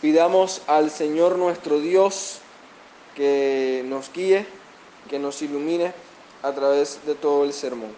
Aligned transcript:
Pidamos 0.00 0.62
al 0.66 0.90
Señor 0.90 1.36
nuestro 1.36 1.78
Dios 1.78 2.38
que 3.14 3.84
nos 3.86 4.10
guíe, 4.10 4.46
que 5.10 5.18
nos 5.18 5.42
ilumine 5.42 5.92
a 6.42 6.52
través 6.52 7.04
de 7.04 7.14
todo 7.14 7.44
el 7.44 7.52
sermón. 7.52 7.90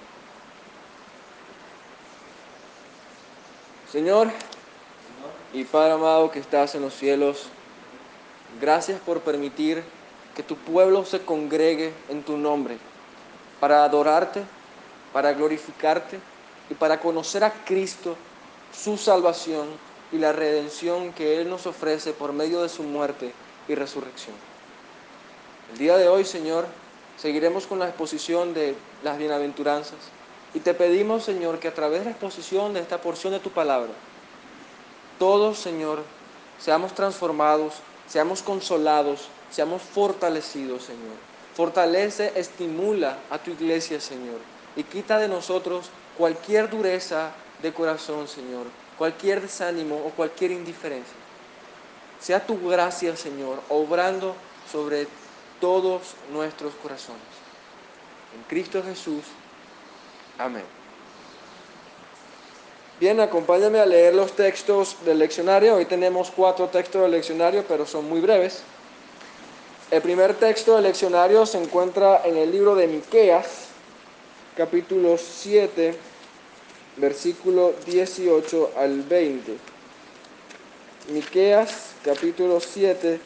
Señor 3.93 4.31
y 5.53 5.63
Padre 5.63 5.93
amado 5.93 6.33
que 6.33 6.41
estás 6.41 6.75
en 6.75 6.83
los 6.83 6.95
cielos, 6.95 7.45
gracias 8.61 9.01
por 9.01 9.21
permitir 9.21 9.85
que 10.35 10.43
tu 10.43 10.57
pueblo 10.57 11.05
se 11.05 11.21
congregue 11.21 11.93
en 12.09 12.25
tu 12.25 12.37
nombre 12.37 12.79
para 13.61 13.85
adorarte, 13.85 14.43
para 15.13 15.33
glorificarte 15.35 16.19
y 16.69 16.75
para 16.75 16.99
conocer 16.99 17.45
a 17.45 17.53
Cristo, 17.65 18.17
su 18.73 18.97
salvación 18.97 19.69
y 20.13 20.19
la 20.19 20.33
redención 20.33 21.13
que 21.13 21.41
Él 21.41 21.49
nos 21.49 21.67
ofrece 21.67 22.13
por 22.13 22.33
medio 22.33 22.63
de 22.63 22.69
su 22.69 22.83
muerte 22.83 23.33
y 23.67 23.75
resurrección. 23.75 24.37
El 25.73 25.79
día 25.79 25.97
de 25.97 26.09
hoy, 26.09 26.25
Señor, 26.25 26.67
seguiremos 27.17 27.67
con 27.67 27.79
la 27.79 27.89
exposición 27.89 28.53
de 28.53 28.75
las 29.03 29.17
bienaventuranzas 29.19 29.99
y 30.55 30.61
te 30.61 30.75
pedimos, 30.75 31.25
Señor, 31.25 31.59
que 31.59 31.69
a 31.69 31.75
través 31.75 32.01
de 32.01 32.05
la 32.07 32.11
exposición 32.11 32.75
de 32.75 32.81
esta 32.81 33.01
porción 33.01 33.33
de 33.33 33.41
tu 33.41 33.51
palabra, 33.51 33.91
todos, 35.19 35.59
Señor, 35.59 36.03
seamos 36.59 36.95
transformados, 36.95 37.75
seamos 38.07 38.43
consolados, 38.43 39.29
seamos 39.51 39.81
fortalecidos, 39.83 40.85
Señor. 40.85 41.17
Fortalece, 41.55 42.33
estimula 42.35 43.19
a 43.31 43.39
tu 43.39 43.51
iglesia, 43.51 44.01
Señor, 44.01 44.41
y 44.77 44.85
quita 44.85 45.19
de 45.19 45.29
nosotros 45.29 45.91
cualquier 46.19 46.69
dureza 46.69 47.31
de 47.63 47.73
corazón, 47.73 48.29
Señor, 48.29 48.67
cualquier 49.03 49.41
desánimo 49.41 49.97
o 49.97 50.11
cualquier 50.11 50.53
indiferencia. 50.53 51.17
Sea 52.21 52.39
tu 52.39 52.69
gracia, 52.69 53.17
Señor, 53.17 53.59
obrando 53.69 54.37
sobre 54.71 55.09
todos 55.61 56.15
nuestros 56.33 56.73
corazones. 56.75 57.21
En 58.33 58.45
Cristo 58.45 58.81
Jesús. 58.81 59.25
Amén. 60.39 60.63
Bien, 63.01 63.19
acompáñame 63.19 63.81
a 63.81 63.87
leer 63.87 64.15
los 64.15 64.37
textos 64.37 64.97
del 65.05 65.19
leccionario. 65.19 65.75
Hoy 65.75 65.87
tenemos 65.87 66.31
cuatro 66.31 66.69
textos 66.69 67.03
del 67.03 67.11
leccionario, 67.11 67.65
pero 67.67 67.85
son 67.85 68.09
muy 68.09 68.21
breves. 68.21 68.63
El 69.91 70.01
primer 70.01 70.35
texto 70.35 70.77
del 70.77 70.85
leccionario 70.85 71.45
se 71.45 71.61
encuentra 71.61 72.23
en 72.25 72.37
el 72.37 72.53
libro 72.53 72.77
de 72.77 72.87
Miqueas, 72.87 73.67
capítulo 74.57 75.19
7, 75.19 76.12
versículo 76.97 77.75
18 77.87 78.73
al 78.77 79.03
20. 79.03 79.57
Miqueas, 81.09 81.91
capítulo 82.05 82.61
7, 82.61 83.19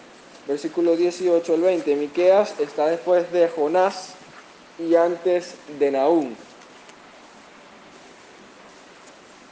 versículo 0.46 0.96
18 0.96 1.54
al 1.54 1.60
20. 1.60 1.96
Miqueas 1.96 2.58
está 2.60 2.86
después 2.86 3.30
de 3.32 3.48
Jonás 3.48 4.14
y 4.78 4.94
antes 4.94 5.54
de 5.78 5.90
Nahum. 5.90 6.34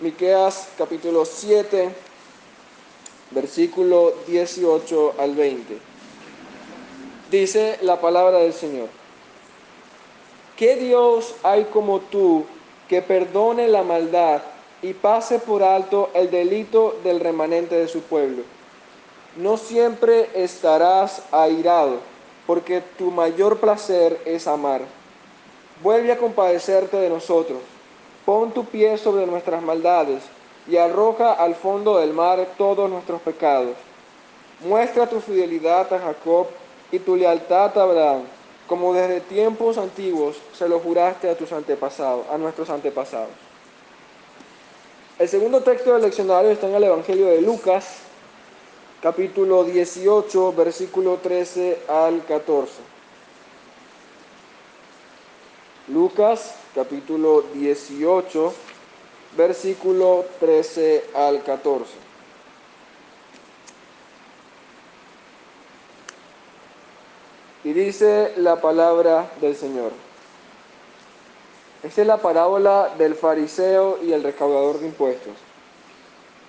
Miqueas 0.01 0.69
capítulo 0.77 1.25
7, 1.25 1.91
versículo 3.31 4.15
18 4.27 5.15
al 5.19 5.35
20. 5.35 5.79
Dice 7.31 7.79
la 7.83 8.01
palabra 8.01 8.39
del 8.39 8.53
Señor. 8.53 8.89
¿Qué 10.57 10.77
Dios 10.77 11.35
hay 11.43 11.65
como 11.65 12.01
tú 12.01 12.45
que 12.89 13.03
perdone 13.03 13.69
la 13.69 13.83
maldad 13.83 14.43
y 14.83 14.93
pase 14.93 15.39
por 15.39 15.63
alto 15.63 16.11
el 16.15 16.31
delito 16.31 16.99
del 17.05 17.21
remanente 17.21 17.75
de 17.75 17.89
su 17.89 18.03
pueblo? 18.03 18.43
No 19.37 19.57
siempre 19.57 20.31
estarás 20.35 21.23
airado, 21.33 21.99
porque 22.47 22.83
tu 22.99 23.11
mayor 23.11 23.59
placer 23.59 24.21
es 24.25 24.47
amar. 24.47 24.83
Vuelve 25.83 26.13
a 26.13 26.19
compadecerte 26.19 26.97
de 26.97 27.09
nosotros 27.09 27.59
Pon 28.25 28.53
tu 28.53 28.65
pie 28.65 28.97
sobre 28.97 29.27
nuestras 29.27 29.63
maldades 29.63 30.23
y 30.67 30.79
arroja 30.79 31.33
al 31.33 31.55
fondo 31.55 31.99
del 31.99 32.15
mar 32.15 32.47
todos 32.57 32.89
nuestros 32.89 33.21
pecados. 33.21 33.77
Muestra 34.67 35.07
tu 35.07 35.21
fidelidad 35.21 35.93
a 35.93 35.99
Jacob 35.99 36.47
y 36.91 36.99
tu 36.99 37.17
lealtad 37.17 37.77
a 37.77 37.83
Abraham, 37.83 38.23
como 38.67 38.95
desde 38.95 39.21
tiempos 39.21 39.79
antiguos 39.79 40.37
se 40.57 40.69
lo 40.69 40.81
juraste 40.81 41.29
a 41.29 41.37
tus 41.37 41.53
antepasados, 41.53 42.27
a 42.31 42.39
nuestros 42.39 42.71
antepasados. 42.71 43.31
El 45.19 45.29
segundo 45.29 45.63
texto 45.63 45.93
del 45.93 46.03
leccionario 46.03 46.51
está 46.51 46.69
en 46.69 46.75
el 46.75 46.85
Evangelio 46.85 47.27
de 47.27 47.41
Lucas, 47.41 47.99
capítulo 49.01 49.65
18, 49.65 50.53
versículo 50.55 51.19
13 51.23 51.83
al 51.89 52.25
14. 52.25 52.73
Lucas 55.89 56.55
capítulo 56.75 57.45
18, 57.53 58.53
versículo 59.37 60.25
13 60.41 61.05
al 61.15 61.43
14. 61.43 62.04
Y 67.65 67.73
dice 67.73 68.33
la 68.37 68.61
palabra 68.61 69.31
del 69.41 69.57
Señor. 69.57 69.91
Esta 71.83 72.03
es 72.03 72.07
la 72.07 72.19
parábola 72.19 72.95
del 72.97 73.15
fariseo 73.15 73.99
y 74.03 74.13
el 74.13 74.23
recaudador 74.23 74.79
de 74.79 74.87
impuestos. 74.87 75.35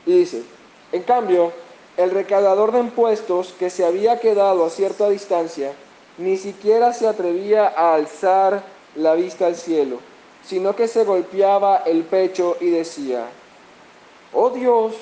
Y 0.06 0.20
dice, 0.20 0.44
en 0.92 1.04
cambio, 1.04 1.52
el 1.98 2.12
recaudador 2.12 2.72
de 2.72 2.80
impuestos 2.80 3.54
que 3.58 3.70
se 3.70 3.86
había 3.86 4.20
quedado 4.20 4.66
a 4.66 4.70
cierta 4.70 5.10
distancia, 5.10 5.74
ni 6.18 6.38
siquiera 6.38 6.94
se 6.94 7.08
atrevía 7.08 7.68
a 7.68 7.96
alzar 7.96 8.64
la 8.96 9.16
vista 9.16 9.48
al 9.48 9.56
cielo 9.56 10.00
sino 10.48 10.76
que 10.76 10.88
se 10.88 11.04
golpeaba 11.04 11.78
el 11.86 12.04
pecho 12.04 12.58
y 12.62 12.70
decía, 12.70 13.26
oh 14.32 14.52
Dios, 14.52 14.94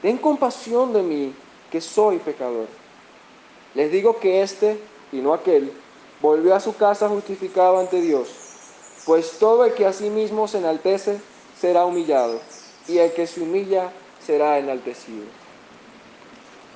ten 0.00 0.16
compasión 0.16 0.92
de 0.92 1.02
mí, 1.02 1.34
que 1.70 1.80
soy 1.80 2.18
pecador. 2.18 2.66
Les 3.74 3.92
digo 3.92 4.18
que 4.18 4.42
éste, 4.42 4.78
y 5.12 5.18
no 5.18 5.34
aquel, 5.34 5.72
volvió 6.20 6.54
a 6.54 6.60
su 6.60 6.76
casa 6.76 7.08
justificado 7.08 7.78
ante 7.78 8.00
Dios, 8.00 8.28
pues 9.04 9.38
todo 9.38 9.64
el 9.64 9.74
que 9.74 9.86
a 9.86 9.92
sí 9.92 10.10
mismo 10.10 10.48
se 10.48 10.58
enaltece 10.58 11.20
será 11.60 11.84
humillado, 11.84 12.40
y 12.88 12.98
el 12.98 13.12
que 13.12 13.26
se 13.26 13.40
humilla 13.40 13.90
será 14.24 14.58
enaltecido. 14.58 15.24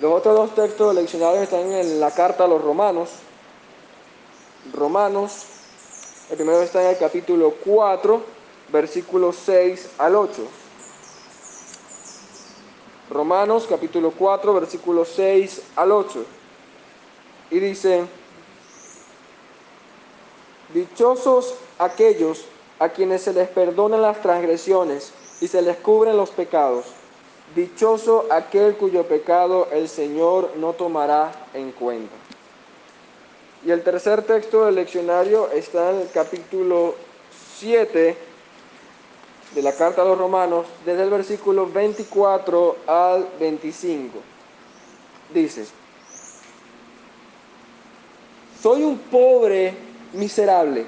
Los 0.01 0.13
otros 0.13 0.35
dos 0.35 0.55
textos 0.55 0.95
leccionarios 0.95 1.43
están 1.43 1.71
en 1.73 2.01
la 2.01 2.11
carta 2.11 2.45
a 2.45 2.49
los 2.49 2.63
romanos. 2.63 3.11
Romanos 4.73 5.45
el 6.31 6.37
primero 6.37 6.63
está 6.63 6.81
en 6.81 6.91
el 6.91 6.97
capítulo 6.97 7.55
4, 7.65 8.23
versículos 8.73 9.37
6 9.45 9.91
al 9.99 10.15
8. 10.15 10.43
Romanos 13.11 13.67
capítulo 13.69 14.13
4, 14.13 14.55
versículos 14.55 15.09
6 15.17 15.63
al 15.75 15.91
8. 15.91 16.25
Y 17.51 17.59
dice, 17.59 18.05
dichosos 20.75 21.55
aquellos 21.79 22.45
a 22.79 22.89
quienes 22.89 23.23
se 23.23 23.33
les 23.33 23.49
perdonan 23.49 24.03
las 24.03 24.21
transgresiones 24.23 25.13
y 25.41 25.49
se 25.49 25.63
les 25.63 25.77
cubren 25.77 26.17
los 26.17 26.31
pecados. 26.31 26.87
Dichoso 27.55 28.27
aquel 28.31 28.77
cuyo 28.77 29.05
pecado 29.07 29.69
el 29.73 29.89
Señor 29.89 30.53
no 30.57 30.73
tomará 30.73 31.33
en 31.53 31.73
cuenta. 31.73 32.15
Y 33.65 33.71
el 33.71 33.83
tercer 33.83 34.23
texto 34.23 34.65
del 34.65 34.77
leccionario 34.77 35.51
está 35.51 35.91
en 35.91 36.01
el 36.01 36.11
capítulo 36.11 36.95
7 37.59 38.17
de 39.55 39.63
la 39.63 39.73
carta 39.73 40.03
a 40.03 40.05
los 40.05 40.17
romanos, 40.17 40.67
desde 40.87 41.03
el 41.03 41.11
versículo 41.11 41.67
24 41.67 42.77
al 42.87 43.29
25. 43.39 44.19
Dice, 45.35 45.67
soy 48.63 48.83
un 48.85 48.99
pobre 48.99 49.90
miserable. 50.13 50.87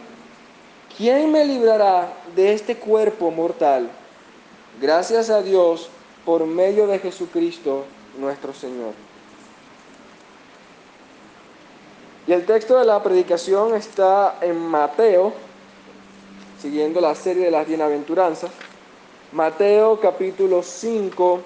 ¿Quién 0.97 1.33
me 1.33 1.45
librará 1.45 2.13
de 2.37 2.53
este 2.53 2.77
cuerpo 2.77 3.31
mortal? 3.31 3.89
Gracias 4.81 5.31
a 5.31 5.43
Dios 5.43 5.89
por 6.25 6.47
medio 6.47 6.87
de 6.87 6.99
Jesucristo 6.99 7.85
nuestro 8.19 8.53
Señor. 8.53 8.95
Y 12.27 12.33
el 12.33 12.47
texto 12.47 12.79
de 12.79 12.85
la 12.85 13.03
predicación 13.03 13.75
está 13.75 14.39
en 14.41 14.57
Mateo, 14.57 15.33
siguiendo 16.61 17.01
la 17.01 17.15
serie 17.15 17.47
de 17.47 17.51
las 17.51 17.67
bienaventuranzas. 17.67 18.51
Mateo 19.33 19.99
capítulo 19.99 20.63
5, 20.63 21.41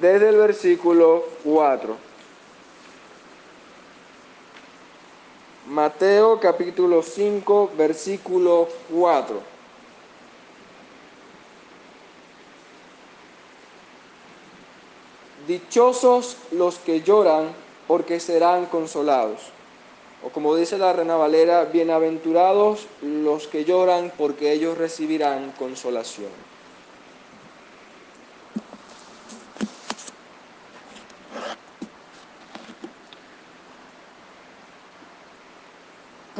desde 0.00 0.28
el 0.28 0.36
versículo 0.36 1.24
4. 1.44 2.09
Mateo 5.70 6.40
capítulo 6.40 7.00
5, 7.00 7.70
versículo 7.78 8.66
4. 8.92 9.40
dichosos 15.46 16.36
los 16.52 16.78
que 16.78 17.02
lloran, 17.02 17.48
porque 17.86 18.20
serán 18.20 18.66
consolados. 18.66 19.40
O 20.24 20.30
como 20.30 20.54
dice 20.54 20.76
la 20.76 20.92
Reina 20.92 21.16
Valera, 21.16 21.64
bienaventurados 21.64 22.86
los 23.02 23.46
que 23.46 23.64
lloran, 23.64 24.12
porque 24.16 24.52
ellos 24.52 24.76
recibirán 24.76 25.52
consolación. 25.58 26.49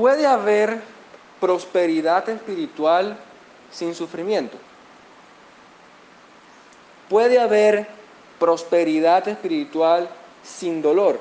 ¿Puede 0.01 0.27
haber 0.27 0.81
prosperidad 1.43 2.27
espiritual 2.31 3.19
sin 3.71 3.95
sufrimiento? 3.95 4.57
¿Puede 7.11 7.39
haber 7.39 7.87
prosperidad 8.39 9.29
espiritual 9.29 10.09
sin 10.43 10.81
dolor? 10.81 11.21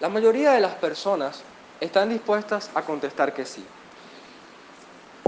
La 0.00 0.08
mayoría 0.08 0.52
de 0.52 0.60
las 0.60 0.74
personas 0.76 1.42
están 1.82 2.08
dispuestas 2.08 2.70
a 2.74 2.80
contestar 2.80 3.34
que 3.34 3.44
sí. 3.44 3.62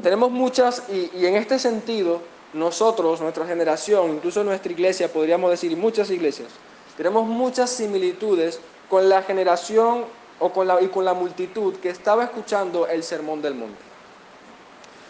Tenemos 0.03 0.31
muchas, 0.31 0.85
y, 0.89 1.27
en 1.27 1.37
este 1.37 1.59
sentido, 1.59 2.23
nosotros, 2.55 3.21
nuestra 3.21 3.47
generación, 3.47 4.15
incluso 4.15 4.43
nuestra 4.43 4.73
iglesia, 4.73 5.13
podríamos 5.13 5.51
decir, 5.51 5.77
muchas 5.77 6.09
iglesias, 6.09 6.49
tenemos 6.97 7.27
muchas 7.27 7.69
similitudes 7.69 8.59
con 8.89 9.11
la 9.11 9.21
generación 9.21 10.07
o 10.41 10.51
con 10.51 10.67
la, 10.67 10.81
y 10.81 10.89
con 10.89 11.05
la 11.05 11.15
multitud 11.15 11.77
que 11.77 11.91
estaba 11.91 12.25
escuchando 12.25 12.87
el 12.87 13.03
sermón 13.03 13.43
del 13.43 13.55
monte. 13.55 13.81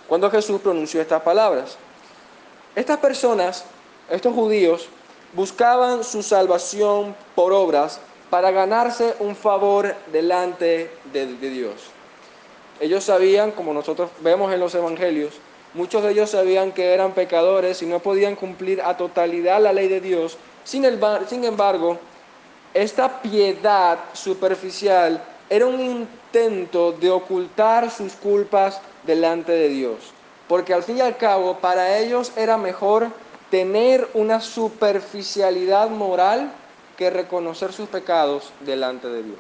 Cuando 0.09 0.31
Jesús 0.31 0.61
pronunció 0.61 1.01
estas 1.01 1.23
palabras. 1.23 1.77
Estas 2.75 2.99
personas, 2.99 3.65
estos 4.09 4.35
judíos, 4.35 4.89
buscaban 5.35 6.05
su 6.05 6.23
salvación 6.23 7.15
por 7.35 7.53
obras 7.53 8.01
para 8.31 8.51
ganarse 8.51 9.15
un 9.19 9.37
favor 9.37 9.95
delante 10.13 10.91
de, 11.13 11.27
de 11.27 11.51
Dios. 11.51 11.91
Ellos 12.81 13.05
sabían, 13.05 13.51
como 13.51 13.75
nosotros 13.75 14.11
vemos 14.21 14.53
en 14.53 14.61
los 14.61 14.75
evangelios, 14.75 15.35
muchos 15.75 16.03
de 16.03 16.13
ellos 16.13 16.31
sabían 16.31 16.73
que 16.73 16.95
eran 16.95 17.13
pecadores 17.13 17.83
y 17.83 17.87
no 17.87 17.99
podían 17.99 18.37
cumplir 18.37 18.81
a 18.83 18.97
totalidad 18.97 19.61
la 19.61 19.73
ley 19.73 19.89
de 19.89 20.01
Dios. 20.01 20.39
Sin, 20.65 20.87
sin 21.29 21.45
embargo, 21.45 21.99
esta 22.75 23.23
piedad 23.23 23.99
superficial 24.13 25.23
era 25.51 25.67
un 25.67 25.81
intento 25.81 26.93
de 26.93 27.11
ocultar 27.11 27.91
sus 27.91 28.13
culpas 28.13 28.81
delante 29.05 29.53
de 29.53 29.69
Dios. 29.69 30.13
Porque 30.47 30.75
al 30.75 30.83
fin 30.83 30.99
y 30.99 31.01
al 31.01 31.17
cabo, 31.17 31.59
para 31.59 31.99
ellos 31.99 32.33
era 32.37 32.57
mejor 32.57 33.09
tener 33.51 34.09
una 34.15 34.41
superficialidad 34.41 35.89
moral 35.91 36.51
que 36.97 37.11
reconocer 37.11 37.73
sus 37.73 37.89
pecados 37.89 38.53
delante 38.61 39.09
de 39.09 39.23
Dios. 39.23 39.39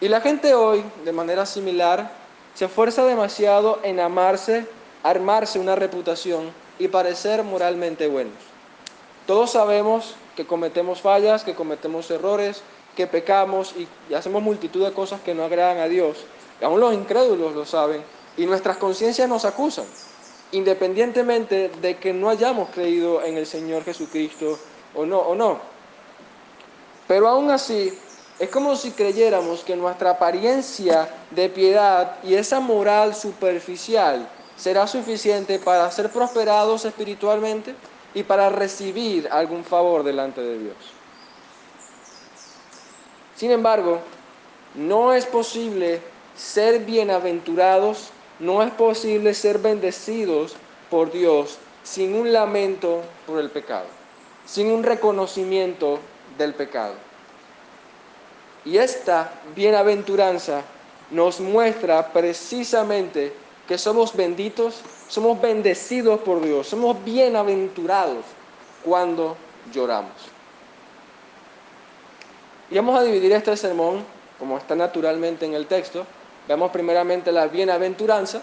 Y 0.00 0.08
la 0.08 0.20
gente 0.20 0.54
hoy, 0.54 0.84
de 1.04 1.12
manera 1.12 1.44
similar, 1.44 2.10
se 2.54 2.64
esfuerza 2.64 3.04
demasiado 3.04 3.80
en 3.82 4.00
amarse, 4.00 4.66
armarse 5.02 5.58
una 5.58 5.74
reputación 5.74 6.50
y 6.78 6.88
parecer 6.88 7.42
moralmente 7.42 8.06
buenos. 8.06 8.47
Todos 9.28 9.50
sabemos 9.50 10.14
que 10.36 10.46
cometemos 10.46 11.02
fallas, 11.02 11.44
que 11.44 11.54
cometemos 11.54 12.10
errores, 12.10 12.62
que 12.96 13.06
pecamos 13.06 13.74
y, 13.76 14.14
hacemos 14.14 14.42
multitud 14.42 14.82
de 14.82 14.94
cosas 14.94 15.20
que 15.20 15.34
no 15.34 15.44
agradan 15.44 15.80
a 15.80 15.86
Dios. 15.86 16.24
Y 16.58 16.64
aún 16.64 16.80
los 16.80 16.94
incrédulos 16.94 17.54
lo 17.54 17.66
saben 17.66 18.02
y 18.38 18.46
nuestras 18.46 18.78
conciencias 18.78 19.28
nos 19.28 19.44
acusan 19.44 19.84
independientemente 20.52 21.68
de 21.68 21.98
que 21.98 22.14
no 22.14 22.30
hayamos 22.30 22.70
creído 22.70 23.22
en 23.22 23.36
el 23.36 23.44
Señor 23.44 23.84
Jesucristo 23.84 24.58
o 24.94 25.04
no, 25.04 25.18
o 25.18 25.34
no. 25.34 25.58
Pero 27.06 27.28
aún 27.28 27.50
así, 27.50 27.92
es 28.38 28.48
como 28.48 28.76
si 28.76 28.92
creyéramos 28.92 29.62
que 29.62 29.76
nuestra 29.76 30.12
apariencia 30.12 31.06
de 31.32 31.50
piedad 31.50 32.16
y 32.22 32.32
esa 32.32 32.60
moral 32.60 33.14
superficial 33.14 34.26
será 34.56 34.86
suficiente 34.86 35.58
para 35.58 35.90
ser 35.90 36.08
prosperados 36.08 36.86
espiritualmente 36.86 37.74
y 38.18 38.22
para 38.22 38.48
recibir 38.48 39.28
algún 39.30 39.64
favor 39.64 40.02
delante 40.02 40.40
de 40.40 40.58
Dios. 40.58 40.76
Sin 43.36 43.50
embargo, 43.50 44.00
no 44.74 45.14
es 45.14 45.24
posible 45.26 46.00
ser 46.36 46.80
bienaventurados 46.80 48.10
no 48.38 48.62
es 48.62 48.72
posible 48.72 49.34
ser 49.34 49.58
bendecidos 49.58 50.54
por 50.90 51.10
Dios 51.10 51.58
sin 51.82 52.14
un 52.14 52.32
lamento 52.32 53.02
por 53.26 53.40
el 53.40 53.50
pecado, 53.50 53.86
sin 54.46 54.70
un 54.70 54.82
reconocimiento 54.82 55.98
del 56.36 56.54
pecado. 56.54 56.94
Y 58.64 58.76
esta 58.76 59.32
bienaventuranza 59.56 60.62
nos 61.10 61.40
muestra 61.40 62.12
precisamente 62.12 63.32
que 63.66 63.78
somos 63.78 64.14
benditos, 64.14 64.80
somos 65.08 65.40
bendecidos 65.40 66.20
por 66.20 66.40
Dios, 66.42 66.66
somos 66.66 67.02
bienaventurados 67.04 68.24
cuando 68.84 69.36
lloramos. 69.72 70.12
Y 72.70 72.76
vamos 72.76 72.98
a 72.98 73.02
dividir 73.02 73.32
este 73.32 73.56
sermón, 73.56 74.04
como 74.38 74.58
está 74.58 74.74
naturalmente 74.74 75.46
en 75.46 75.54
el 75.54 75.66
texto, 75.66 76.06
Vemos 76.48 76.70
primeramente 76.70 77.30
la 77.30 77.46
bienaventuranza 77.46 78.40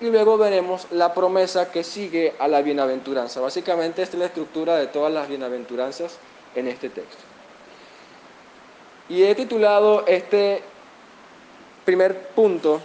y 0.00 0.06
luego 0.06 0.38
veremos 0.38 0.86
la 0.92 1.12
promesa 1.12 1.72
que 1.72 1.82
sigue 1.82 2.34
a 2.38 2.46
la 2.46 2.62
bienaventuranza. 2.62 3.40
Básicamente 3.40 4.00
esta 4.00 4.16
es 4.16 4.20
la 4.20 4.26
estructura 4.26 4.76
de 4.76 4.86
todas 4.86 5.12
las 5.12 5.28
bienaventuranzas 5.28 6.18
en 6.54 6.68
este 6.68 6.88
texto. 6.88 7.18
Y 9.08 9.24
he 9.24 9.34
titulado 9.34 10.06
este 10.06 10.62
primer 11.84 12.28
punto, 12.28 12.80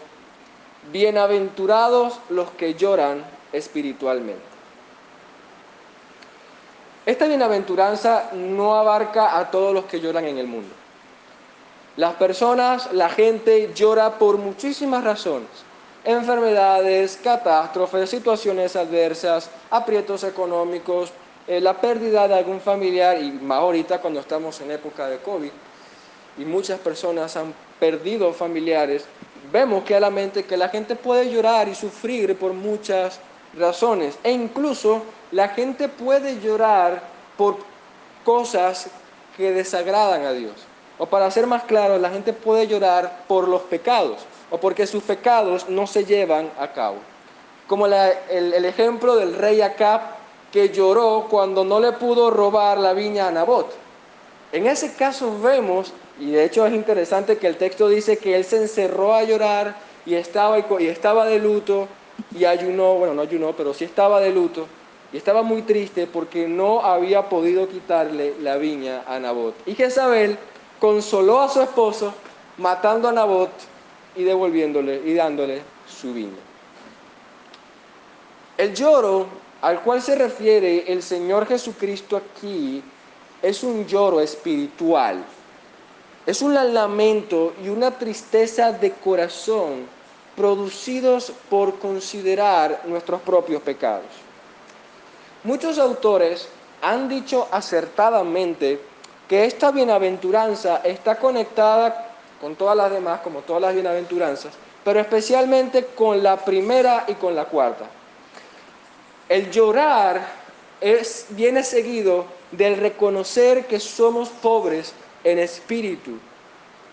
Bienaventurados 0.91 2.19
los 2.29 2.51
que 2.51 2.75
lloran 2.75 3.23
espiritualmente. 3.51 4.41
Esta 7.05 7.27
bienaventuranza 7.27 8.29
no 8.33 8.75
abarca 8.75 9.37
a 9.37 9.51
todos 9.51 9.73
los 9.73 9.85
que 9.85 9.99
lloran 9.99 10.25
en 10.25 10.37
el 10.37 10.47
mundo. 10.47 10.73
Las 11.97 12.15
personas, 12.15 12.91
la 12.93 13.09
gente 13.09 13.71
llora 13.75 14.17
por 14.17 14.37
muchísimas 14.37 15.03
razones. 15.03 15.49
Enfermedades, 16.05 17.19
catástrofes, 17.23 18.09
situaciones 18.09 18.75
adversas, 18.75 19.49
aprietos 19.69 20.23
económicos, 20.23 21.11
eh, 21.47 21.59
la 21.59 21.79
pérdida 21.79 22.27
de 22.27 22.35
algún 22.35 22.61
familiar 22.61 23.21
y 23.21 23.31
más 23.31 23.59
ahorita 23.59 23.99
cuando 23.99 24.21
estamos 24.21 24.59
en 24.61 24.71
época 24.71 25.07
de 25.07 25.17
COVID 25.17 25.51
y 26.37 26.45
muchas 26.45 26.79
personas 26.79 27.35
han 27.35 27.53
perdido 27.79 28.33
familiares, 28.33 29.05
vemos 29.53 29.83
claramente 29.83 30.45
que 30.45 30.57
la 30.57 30.67
gente 30.67 30.95
puede 30.95 31.31
llorar 31.31 31.69
y 31.69 31.75
sufrir 31.75 32.35
por 32.39 32.53
muchas 32.53 33.19
razones 33.55 34.17
e 34.23 34.31
incluso 34.31 35.03
la 35.31 35.49
gente 35.49 35.87
puede 35.87 36.41
llorar 36.41 37.03
por 37.37 37.57
cosas 38.25 38.87
que 39.37 39.51
desagradan 39.51 40.25
a 40.25 40.33
Dios. 40.33 40.55
O 40.97 41.05
para 41.05 41.29
ser 41.29 41.45
más 41.45 41.63
claro, 41.63 41.99
la 41.99 42.09
gente 42.09 42.33
puede 42.33 42.67
llorar 42.67 43.25
por 43.27 43.47
los 43.47 43.61
pecados 43.61 44.25
o 44.49 44.57
porque 44.57 44.87
sus 44.87 45.03
pecados 45.03 45.69
no 45.69 45.85
se 45.85 46.03
llevan 46.03 46.49
a 46.59 46.71
cabo. 46.71 46.97
Como 47.67 47.85
el, 47.85 47.93
el, 48.29 48.65
ejemplo 48.65 49.15
del 49.15 49.35
rey 49.35 49.61
Acab 49.61 50.01
que 50.51 50.69
lloró 50.69 51.27
cuando 51.29 51.63
no 51.63 51.79
le 51.79 51.91
pudo 51.93 52.31
robar 52.31 52.77
la 52.79 52.93
viña 52.93 53.27
a 53.27 53.31
Nabot. 53.31 53.71
En 54.51 54.67
ese 54.67 54.93
caso 54.93 55.39
vemos, 55.39 55.93
y 56.19 56.31
de 56.31 56.45
hecho 56.45 56.65
es 56.65 56.73
interesante 56.73 57.37
que 57.37 57.47
el 57.47 57.57
texto 57.57 57.89
dice 57.89 58.17
que 58.17 58.35
él 58.35 58.45
se 58.45 58.57
encerró 58.57 59.13
a 59.13 59.23
llorar 59.23 59.75
y 60.05 60.15
estaba, 60.15 60.59
y 60.59 60.87
estaba 60.87 61.25
de 61.25 61.39
luto 61.39 61.87
y 62.35 62.45
ayunó, 62.45 62.95
bueno, 62.95 63.13
no 63.13 63.21
ayunó, 63.21 63.53
pero 63.53 63.73
sí 63.73 63.85
estaba 63.85 64.19
de 64.19 64.31
luto 64.31 64.67
y 65.13 65.17
estaba 65.17 65.43
muy 65.43 65.61
triste 65.61 66.07
porque 66.07 66.47
no 66.47 66.81
había 66.81 67.29
podido 67.29 67.69
quitarle 67.69 68.33
la 68.41 68.57
viña 68.57 69.03
a 69.07 69.19
Nabot. 69.19 69.55
Y 69.67 69.75
Jezabel 69.75 70.37
consoló 70.79 71.41
a 71.41 71.49
su 71.49 71.61
esposo 71.61 72.13
matando 72.57 73.07
a 73.07 73.11
Nabot 73.11 73.51
y 74.15 74.23
devolviéndole 74.23 75.01
y 75.05 75.13
dándole 75.13 75.61
su 75.87 76.13
vino. 76.13 76.37
El 78.57 78.73
lloro 78.73 79.27
al 79.61 79.81
cual 79.81 80.01
se 80.01 80.15
refiere 80.15 80.91
el 80.91 81.01
Señor 81.01 81.47
Jesucristo 81.47 82.17
aquí 82.17 82.83
es 83.41 83.63
un 83.63 83.85
lloro 83.85 84.19
espiritual. 84.19 85.23
Es 86.25 86.41
un 86.41 86.53
lamento 86.53 87.53
y 87.63 87.69
una 87.69 87.91
tristeza 87.91 88.71
de 88.71 88.91
corazón 88.91 89.85
producidos 90.35 91.31
por 91.49 91.79
considerar 91.79 92.81
nuestros 92.85 93.21
propios 93.21 93.61
pecados. 93.61 94.05
Muchos 95.43 95.77
autores 95.77 96.47
han 96.81 97.09
dicho 97.09 97.47
acertadamente 97.51 98.79
que 99.27 99.45
esta 99.45 99.71
bienaventuranza 99.71 100.77
está 100.83 101.17
conectada 101.17 102.11
con 102.39 102.55
todas 102.55 102.75
las 102.77 102.91
demás, 102.91 103.21
como 103.21 103.39
todas 103.39 103.61
las 103.61 103.73
bienaventuranzas, 103.73 104.53
pero 104.83 104.99
especialmente 104.99 105.87
con 105.87 106.23
la 106.23 106.37
primera 106.37 107.05
y 107.07 107.13
con 107.13 107.35
la 107.35 107.45
cuarta. 107.45 107.85
El 109.29 109.51
llorar 109.51 110.21
es, 110.79 111.27
viene 111.29 111.63
seguido 111.63 112.25
del 112.51 112.77
reconocer 112.77 113.65
que 113.65 113.79
somos 113.79 114.29
pobres 114.29 114.93
en 115.23 115.39
espíritu. 115.39 116.17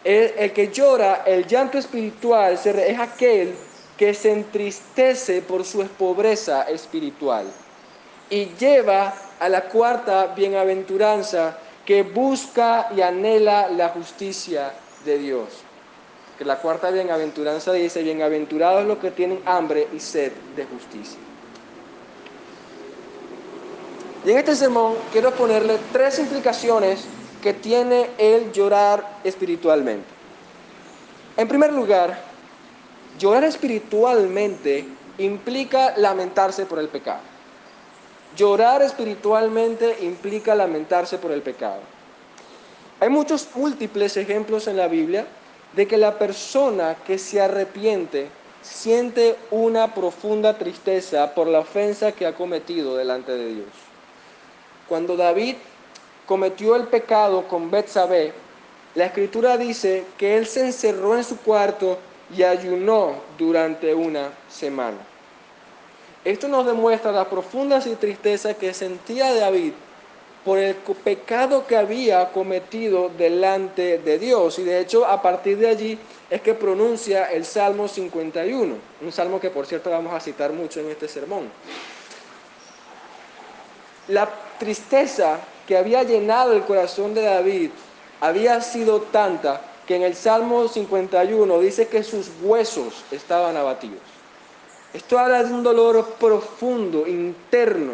El, 0.02 0.52
que 0.52 0.68
llora, 0.68 1.24
el 1.26 1.46
llanto 1.46 1.76
espiritual, 1.76 2.54
es 2.54 2.98
aquel 2.98 3.54
que 3.98 4.14
se 4.14 4.32
entristece 4.32 5.42
por 5.42 5.64
su 5.64 5.86
pobreza 5.88 6.62
espiritual 6.62 7.46
y 8.30 8.46
lleva 8.58 9.12
a 9.38 9.48
la 9.48 9.62
cuarta 9.62 10.28
bienaventuranza 10.28 11.58
que 11.84 12.02
busca 12.02 12.88
y 12.96 13.02
anhela 13.02 13.68
la 13.68 13.90
justicia 13.90 14.72
de 15.04 15.18
Dios. 15.18 15.48
Que 16.38 16.44
la 16.46 16.56
cuarta 16.56 16.90
bienaventuranza 16.90 17.72
dice, 17.72 18.02
bienaventurados 18.02 18.86
los 18.86 18.98
que 18.98 19.10
tienen 19.10 19.42
hambre 19.44 19.88
y 19.94 20.00
sed 20.00 20.32
de 20.56 20.64
justicia. 20.64 21.18
Y 24.24 24.30
en 24.30 24.38
este 24.38 24.54
sermón 24.54 24.94
quiero 25.12 25.32
ponerle 25.32 25.78
tres 25.92 26.18
implicaciones 26.18 27.04
que 27.40 27.54
tiene 27.54 28.10
el 28.18 28.52
llorar 28.52 29.18
espiritualmente. 29.24 30.08
En 31.36 31.48
primer 31.48 31.72
lugar, 31.72 32.30
Llorar 33.20 33.44
espiritualmente 33.44 34.82
implica 35.18 35.92
lamentarse 35.98 36.64
por 36.64 36.78
el 36.78 36.88
pecado. 36.88 37.20
Llorar 38.34 38.80
espiritualmente 38.80 39.98
implica 40.00 40.54
lamentarse 40.54 41.18
por 41.18 41.30
el 41.30 41.42
pecado. 41.42 41.80
Hay 42.98 43.10
muchos 43.10 43.46
múltiples 43.54 44.16
ejemplos 44.16 44.68
en 44.68 44.78
la 44.78 44.88
Biblia 44.88 45.26
de 45.74 45.86
que 45.86 45.98
la 45.98 46.18
persona 46.18 46.96
que 47.06 47.18
se 47.18 47.42
arrepiente 47.42 48.28
siente 48.62 49.36
una 49.50 49.94
profunda 49.94 50.56
tristeza 50.56 51.34
por 51.34 51.46
la 51.46 51.58
ofensa 51.58 52.12
que 52.12 52.26
ha 52.26 52.34
cometido 52.34 52.96
delante 52.96 53.32
de 53.32 53.54
Dios. 53.54 53.68
Cuando 54.88 55.14
David 55.14 55.56
cometió 56.30 56.76
el 56.76 56.84
pecado 56.84 57.48
con 57.48 57.72
Betsabé, 57.72 58.32
la 58.94 59.06
escritura 59.06 59.56
dice 59.56 60.04
que 60.16 60.36
él 60.36 60.46
se 60.46 60.64
encerró 60.64 61.16
en 61.16 61.24
su 61.24 61.36
cuarto 61.38 61.98
y 62.32 62.44
ayunó 62.44 63.16
durante 63.36 63.92
una 63.92 64.28
semana. 64.48 64.98
Esto 66.24 66.46
nos 66.46 66.64
demuestra 66.64 67.10
la 67.10 67.28
profunda 67.28 67.80
tristeza 67.80 68.54
que 68.54 68.72
sentía 68.72 69.34
David 69.34 69.72
por 70.44 70.60
el 70.60 70.76
pecado 70.76 71.66
que 71.66 71.76
había 71.76 72.28
cometido 72.28 73.08
delante 73.18 73.98
de 73.98 74.20
Dios. 74.20 74.56
Y 74.60 74.62
de 74.62 74.78
hecho, 74.78 75.04
a 75.04 75.20
partir 75.20 75.58
de 75.58 75.66
allí 75.66 75.98
es 76.30 76.40
que 76.42 76.54
pronuncia 76.54 77.24
el 77.32 77.44
Salmo 77.44 77.88
51, 77.88 78.76
un 79.02 79.12
salmo 79.12 79.40
que 79.40 79.50
por 79.50 79.66
cierto 79.66 79.90
vamos 79.90 80.14
a 80.14 80.20
citar 80.20 80.52
mucho 80.52 80.78
en 80.78 80.90
este 80.90 81.08
sermón. 81.08 81.50
La 84.06 84.30
tristeza 84.60 85.40
que 85.70 85.76
había 85.76 86.02
llenado 86.02 86.52
el 86.52 86.64
corazón 86.64 87.14
de 87.14 87.22
David 87.22 87.70
había 88.20 88.60
sido 88.60 89.02
tanta 89.02 89.60
que 89.86 89.94
en 89.94 90.02
el 90.02 90.16
Salmo 90.16 90.66
51 90.66 91.60
dice 91.60 91.86
que 91.86 92.02
sus 92.02 92.28
huesos 92.42 93.04
estaban 93.12 93.56
abatidos. 93.56 94.00
Esto 94.92 95.16
habla 95.16 95.44
de 95.44 95.54
un 95.54 95.62
dolor 95.62 96.04
profundo, 96.18 97.06
interno, 97.06 97.92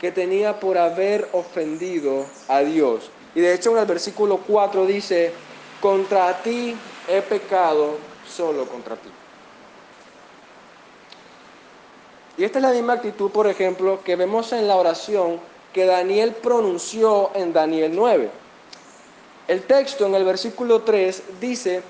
que 0.00 0.10
tenía 0.10 0.58
por 0.58 0.76
haber 0.76 1.28
ofendido 1.30 2.26
a 2.48 2.62
Dios. 2.62 3.12
Y 3.36 3.42
de 3.42 3.54
hecho 3.54 3.70
en 3.70 3.78
el 3.78 3.86
versículo 3.86 4.38
4 4.38 4.84
dice, 4.84 5.30
contra 5.80 6.42
ti 6.42 6.74
he 7.06 7.22
pecado 7.22 7.90
solo 8.26 8.66
contra 8.66 8.96
ti. 8.96 9.10
Y 12.38 12.42
esta 12.42 12.58
es 12.58 12.62
la 12.64 12.72
misma 12.72 12.94
actitud, 12.94 13.30
por 13.30 13.46
ejemplo, 13.46 14.00
que 14.02 14.16
vemos 14.16 14.52
en 14.52 14.66
la 14.66 14.74
oración 14.74 15.53
que 15.74 15.84
Daniel 15.86 16.32
pronunció 16.40 17.32
en 17.34 17.52
Daniel 17.52 17.92
9. 17.94 18.30
El 19.48 19.62
texto 19.64 20.06
en 20.06 20.14
el 20.14 20.24
versículo 20.24 20.82
3 20.82 21.22
dice 21.40 21.82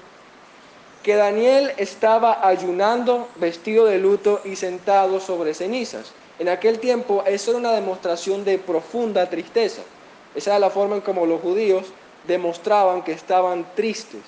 que 1.03 1.15
Daniel 1.17 1.71
estaba 1.77 2.49
ayunando, 2.49 3.29
vestido 3.37 3.85
de 3.85 3.99
luto 3.99 4.41
y 4.43 4.57
sentado 4.57 5.21
sobre 5.21 5.53
cenizas. 5.53 6.13
En 6.39 6.49
aquel 6.49 6.79
tiempo 6.79 7.23
eso 7.27 7.51
era 7.51 7.61
una 7.61 7.73
demostración 7.73 8.43
de 8.43 8.59
profunda 8.59 9.29
tristeza. 9.29 9.83
Esa 10.35 10.53
era 10.53 10.59
la 10.59 10.71
forma 10.71 10.97
en 10.97 11.03
como 11.03 11.27
los 11.27 11.43
judíos 11.43 11.85
demostraban 12.27 13.03
que 13.03 13.13
estaban 13.13 13.67
tristes. 13.77 14.23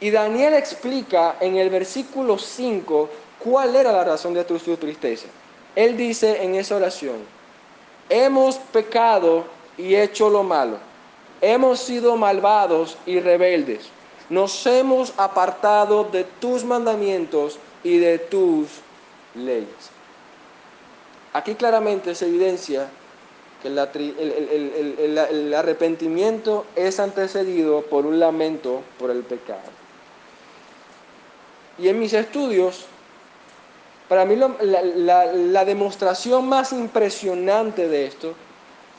Y 0.00 0.10
Daniel 0.10 0.54
explica 0.54 1.36
en 1.40 1.56
el 1.56 1.70
versículo 1.70 2.36
5 2.36 3.08
cuál 3.38 3.76
era 3.76 3.92
la 3.92 4.02
razón 4.02 4.34
de 4.34 4.44
su 4.58 4.76
tristeza. 4.76 5.28
Él 5.76 5.96
dice 5.96 6.42
en 6.42 6.56
esa 6.56 6.74
oración, 6.74 7.37
hemos 8.08 8.56
pecado 8.56 9.44
y 9.76 9.94
hecho 9.94 10.28
lo 10.30 10.42
malo 10.42 10.88
hemos 11.40 11.80
sido 11.80 12.16
malvados 12.16 12.96
y 13.06 13.20
rebeldes. 13.20 13.88
Nos 14.30 14.66
hemos 14.66 15.14
apartado 15.16 16.04
de 16.04 16.24
tus 16.24 16.64
mandamientos 16.64 17.58
y 17.82 17.98
de 17.98 18.18
tus 18.18 18.68
leyes. 19.34 19.90
Aquí 21.32 21.54
claramente 21.54 22.14
se 22.14 22.26
evidencia 22.26 22.88
que 23.62 23.68
el, 23.68 25.54
arrepentimiento 25.54 26.66
es 26.76 27.00
antecedido 27.00 27.82
por 27.82 28.06
un 28.06 28.20
lamento 28.20 28.82
por 28.98 29.10
el 29.10 29.22
pecado. 29.22 29.78
Y 31.78 31.88
en 31.88 31.98
mis 31.98 32.12
estudios, 32.12 32.86
para 34.08 34.24
mí 34.24 34.36
la 34.36 35.64
demostración 35.64 36.48
más 36.48 36.72
impresionante 36.72 37.88
de 37.88 38.06
esto 38.06 38.34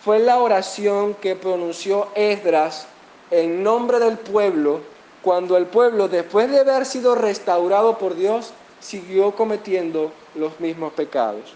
fue 0.03 0.19
la 0.19 0.37
oración 0.39 1.15
que 1.15 1.35
pronunció 1.35 2.09
Esdras 2.15 2.87
en 3.31 3.63
nombre 3.63 3.99
del 3.99 4.17
pueblo 4.17 4.81
cuando 5.21 5.57
el 5.57 5.65
pueblo, 5.65 6.07
después 6.07 6.49
de 6.49 6.59
haber 6.59 6.85
sido 6.85 7.15
restaurado 7.15 7.97
por 7.97 8.15
Dios, 8.15 8.53
siguió 8.79 9.35
cometiendo 9.35 10.13
los 10.35 10.59
mismos 10.59 10.93
pecados. 10.93 11.53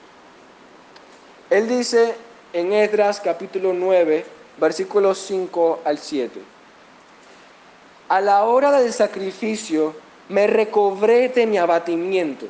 Él 1.49 1.69
dice 1.69 2.15
en 2.51 2.73
Esdras 2.73 3.21
capítulo 3.21 3.71
9, 3.71 4.25
versículos 4.57 5.19
5 5.19 5.79
al 5.85 5.97
7. 5.97 6.41
A 8.09 8.19
la 8.19 8.43
hora 8.43 8.71
del 8.71 8.91
sacrificio 8.91 9.95
me 10.27 10.47
recobré 10.47 11.29
de 11.29 11.45
mi 11.45 11.57
abatimiento 11.57 12.47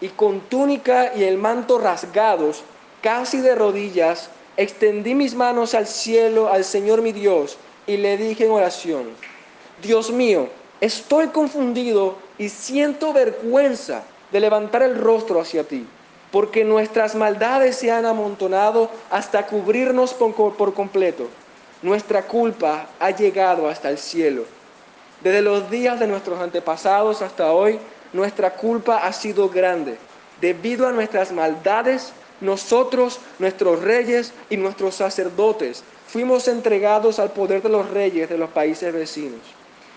y 0.00 0.08
con 0.08 0.40
túnica 0.40 1.12
y 1.14 1.24
el 1.24 1.38
manto 1.38 1.78
rasgados, 1.78 2.62
casi 3.02 3.40
de 3.40 3.54
rodillas, 3.54 4.30
extendí 4.56 5.14
mis 5.14 5.34
manos 5.34 5.74
al 5.74 5.86
cielo, 5.86 6.52
al 6.52 6.64
Señor 6.64 7.02
mi 7.02 7.12
Dios, 7.12 7.56
y 7.86 7.96
le 7.96 8.16
dije 8.16 8.44
en 8.44 8.52
oración, 8.52 9.04
Dios 9.82 10.10
mío, 10.10 10.48
estoy 10.80 11.28
confundido 11.28 12.16
y 12.38 12.48
siento 12.48 13.12
vergüenza 13.12 14.02
de 14.32 14.40
levantar 14.40 14.82
el 14.82 14.96
rostro 14.96 15.40
hacia 15.40 15.64
ti, 15.64 15.86
porque 16.30 16.64
nuestras 16.64 17.14
maldades 17.14 17.76
se 17.76 17.90
han 17.90 18.06
amontonado 18.06 18.90
hasta 19.10 19.46
cubrirnos 19.46 20.14
por, 20.14 20.74
completo. 20.74 21.28
Nuestra 21.82 22.22
culpa 22.22 22.88
ha 22.98 23.10
llegado 23.10 23.68
hasta 23.68 23.90
el 23.90 23.98
cielo. 23.98 24.44
Desde 25.22 25.42
los 25.42 25.70
días 25.70 25.98
de 25.98 26.06
nuestros 26.06 26.40
antepasados 26.40 27.22
hasta 27.22 27.52
hoy, 27.52 27.78
nuestra 28.12 28.54
culpa 28.54 28.98
ha 28.98 29.12
sido 29.12 29.48
grande. 29.48 29.96
Debido 30.40 30.86
a 30.86 30.92
nuestras 30.92 31.32
maldades, 31.32 32.12
nosotros, 32.40 33.20
nuestros 33.38 33.80
reyes 33.82 34.32
y 34.48 34.56
nuestros 34.56 34.94
sacerdotes, 34.94 35.84
fuimos 36.08 36.48
entregados 36.48 37.18
al 37.18 37.30
poder 37.32 37.62
de 37.62 37.68
los 37.68 37.88
reyes 37.90 38.28
de 38.28 38.38
los 38.38 38.50
países 38.50 38.92
vecinos. 38.92 39.40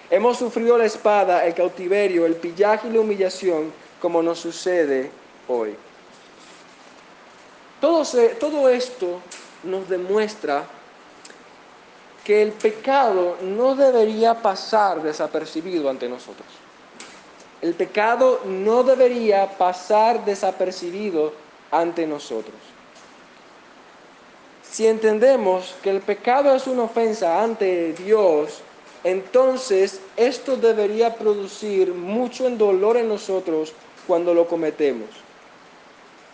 Hemos 0.10 0.38
sufrido 0.38 0.78
la 0.78 0.86
espada, 0.86 1.46
el 1.46 1.54
cautiverio, 1.54 2.26
el 2.26 2.36
pillaje 2.36 2.88
y 2.88 2.92
la 2.92 3.00
humillación, 3.00 3.74
como 4.00 4.22
nos 4.22 4.40
sucede 4.40 5.10
hoy. 5.48 5.76
Todo, 7.80 8.04
todo 8.40 8.70
esto 8.70 9.20
nos 9.64 9.90
demuestra 9.90 10.66
que 12.24 12.42
el 12.42 12.52
pecado 12.52 13.38
no 13.42 13.76
debería 13.76 14.36
pasar 14.36 15.02
desapercibido 15.02 15.90
ante 15.90 16.08
nosotros. 16.08 16.48
El 17.64 17.76
pecado 17.76 18.42
no 18.44 18.84
debería 18.84 19.58
pasar 19.58 20.26
desapercibido 20.26 21.32
ante 21.72 22.06
nosotros. 22.06 22.58
Si 24.70 24.86
entendemos 24.86 25.74
que 25.82 25.90
el 25.90 26.02
pecado 26.02 26.54
es 26.54 26.68
una 26.68 26.84
ofensa 26.84 27.42
ante 27.42 27.94
Dios, 27.94 28.60
entonces 29.06 30.02
esto 30.18 30.58
debería 30.58 31.16
producir 31.16 31.94
mucho 31.94 32.50
dolor 32.50 32.98
en 32.98 33.08
nosotros 33.08 33.72
cuando 34.08 34.34
lo 34.34 34.46
cometemos. 34.46 35.08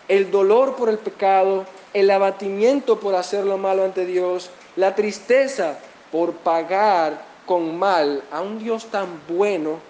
El 0.07 0.31
dolor 0.31 0.77
por 0.77 0.89
el 0.89 0.97
pecado, 0.97 1.67
el 1.93 2.09
abatimiento 2.09 2.99
por 2.99 3.13
hacer 3.13 3.45
lo 3.45 3.59
malo 3.59 3.83
ante 3.83 4.07
Dios, 4.07 4.49
la 4.75 4.95
tristeza 4.95 5.77
por 6.11 6.33
pagar 6.33 7.23
con 7.45 7.77
mal 7.77 8.23
a 8.31 8.41
un 8.41 8.57
Dios 8.57 8.87
tan 8.87 9.21
bueno, 9.27 9.88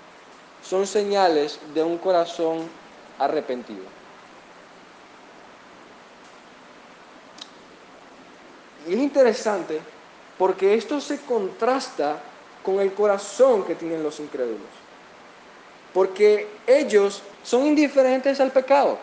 son 0.63 0.85
señales 0.85 1.59
de 1.73 1.83
un 1.83 1.97
corazón 1.97 2.67
arrepentido. 3.17 3.83
Y 8.87 8.93
es 8.93 8.99
interesante 8.99 9.79
porque 10.37 10.73
esto 10.73 11.01
se 11.01 11.19
contrasta 11.21 12.17
con 12.63 12.79
el 12.79 12.93
corazón 12.93 13.63
que 13.63 13.75
tienen 13.75 14.03
los 14.03 14.19
incrédulos. 14.19 14.67
Porque 15.93 16.47
ellos 16.67 17.21
son 17.43 17.67
indiferentes 17.67 18.39
al 18.39 18.51
pecado. 18.51 18.97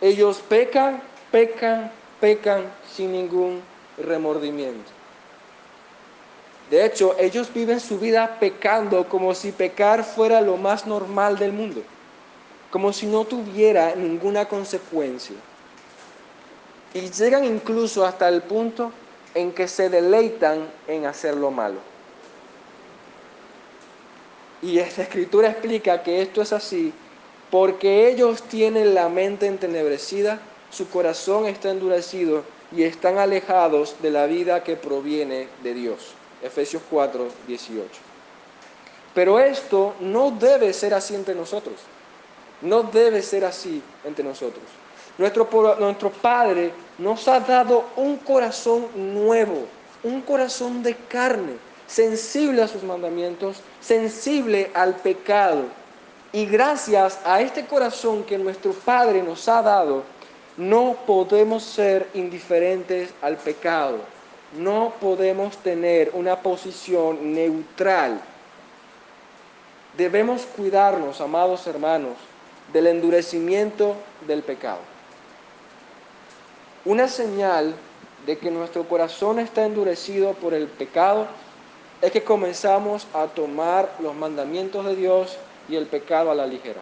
Ellos 0.00 0.42
pecan, 0.48 1.02
pecan, 1.30 1.92
pecan 2.20 2.64
sin 2.92 3.12
ningún 3.12 3.60
remordimiento. 3.98 4.90
De 6.72 6.86
hecho, 6.86 7.14
ellos 7.18 7.52
viven 7.52 7.80
su 7.80 7.98
vida 7.98 8.38
pecando 8.40 9.06
como 9.06 9.34
si 9.34 9.52
pecar 9.52 10.04
fuera 10.04 10.40
lo 10.40 10.56
más 10.56 10.86
normal 10.86 11.38
del 11.38 11.52
mundo, 11.52 11.82
como 12.70 12.94
si 12.94 13.04
no 13.04 13.26
tuviera 13.26 13.94
ninguna 13.94 14.46
consecuencia. 14.46 15.36
Y 16.94 17.10
llegan 17.10 17.44
incluso 17.44 18.06
hasta 18.06 18.26
el 18.26 18.40
punto 18.40 18.90
en 19.34 19.52
que 19.52 19.68
se 19.68 19.90
deleitan 19.90 20.66
en 20.88 21.04
hacer 21.04 21.36
lo 21.36 21.50
malo. 21.50 21.78
Y 24.62 24.78
esta 24.78 25.02
escritura 25.02 25.50
explica 25.50 26.02
que 26.02 26.22
esto 26.22 26.40
es 26.40 26.54
así 26.54 26.94
porque 27.50 28.08
ellos 28.08 28.44
tienen 28.44 28.94
la 28.94 29.10
mente 29.10 29.46
entenebrecida, 29.46 30.40
su 30.70 30.88
corazón 30.88 31.44
está 31.44 31.68
endurecido 31.68 32.44
y 32.74 32.84
están 32.84 33.18
alejados 33.18 33.96
de 34.00 34.10
la 34.10 34.24
vida 34.24 34.64
que 34.64 34.76
proviene 34.76 35.48
de 35.62 35.74
Dios. 35.74 36.14
Efesios 36.42 36.82
4, 36.90 37.28
18. 37.46 37.88
Pero 39.14 39.38
esto 39.38 39.94
no 40.00 40.30
debe 40.30 40.72
ser 40.72 40.94
así 40.94 41.14
entre 41.14 41.34
nosotros. 41.34 41.74
No 42.60 42.82
debe 42.82 43.22
ser 43.22 43.44
así 43.44 43.82
entre 44.04 44.24
nosotros. 44.24 44.64
Nuestro, 45.18 45.48
nuestro 45.78 46.10
Padre 46.10 46.72
nos 46.98 47.28
ha 47.28 47.40
dado 47.40 47.84
un 47.96 48.16
corazón 48.16 48.86
nuevo, 48.94 49.66
un 50.02 50.22
corazón 50.22 50.82
de 50.82 50.96
carne, 50.96 51.56
sensible 51.86 52.62
a 52.62 52.68
sus 52.68 52.82
mandamientos, 52.82 53.58
sensible 53.80 54.70
al 54.74 54.96
pecado. 54.96 55.64
Y 56.32 56.46
gracias 56.46 57.18
a 57.24 57.42
este 57.42 57.66
corazón 57.66 58.24
que 58.24 58.38
nuestro 58.38 58.72
Padre 58.72 59.22
nos 59.22 59.46
ha 59.48 59.60
dado, 59.60 60.02
no 60.56 60.96
podemos 61.06 61.62
ser 61.62 62.08
indiferentes 62.14 63.10
al 63.20 63.36
pecado 63.36 63.98
no 64.58 64.92
podemos 65.00 65.56
tener 65.58 66.10
una 66.14 66.40
posición 66.40 67.34
neutral. 67.34 68.20
Debemos 69.96 70.42
cuidarnos, 70.56 71.20
amados 71.20 71.66
hermanos, 71.66 72.16
del 72.72 72.86
endurecimiento 72.86 73.96
del 74.26 74.42
pecado. 74.42 74.80
Una 76.84 77.08
señal 77.08 77.74
de 78.26 78.38
que 78.38 78.50
nuestro 78.50 78.84
corazón 78.88 79.38
está 79.38 79.64
endurecido 79.64 80.32
por 80.34 80.54
el 80.54 80.66
pecado 80.66 81.26
es 82.00 82.10
que 82.10 82.24
comenzamos 82.24 83.06
a 83.14 83.26
tomar 83.26 83.94
los 84.00 84.14
mandamientos 84.14 84.84
de 84.86 84.96
Dios 84.96 85.36
y 85.68 85.76
el 85.76 85.86
pecado 85.86 86.30
a 86.30 86.34
la 86.34 86.46
ligera. 86.46 86.80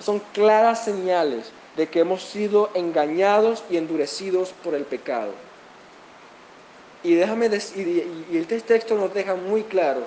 Son 0.00 0.20
claras 0.32 0.84
señales 0.84 1.50
de 1.76 1.88
que 1.88 2.00
hemos 2.00 2.22
sido 2.22 2.70
engañados 2.74 3.64
y 3.70 3.76
endurecidos 3.76 4.52
por 4.62 4.74
el 4.74 4.84
pecado. 4.84 5.32
Y 7.06 7.14
déjame 7.14 7.48
decir, 7.48 8.26
y 8.28 8.36
este 8.36 8.60
texto 8.62 8.96
nos 8.96 9.14
deja 9.14 9.36
muy 9.36 9.62
claro 9.62 10.00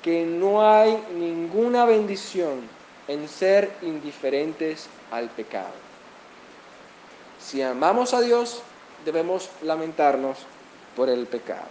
que 0.00 0.24
no 0.24 0.62
hay 0.62 0.96
ninguna 1.12 1.84
bendición 1.84 2.60
en 3.08 3.28
ser 3.28 3.68
indiferentes 3.82 4.86
al 5.10 5.28
pecado. 5.30 5.72
Si 7.40 7.60
amamos 7.60 8.14
a 8.14 8.20
Dios, 8.20 8.62
debemos 9.04 9.50
lamentarnos 9.62 10.38
por 10.94 11.08
el 11.08 11.26
pecado. 11.26 11.66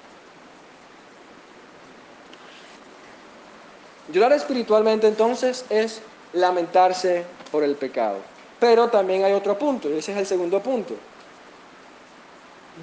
Llorar 4.12 4.34
espiritualmente 4.34 5.08
entonces 5.08 5.64
es 5.70 6.02
lamentarse 6.34 7.24
por 7.50 7.64
el 7.64 7.78
pecado. 7.78 8.18
Pero 8.60 8.90
también 8.90 9.24
hay 9.24 9.32
otro 9.32 9.58
punto, 9.58 9.90
y 9.90 10.00
ese 10.00 10.12
es 10.12 10.18
el 10.18 10.26
segundo 10.26 10.60
punto. 10.60 10.96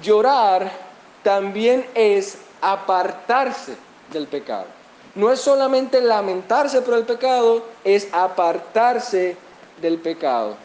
Llorar 0.01 0.86
también 1.27 1.85
es 1.93 2.37
apartarse 2.61 3.75
del 4.13 4.27
pecado. 4.27 4.67
No 5.13 5.29
es 5.29 5.41
solamente 5.41 5.99
lamentarse 5.99 6.81
por 6.81 6.93
el 6.93 7.03
pecado, 7.03 7.65
es 7.83 8.07
apartarse 8.13 9.35
del 9.81 9.97
pecado. 9.97 10.55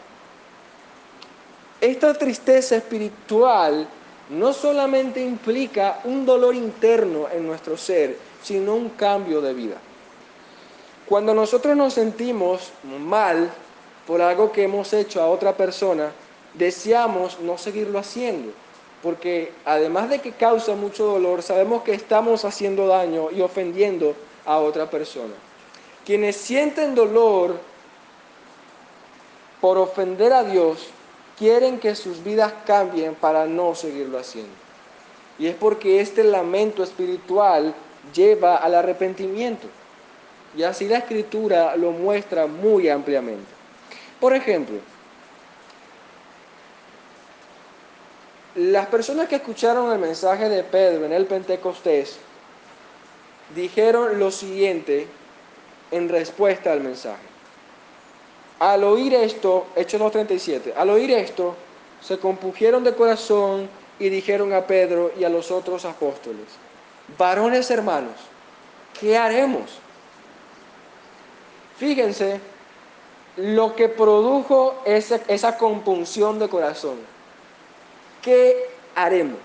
Esta 1.81 2.13
tristeza 2.13 2.77
espiritual 2.77 3.85
no 4.29 4.53
solamente 4.53 5.19
implica 5.19 5.99
un 6.05 6.25
dolor 6.25 6.55
interno 6.55 7.27
en 7.29 7.45
nuestro 7.45 7.75
ser, 7.75 8.17
sino 8.41 8.73
un 8.73 8.87
cambio 8.87 9.41
de 9.41 9.53
vida. 9.53 9.75
Cuando 11.05 11.33
nosotros 11.33 11.75
nos 11.75 11.95
sentimos 11.95 12.71
mal 13.01 13.49
por 14.07 14.21
algo 14.21 14.49
que 14.53 14.63
hemos 14.63 14.93
hecho 14.93 15.21
a 15.21 15.27
otra 15.27 15.57
persona, 15.57 16.13
deseamos 16.53 17.37
no 17.41 17.57
seguirlo 17.57 17.99
haciendo 17.99 18.62
porque 19.03 19.51
además 19.65 20.09
de 20.09 20.19
que 20.19 20.31
causa 20.31 20.75
mucho 20.75 21.05
dolor, 21.05 21.43
sabemos 21.43 21.83
que 21.83 21.93
estamos 21.93 22.45
haciendo 22.45 22.87
daño 22.87 23.29
y 23.31 23.41
ofendiendo 23.41 24.15
a 24.45 24.57
otra 24.59 24.89
persona. 24.89 25.33
Quienes 26.05 26.37
sienten 26.37 26.95
dolor 26.95 27.59
por 29.59 29.77
ofender 29.77 30.31
a 30.31 30.43
Dios, 30.43 30.87
quieren 31.37 31.79
que 31.79 31.95
sus 31.95 32.23
vidas 32.23 32.53
cambien 32.65 33.13
para 33.15 33.45
no 33.45 33.75
seguirlo 33.75 34.17
haciendo. 34.17 34.53
Y 35.37 35.47
es 35.47 35.55
porque 35.55 35.99
este 35.99 36.23
lamento 36.23 36.81
espiritual 36.81 37.73
lleva 38.13 38.55
al 38.55 38.75
arrepentimiento. 38.75 39.67
Y 40.55 40.63
así 40.63 40.87
la 40.87 40.99
escritura 40.99 41.75
lo 41.75 41.91
muestra 41.91 42.47
muy 42.47 42.87
ampliamente. 42.87 43.51
Por 44.19 44.33
ejemplo, 44.33 44.77
Las 48.55 48.85
personas 48.85 49.27
que 49.27 49.37
escucharon 49.37 49.91
el 49.91 49.97
mensaje 49.97 50.47
de 50.47 50.63
Pedro 50.63 51.05
en 51.05 51.11
el 51.11 51.25
Pentecostés 51.25 52.19
dijeron 53.55 54.19
lo 54.19 54.29
siguiente 54.29 55.07
en 55.89 56.07
respuesta 56.07 56.71
al 56.71 56.81
mensaje. 56.81 57.23
Al 58.59 58.83
oír 58.83 59.15
esto, 59.15 59.65
Hechos 59.75 59.99
2.37, 59.99 60.73
al 60.77 60.91
oír 60.91 61.09
esto, 61.11 61.55
se 61.99 62.19
compugieron 62.19 62.83
de 62.83 62.93
corazón 62.93 63.67
y 63.97 64.09
dijeron 64.09 64.53
a 64.53 64.67
Pedro 64.67 65.11
y 65.17 65.23
a 65.23 65.29
los 65.29 65.49
otros 65.49 65.83
apóstoles, 65.85 66.45
varones 67.17 67.71
hermanos, 67.71 68.13
¿qué 68.99 69.17
haremos? 69.17 69.79
Fíjense 71.77 72.39
lo 73.35 73.75
que 73.75 73.89
produjo 73.89 74.75
esa, 74.85 75.19
esa 75.27 75.57
compunción 75.57 76.37
de 76.37 76.49
corazón 76.49 77.12
¿qué 78.23 78.69
haremos? 78.95 79.39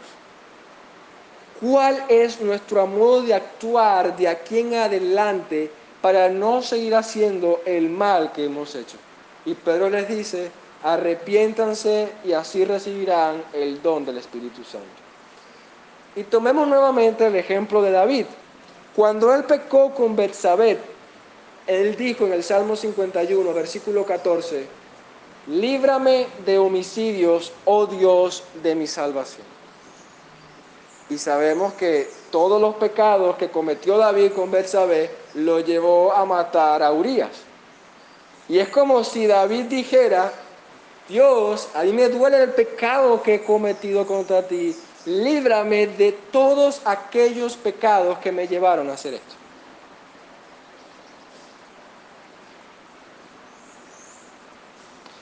¿Cuál 1.61 2.05
es 2.09 2.41
nuestro 2.41 2.87
modo 2.87 3.23
de 3.23 3.35
actuar 3.35 4.17
de 4.17 4.29
aquí 4.29 4.61
en 4.61 4.75
adelante 4.75 5.71
para 6.01 6.29
no 6.29 6.63
seguir 6.63 6.95
haciendo 6.95 7.61
el 7.67 7.91
mal 7.91 8.33
que 8.33 8.45
hemos 8.45 8.75
hecho? 8.75 8.97
Y 9.45 9.55
Pedro 9.55 9.91
les 9.91 10.09
dice, 10.09 10.51
arrepiéntanse 10.85 12.09
y 12.25 12.33
así 12.33 12.65
recibirán 12.65 13.43
el 13.53 13.83
don 13.83 14.05
del 14.05 14.19
Espíritu 14.19 14.63
Santo. 14.63 14.87
Y 16.15 16.23
tomemos 16.25 16.67
nuevamente 16.69 17.27
el 17.27 17.35
ejemplo 17.37 17.83
de 17.83 17.91
David. 17.91 18.27
Cuando 18.95 19.35
él 19.35 19.45
pecó 19.45 19.93
con 19.95 20.15
Betsabé, 20.15 20.79
él 21.67 21.97
dijo 21.97 22.27
en 22.27 22.33
el 22.33 22.45
Salmo 22.45 22.77
51, 22.77 23.53
versículo 23.53 24.05
14, 24.05 24.67
líbrame 25.49 26.27
de 26.45 26.59
homicidios, 26.59 27.53
oh 27.65 27.87
Dios 27.87 28.45
de 28.63 28.75
mi 28.75 28.87
salvación. 28.87 29.47
Y 31.11 31.17
sabemos 31.17 31.73
que 31.75 32.11
todos 32.31 32.61
los 32.61 32.75
pecados 32.75 33.37
que 33.37 33.51
cometió 33.51 33.97
David 33.97 34.33
con 34.33 34.51
Betsabé 34.51 35.11
lo 35.35 35.61
llevó 35.61 36.13
a 36.13 36.25
matar 36.27 36.83
a 36.83 36.93
Urias. 36.93 37.31
Y 38.49 38.59
es 38.59 38.69
como 38.69 39.03
si 39.05 39.27
David 39.27 39.65
dijera, 39.65 40.33
Dios, 41.09 41.69
a 41.75 41.83
mí 41.85 41.93
me 41.93 42.09
duele 42.09 42.43
el 42.43 42.51
pecado 42.51 43.23
que 43.23 43.37
he 43.37 43.43
cometido 43.43 44.07
contra 44.07 44.47
ti, 44.47 44.77
líbrame 45.07 45.87
de 45.87 46.13
todos 46.31 46.83
aquellos 46.85 47.57
pecados 47.57 48.19
que 48.19 48.31
me 48.31 48.47
llevaron 48.47 48.91
a 48.91 48.95
hacer 48.95 49.15
esto. 49.15 49.38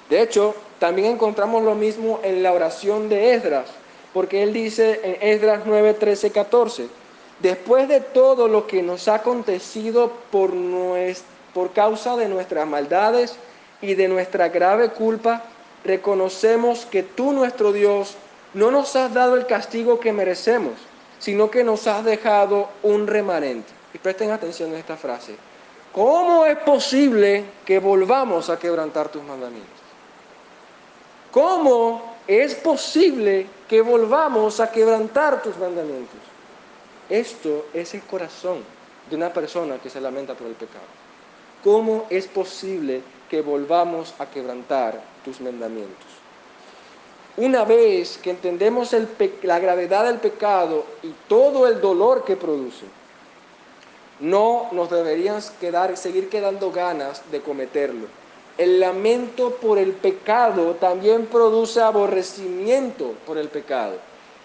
De 0.09 0.23
hecho, 0.23 0.55
también 0.79 1.13
encontramos 1.13 1.63
lo 1.63 1.75
mismo 1.75 2.21
en 2.23 2.43
la 2.43 2.53
oración 2.53 3.09
de 3.09 3.35
Esdras, 3.35 3.67
porque 4.13 4.43
él 4.43 4.53
dice 4.53 5.01
en 5.03 5.17
Esdras 5.21 5.63
9, 5.65 5.95
13, 5.95 6.31
14, 6.31 6.89
después 7.41 7.89
de 7.89 8.01
todo 8.01 8.49
lo 8.49 8.67
que 8.67 8.83
nos 8.83 9.09
ha 9.09 9.17
acontecido 9.17 10.13
por, 10.31 10.53
por 11.53 11.73
causa 11.73 12.17
de 12.17 12.29
nuestras 12.29 12.67
maldades 12.67 13.37
y 13.81 13.95
de 13.95 14.09
nuestra 14.09 14.49
grave 14.49 14.91
culpa, 14.91 15.43
reconocemos 15.85 16.87
que 16.87 17.03
tú, 17.03 17.33
nuestro 17.33 17.73
Dios, 17.73 18.17
no 18.55 18.71
nos 18.71 18.97
has 18.97 19.13
dado 19.13 19.37
el 19.37 19.47
castigo 19.47 20.01
que 20.01 20.13
merecemos, 20.13 20.75
sino 21.19 21.51
que 21.51 21.65
nos 21.65 21.87
has 21.87 22.05
dejado 22.05 22.69
un 22.83 23.07
remanente. 23.07 23.69
Y 23.93 23.99
presten 23.99 24.31
atención 24.31 24.75
a 24.75 24.79
esta 24.79 24.97
frase. 24.97 25.37
¿Cómo 25.93 26.45
es 26.45 26.59
posible 26.59 27.45
que 27.65 27.79
volvamos 27.79 28.51
a 28.51 28.59
quebrantar 28.59 29.09
tus 29.09 29.23
mandamientos? 29.23 29.76
¿Cómo 31.37 32.01
es 32.27 32.55
posible 32.55 33.47
que 33.69 33.83
volvamos 33.83 34.59
a 34.59 34.73
quebrantar 34.73 35.43
tus 35.43 35.55
mandamientos? 35.59 36.19
Esto 37.11 37.67
es 37.75 37.93
el 37.93 38.01
corazón 38.05 38.65
de 39.11 39.17
una 39.17 39.31
persona 39.31 39.77
que 39.77 39.91
se 39.91 40.01
lamenta 40.01 40.33
por 40.33 40.47
el 40.47 40.55
pecado. 40.55 40.87
¿Cómo 41.63 42.07
es 42.09 42.27
posible 42.27 43.03
que 43.29 43.43
volvamos 43.43 44.15
a 44.19 44.25
quebrantar 44.25 44.99
tus 45.27 45.39
mandamientos? 45.43 46.07
Una 47.37 47.67
vez 47.67 48.17
que 48.17 48.31
entendemos 48.31 48.97
la 49.43 49.59
gravedad 49.59 50.07
del 50.07 50.17
pecado 50.17 50.87
y 51.03 51.13
todo 51.29 51.67
el 51.67 51.83
dolor 51.83 52.25
que 52.25 52.39
produce, 52.39 52.87
no 54.21 54.71
nos 54.73 54.89
deberían 54.89 55.43
quedar, 55.61 55.99
seguir 55.99 56.31
quedando 56.31 56.73
ganas 56.73 57.31
de 57.31 57.43
cometerlo. 57.43 58.07
El 58.59 58.81
lamento 58.81 59.57
por 59.57 59.79
el 59.79 59.93
pecado 59.93 60.75
también 60.75 61.27
produce 61.27 61.81
aborrecimiento 61.81 63.15
por 63.27 63.37
el 63.37 63.49
pecado. 63.49 63.97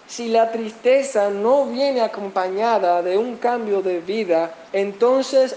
Si 0.07 0.27
la 0.27 0.51
tristeza 0.51 1.29
no 1.29 1.65
viene 1.67 2.01
acompañada 2.01 3.01
de 3.01 3.17
un 3.17 3.37
cambio 3.37 3.81
de 3.81 3.99
vida, 3.99 4.53
entonces 4.73 5.55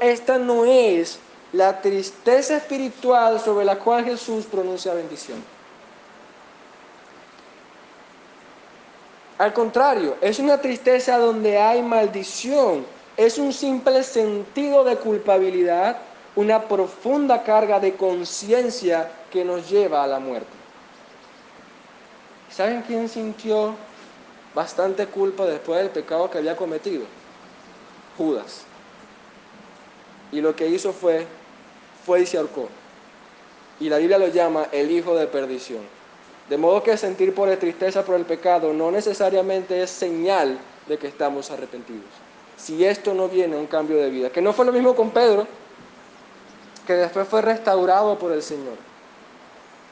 esta 0.00 0.38
no 0.38 0.64
es 0.64 1.20
la 1.52 1.80
tristeza 1.80 2.56
espiritual 2.56 3.38
sobre 3.38 3.64
la 3.64 3.78
cual 3.78 4.04
Jesús 4.04 4.46
pronuncia 4.46 4.94
bendición. 4.94 5.38
Al 9.38 9.52
contrario, 9.52 10.16
es 10.20 10.38
una 10.40 10.60
tristeza 10.60 11.18
donde 11.18 11.58
hay 11.58 11.82
maldición, 11.82 12.84
es 13.16 13.38
un 13.38 13.52
simple 13.52 14.02
sentido 14.02 14.82
de 14.82 14.96
culpabilidad, 14.96 15.98
una 16.36 16.68
profunda 16.68 17.42
carga 17.42 17.80
de 17.80 17.96
conciencia 17.96 19.10
que 19.30 19.44
nos 19.44 19.68
lleva 19.68 20.04
a 20.04 20.06
la 20.06 20.18
muerte. 20.18 20.46
¿Saben 22.50 22.82
quién 22.82 23.08
sintió 23.08 23.74
bastante 24.54 25.06
culpa 25.06 25.44
después 25.46 25.80
del 25.80 25.90
pecado 25.90 26.30
que 26.30 26.38
había 26.38 26.56
cometido? 26.56 27.04
Judas. 28.16 28.62
Y 30.30 30.40
lo 30.40 30.54
que 30.54 30.68
hizo 30.68 30.92
fue, 30.92 31.26
fue 32.04 32.22
y 32.22 32.26
se 32.26 32.36
ahorcó. 32.36 32.68
Y 33.80 33.88
la 33.88 33.98
Biblia 33.98 34.18
lo 34.18 34.28
llama 34.28 34.68
el 34.72 34.90
hijo 34.90 35.14
de 35.14 35.26
perdición. 35.26 35.82
De 36.48 36.56
modo 36.56 36.82
que 36.82 36.96
sentir 36.96 37.34
por 37.34 37.48
la 37.48 37.58
tristeza 37.58 38.04
por 38.04 38.14
el 38.14 38.24
pecado 38.24 38.72
no 38.72 38.90
necesariamente 38.90 39.82
es 39.82 39.90
señal 39.90 40.58
de 40.86 40.98
que 40.98 41.08
estamos 41.08 41.50
arrepentidos. 41.50 42.04
Si 42.56 42.84
esto 42.84 43.14
no 43.14 43.28
viene 43.28 43.56
a 43.56 43.58
un 43.58 43.66
cambio 43.66 43.96
de 43.96 44.10
vida, 44.10 44.30
que 44.30 44.40
no 44.40 44.52
fue 44.52 44.64
lo 44.64 44.72
mismo 44.72 44.94
con 44.94 45.10
Pedro, 45.10 45.46
que 46.86 46.94
después 46.94 47.28
fue 47.28 47.42
restaurado 47.42 48.18
por 48.18 48.32
el 48.32 48.42
Señor 48.42 48.76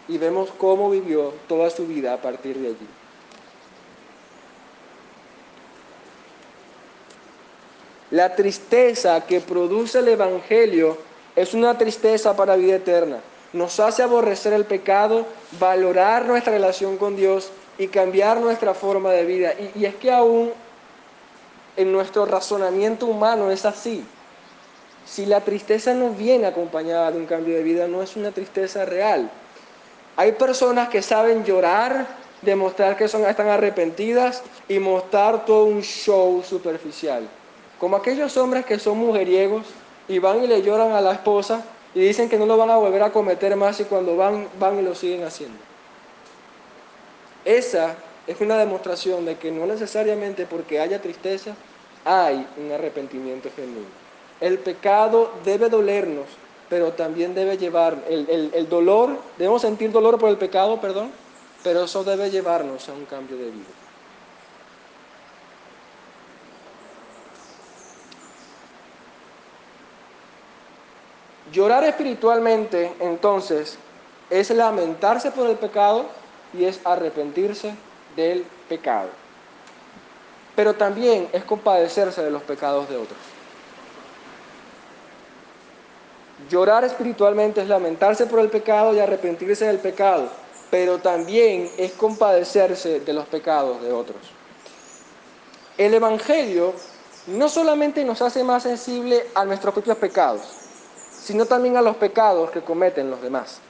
y 0.08 0.18
vemos 0.18 0.50
cómo 0.58 0.90
vivió 0.90 1.32
toda 1.48 1.70
su 1.70 1.86
vida 1.86 2.14
a 2.14 2.16
partir 2.18 2.58
de 2.58 2.68
allí. 2.68 2.88
La 8.10 8.36
tristeza 8.36 9.22
que 9.22 9.40
produce 9.40 9.98
el 9.98 10.08
Evangelio 10.08 10.98
es 11.34 11.54
una 11.54 11.76
tristeza 11.76 12.36
para 12.36 12.54
vida 12.54 12.76
eterna. 12.76 13.18
Nos 13.52 13.80
hace 13.80 14.02
aborrecer 14.02 14.52
el 14.52 14.64
pecado, 14.64 15.26
valorar 15.58 16.24
nuestra 16.26 16.52
relación 16.52 16.96
con 16.96 17.16
Dios 17.16 17.50
y 17.78 17.88
cambiar 17.88 18.40
nuestra 18.40 18.74
forma 18.74 19.10
de 19.10 19.24
vida. 19.24 19.54
Y, 19.54 19.80
y 19.80 19.84
es 19.86 19.94
que 19.96 20.12
aún 20.12 20.52
en 21.76 21.92
nuestro 21.92 22.24
razonamiento 22.24 23.06
humano 23.06 23.50
es 23.50 23.64
así. 23.64 24.04
Si 25.06 25.26
la 25.26 25.40
tristeza 25.40 25.94
no 25.94 26.10
viene 26.10 26.46
acompañada 26.46 27.12
de 27.12 27.18
un 27.18 27.26
cambio 27.26 27.54
de 27.54 27.62
vida, 27.62 27.86
no 27.88 28.02
es 28.02 28.16
una 28.16 28.32
tristeza 28.32 28.84
real. 28.84 29.30
Hay 30.16 30.32
personas 30.32 30.88
que 30.88 31.02
saben 31.02 31.44
llorar, 31.44 32.06
demostrar 32.42 32.96
que 32.96 33.08
son, 33.08 33.24
están 33.26 33.48
arrepentidas 33.48 34.42
y 34.68 34.78
mostrar 34.78 35.44
todo 35.44 35.64
un 35.64 35.82
show 35.82 36.42
superficial. 36.42 37.28
Como 37.78 37.96
aquellos 37.96 38.36
hombres 38.36 38.64
que 38.64 38.78
son 38.78 38.98
mujeriegos 38.98 39.66
y 40.08 40.18
van 40.18 40.42
y 40.42 40.46
le 40.46 40.62
lloran 40.62 40.92
a 40.92 41.00
la 41.00 41.12
esposa 41.12 41.62
y 41.94 42.00
dicen 42.00 42.28
que 42.28 42.38
no 42.38 42.46
lo 42.46 42.56
van 42.56 42.70
a 42.70 42.76
volver 42.76 43.02
a 43.02 43.10
cometer 43.10 43.54
más 43.56 43.80
y 43.80 43.84
cuando 43.84 44.16
van, 44.16 44.48
van 44.58 44.78
y 44.78 44.82
lo 44.82 44.94
siguen 44.94 45.24
haciendo. 45.24 45.58
Esa 47.44 47.94
es 48.26 48.40
una 48.40 48.56
demostración 48.56 49.24
de 49.24 49.36
que 49.36 49.50
no 49.50 49.66
necesariamente 49.66 50.46
porque 50.46 50.80
haya 50.80 51.02
tristeza 51.02 51.54
hay 52.04 52.46
un 52.56 52.72
arrepentimiento 52.72 53.50
genuino. 53.54 54.03
El 54.44 54.58
pecado 54.58 55.30
debe 55.42 55.70
dolernos, 55.70 56.26
pero 56.68 56.92
también 56.92 57.34
debe 57.34 57.56
llevar 57.56 57.96
el, 58.10 58.68
dolor, 58.68 59.16
debemos 59.38 59.62
sentir 59.62 59.90
dolor 59.90 60.18
por 60.18 60.28
el 60.28 60.36
pecado, 60.36 60.78
perdón, 60.82 61.10
pero 61.62 61.84
eso 61.84 62.04
debe 62.04 62.30
llevarnos 62.30 62.86
a 62.90 62.92
un 62.92 63.06
cambio 63.06 63.38
de 63.38 63.44
vida. 63.44 63.64
Llorar 71.50 71.84
espiritualmente, 71.84 72.92
entonces, 73.00 73.78
es 74.28 74.50
lamentarse 74.50 75.30
por 75.30 75.48
el 75.48 75.56
pecado 75.56 76.04
y 76.52 76.64
es 76.64 76.82
arrepentirse 76.84 77.74
del 78.14 78.44
pecado. 78.68 79.08
Pero 80.54 80.74
también 80.74 81.30
es 81.32 81.44
compadecerse 81.44 82.22
de 82.22 82.30
los 82.30 82.42
pecados 82.42 82.90
de 82.90 82.98
otros. 82.98 83.33
Llorar 86.50 86.84
espiritualmente 86.84 87.62
es 87.62 87.68
lamentarse 87.68 88.26
por 88.26 88.40
el 88.40 88.50
pecado 88.50 88.94
y 88.94 89.00
arrepentirse 89.00 89.66
del 89.66 89.78
pecado, 89.78 90.28
pero 90.70 90.98
también 90.98 91.70
es 91.78 91.92
compadecerse 91.92 93.00
de 93.00 93.12
los 93.12 93.26
pecados 93.26 93.80
de 93.80 93.92
otros. 93.92 94.18
El 95.78 95.94
Evangelio 95.94 96.74
no 97.26 97.48
solamente 97.48 98.04
nos 98.04 98.20
hace 98.20 98.44
más 98.44 98.64
sensible 98.64 99.26
a 99.34 99.44
nuestros 99.44 99.72
propios 99.72 99.96
pecados, 99.96 100.42
sino 101.22 101.46
también 101.46 101.76
a 101.76 101.82
los 101.82 101.96
pecados 101.96 102.50
que 102.50 102.60
cometen 102.60 103.10
los 103.10 103.22
demás. 103.22 103.60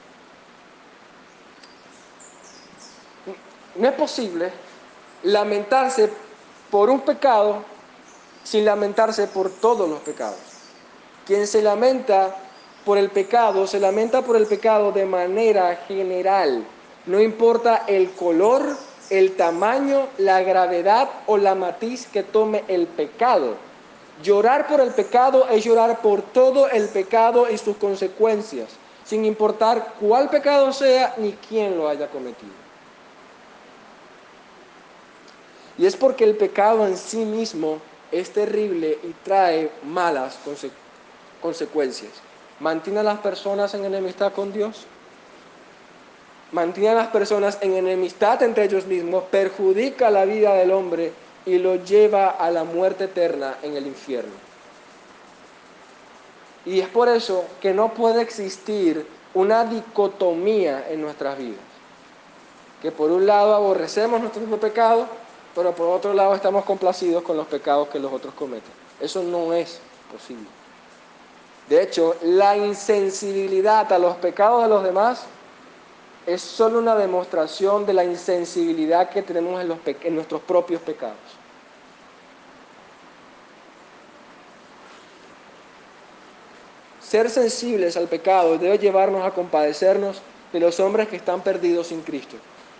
No 3.75 3.87
es 3.87 3.93
posible 3.93 4.51
lamentarse 5.23 6.11
por 6.69 6.89
un 6.89 7.01
pecado 7.01 7.63
sin 8.43 8.65
lamentarse 8.65 9.27
por 9.27 9.49
todos 9.49 9.89
los 9.89 9.99
pecados. 9.99 10.37
Quien 11.25 11.47
se 11.47 11.61
lamenta 11.61 12.35
por 12.85 12.99
el 12.99 13.09
pecado, 13.09 13.65
se 13.65 13.79
lamenta 13.79 14.21
por 14.21 14.35
el 14.35 14.45
pecado 14.45 14.91
de 14.91 15.05
manera 15.05 15.75
general. 15.87 16.63
No 17.07 17.19
importa 17.19 17.83
el 17.87 18.11
color, 18.11 18.77
el 19.09 19.35
tamaño, 19.35 20.07
la 20.19 20.41
gravedad 20.41 21.09
o 21.25 21.37
la 21.37 21.55
matiz 21.55 22.07
que 22.07 22.21
tome 22.21 22.63
el 22.67 22.85
pecado. 22.85 23.55
Llorar 24.23 24.67
por 24.67 24.79
el 24.79 24.91
pecado 24.91 25.49
es 25.49 25.65
llorar 25.65 26.01
por 26.01 26.21
todo 26.21 26.69
el 26.69 26.87
pecado 26.87 27.49
y 27.49 27.57
sus 27.57 27.75
consecuencias, 27.77 28.69
sin 29.03 29.25
importar 29.25 29.95
cuál 29.99 30.29
pecado 30.29 30.71
sea 30.71 31.15
ni 31.17 31.33
quién 31.33 31.77
lo 31.77 31.89
haya 31.89 32.07
cometido. 32.07 32.53
Y 35.77 35.85
es 35.85 35.97
porque 35.97 36.23
el 36.23 36.37
pecado 36.37 36.87
en 36.87 36.95
sí 36.95 37.25
mismo 37.25 37.79
es 38.11 38.31
terrible 38.31 38.99
y 39.03 39.11
trae 39.23 39.71
malas 39.83 40.39
consecuencias 41.41 42.24
mantiene 42.59 42.99
a 42.99 43.03
las 43.03 43.19
personas 43.19 43.73
en 43.73 43.85
enemistad 43.85 44.33
con 44.33 44.53
Dios, 44.53 44.85
mantiene 46.51 46.89
a 46.89 46.95
las 46.95 47.07
personas 47.07 47.57
en 47.61 47.73
enemistad 47.73 48.41
entre 48.43 48.65
ellos 48.65 48.85
mismos, 48.85 49.23
perjudica 49.25 50.09
la 50.09 50.25
vida 50.25 50.53
del 50.53 50.71
hombre 50.71 51.11
y 51.45 51.57
lo 51.57 51.75
lleva 51.75 52.29
a 52.29 52.49
la 52.49 52.63
muerte 52.63 53.05
eterna 53.05 53.57
en 53.61 53.75
el 53.75 53.87
infierno. 53.87 54.33
Y 56.65 56.79
es 56.79 56.87
por 56.87 57.09
eso 57.09 57.45
que 57.61 57.73
no 57.73 57.93
puede 57.93 58.21
existir 58.21 59.05
una 59.35 59.65
dicotomía 59.65 60.87
en 60.89 61.01
nuestras 61.01 61.37
vidas. 61.37 61.59
Que 62.81 62.91
por 62.91 63.11
un 63.11 63.25
lado 63.25 63.53
aborrecemos 63.53 64.19
nuestro 64.19 64.41
mismo 64.41 64.57
pecado, 64.57 65.07
pero 65.53 65.73
por 65.73 65.87
otro 65.89 66.13
lado 66.13 66.33
estamos 66.33 66.65
complacidos 66.65 67.21
con 67.23 67.37
los 67.37 67.47
pecados 67.47 67.89
que 67.89 67.99
los 67.99 68.11
otros 68.11 68.33
cometen. 68.33 68.71
Eso 68.99 69.21
no 69.21 69.53
es 69.53 69.79
posible. 70.11 70.47
De 71.69 71.81
hecho, 71.81 72.15
la 72.21 72.55
insensibilidad 72.55 73.91
a 73.91 73.97
los 73.97 74.17
pecados 74.17 74.63
de 74.63 74.69
los 74.69 74.83
demás 74.83 75.25
es 76.27 76.41
solo 76.41 76.79
una 76.79 76.95
demostración 76.95 77.85
de 77.85 77.93
la 77.93 78.03
insensibilidad 78.03 79.09
que 79.09 79.23
tenemos 79.23 79.61
en, 79.61 80.15
nuestros 80.15 80.41
propios 80.41 80.81
pecados. 80.81 81.17
Ser 87.01 87.29
sensibles 87.29 87.97
al 87.97 88.07
pecado 88.07 88.57
debe 88.57 88.77
llevarnos 88.77 89.25
a 89.25 89.31
compadecernos 89.31 90.21
de 90.51 90.59
los 90.59 90.79
hombres 90.79 91.07
que 91.07 91.15
están 91.15 91.41
perdidos 91.41 91.87
sin 91.87 92.01
Cristo. 92.01 92.35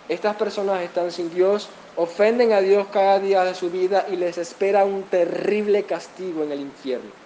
Estas 0.08 0.36
personas 0.36 0.82
están 0.82 1.10
sin 1.10 1.32
Dios, 1.32 1.68
ofenden 1.96 2.52
a 2.52 2.60
Dios 2.60 2.86
cada 2.92 3.18
día 3.18 3.44
de 3.44 3.54
su 3.54 3.70
vida 3.70 4.06
y 4.10 4.16
les 4.16 4.38
espera 4.38 4.84
un 4.84 5.04
terrible 5.04 5.84
castigo 5.84 6.44
en 6.44 6.52
el 6.52 6.60
infierno. 6.60 7.25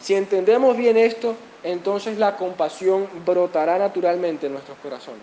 Si 0.00 0.14
entendemos 0.14 0.76
bien 0.76 0.96
esto, 0.96 1.36
entonces 1.62 2.18
la 2.18 2.36
compasión 2.36 3.06
brotará 3.24 3.78
naturalmente 3.78 4.46
en 4.46 4.54
nuestros 4.54 4.78
corazones. 4.78 5.22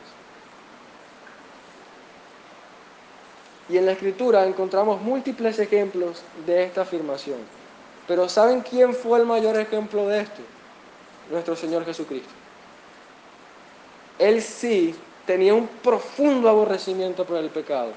Y 3.70 3.78
en 3.78 3.86
la 3.86 3.94
escritura 3.94 4.46
encontramos 4.46 5.02
múltiples 5.02 5.60
ejemplos 5.60 6.22
de 6.46 6.64
esta 6.64 6.82
afirmación. 6.82 7.40
Pero 8.08 8.30
¿saben 8.30 8.62
quién 8.62 8.94
fue 8.94 9.20
el 9.20 9.26
mayor 9.26 9.60
ejemplo 9.60 10.08
de 10.08 10.22
esto? 10.22 10.42
Nuestro 11.32 11.56
Señor 11.56 11.84
Jesucristo. 11.84 12.30
Él 14.20 14.42
sí 14.42 14.96
tenía 15.26 15.54
un 15.54 15.68
profundo 15.68 16.48
aborrecimiento 16.48 17.26
por 17.26 17.38
el 17.38 17.50
pecado. 17.50 17.92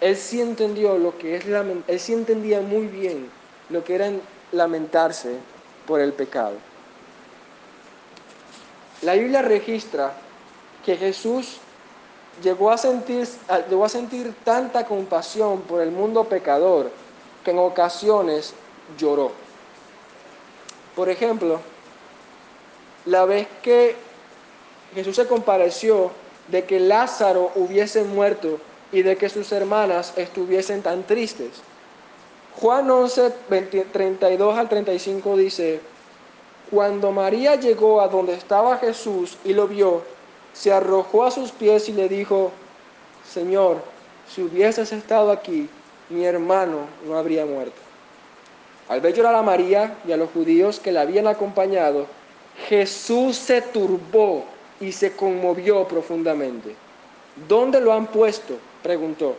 Él 0.00 0.16
sí 0.16 0.40
entendió 0.40 0.96
lo 0.98 1.18
que 1.18 1.36
es 1.36 1.44
él 1.46 2.00
sí 2.00 2.12
entendía 2.12 2.60
muy 2.60 2.86
bien 2.86 3.28
lo 3.70 3.84
que 3.84 3.94
era 3.94 4.10
lamentarse 4.52 5.36
por 5.86 6.00
el 6.00 6.12
pecado. 6.12 6.54
La 9.02 9.14
Biblia 9.14 9.42
registra 9.42 10.12
que 10.84 10.96
Jesús 10.96 11.58
llegó 12.42 12.70
a 12.70 12.78
sentir, 12.78 13.26
llegó 13.68 13.84
a 13.84 13.88
sentir 13.88 14.34
tanta 14.44 14.86
compasión 14.86 15.62
por 15.62 15.82
el 15.82 15.90
mundo 15.90 16.24
pecador 16.24 16.90
que 17.44 17.50
en 17.50 17.58
ocasiones 17.58 18.54
lloró. 18.96 19.32
Por 20.94 21.08
ejemplo, 21.08 21.60
la 23.06 23.24
vez 23.24 23.48
que 23.62 23.96
Jesús 24.94 25.16
se 25.16 25.26
compareció 25.26 26.10
de 26.48 26.64
que 26.64 26.78
Lázaro 26.78 27.50
hubiese 27.54 28.04
muerto 28.04 28.58
y 28.92 29.02
de 29.02 29.16
que 29.16 29.28
sus 29.28 29.50
hermanas 29.52 30.12
estuviesen 30.16 30.82
tan 30.82 31.02
tristes. 31.04 31.62
Juan 32.56 32.90
11, 32.90 33.32
32 33.92 34.58
al 34.58 34.68
35 34.68 35.36
dice, 35.36 35.80
cuando 36.70 37.12
María 37.12 37.56
llegó 37.56 38.00
a 38.00 38.08
donde 38.08 38.34
estaba 38.34 38.78
Jesús 38.78 39.36
y 39.44 39.52
lo 39.52 39.68
vio, 39.68 40.02
se 40.52 40.72
arrojó 40.72 41.24
a 41.24 41.30
sus 41.30 41.50
pies 41.50 41.88
y 41.88 41.92
le 41.92 42.08
dijo, 42.08 42.50
Señor, 43.28 43.78
si 44.28 44.42
hubieses 44.42 44.92
estado 44.92 45.30
aquí, 45.30 45.68
mi 46.08 46.24
hermano 46.24 46.86
no 47.06 47.16
habría 47.16 47.44
muerto. 47.46 47.80
Al 48.88 49.00
ver 49.00 49.14
llorar 49.14 49.34
a 49.34 49.42
María 49.42 49.96
y 50.06 50.12
a 50.12 50.16
los 50.16 50.30
judíos 50.30 50.78
que 50.78 50.92
la 50.92 51.02
habían 51.02 51.26
acompañado, 51.26 52.06
Jesús 52.68 53.36
se 53.36 53.62
turbó 53.62 54.44
y 54.80 54.92
se 54.92 55.16
conmovió 55.16 55.86
profundamente. 55.86 56.74
¿Dónde 57.48 57.80
lo 57.80 57.92
han 57.92 58.06
puesto? 58.06 58.58
preguntó. 58.82 59.36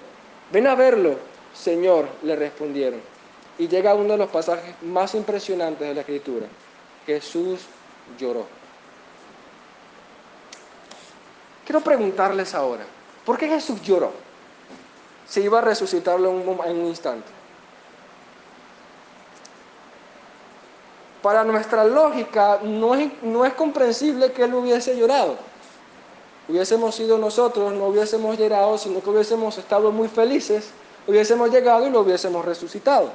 Ven 0.51 0.67
a 0.67 0.75
verlo, 0.75 1.15
Señor, 1.53 2.07
le 2.23 2.35
respondieron. 2.35 3.01
Y 3.57 3.67
llega 3.67 3.93
uno 3.93 4.13
de 4.13 4.17
los 4.17 4.29
pasajes 4.29 4.75
más 4.81 5.13
impresionantes 5.13 5.87
de 5.87 5.93
la 5.93 6.01
Escritura. 6.01 6.47
Jesús 7.05 7.61
lloró. 8.17 8.45
Quiero 11.65 11.81
preguntarles 11.81 12.53
ahora, 12.53 12.83
¿por 13.25 13.37
qué 13.37 13.47
Jesús 13.47 13.81
lloró? 13.81 14.11
Se 15.27 15.41
iba 15.41 15.59
a 15.59 15.61
resucitarlo 15.61 16.29
en 16.29 16.77
un, 16.79 16.87
instante. 16.87 17.27
Para 21.21 21.45
nuestra 21.45 21.85
lógica 21.85 22.59
no 22.63 22.95
es, 22.95 23.09
no 23.23 23.45
es 23.45 23.53
comprensible 23.53 24.33
que 24.33 24.43
Él 24.43 24.53
hubiese 24.53 24.97
llorado. 24.97 25.37
Hubiésemos 26.49 26.95
sido 26.95 27.17
nosotros, 27.17 27.71
no 27.71 27.87
hubiésemos 27.87 28.37
llorado, 28.37 28.77
sino 28.77 29.01
que 29.01 29.09
hubiésemos 29.09 29.57
estado 29.57 29.93
muy 29.93 30.09
felices, 30.09 30.71
hubiésemos 31.07 31.51
llegado 31.51 31.87
y 31.87 31.89
lo 31.89 32.01
hubiésemos 32.01 32.43
resucitado. 32.45 33.11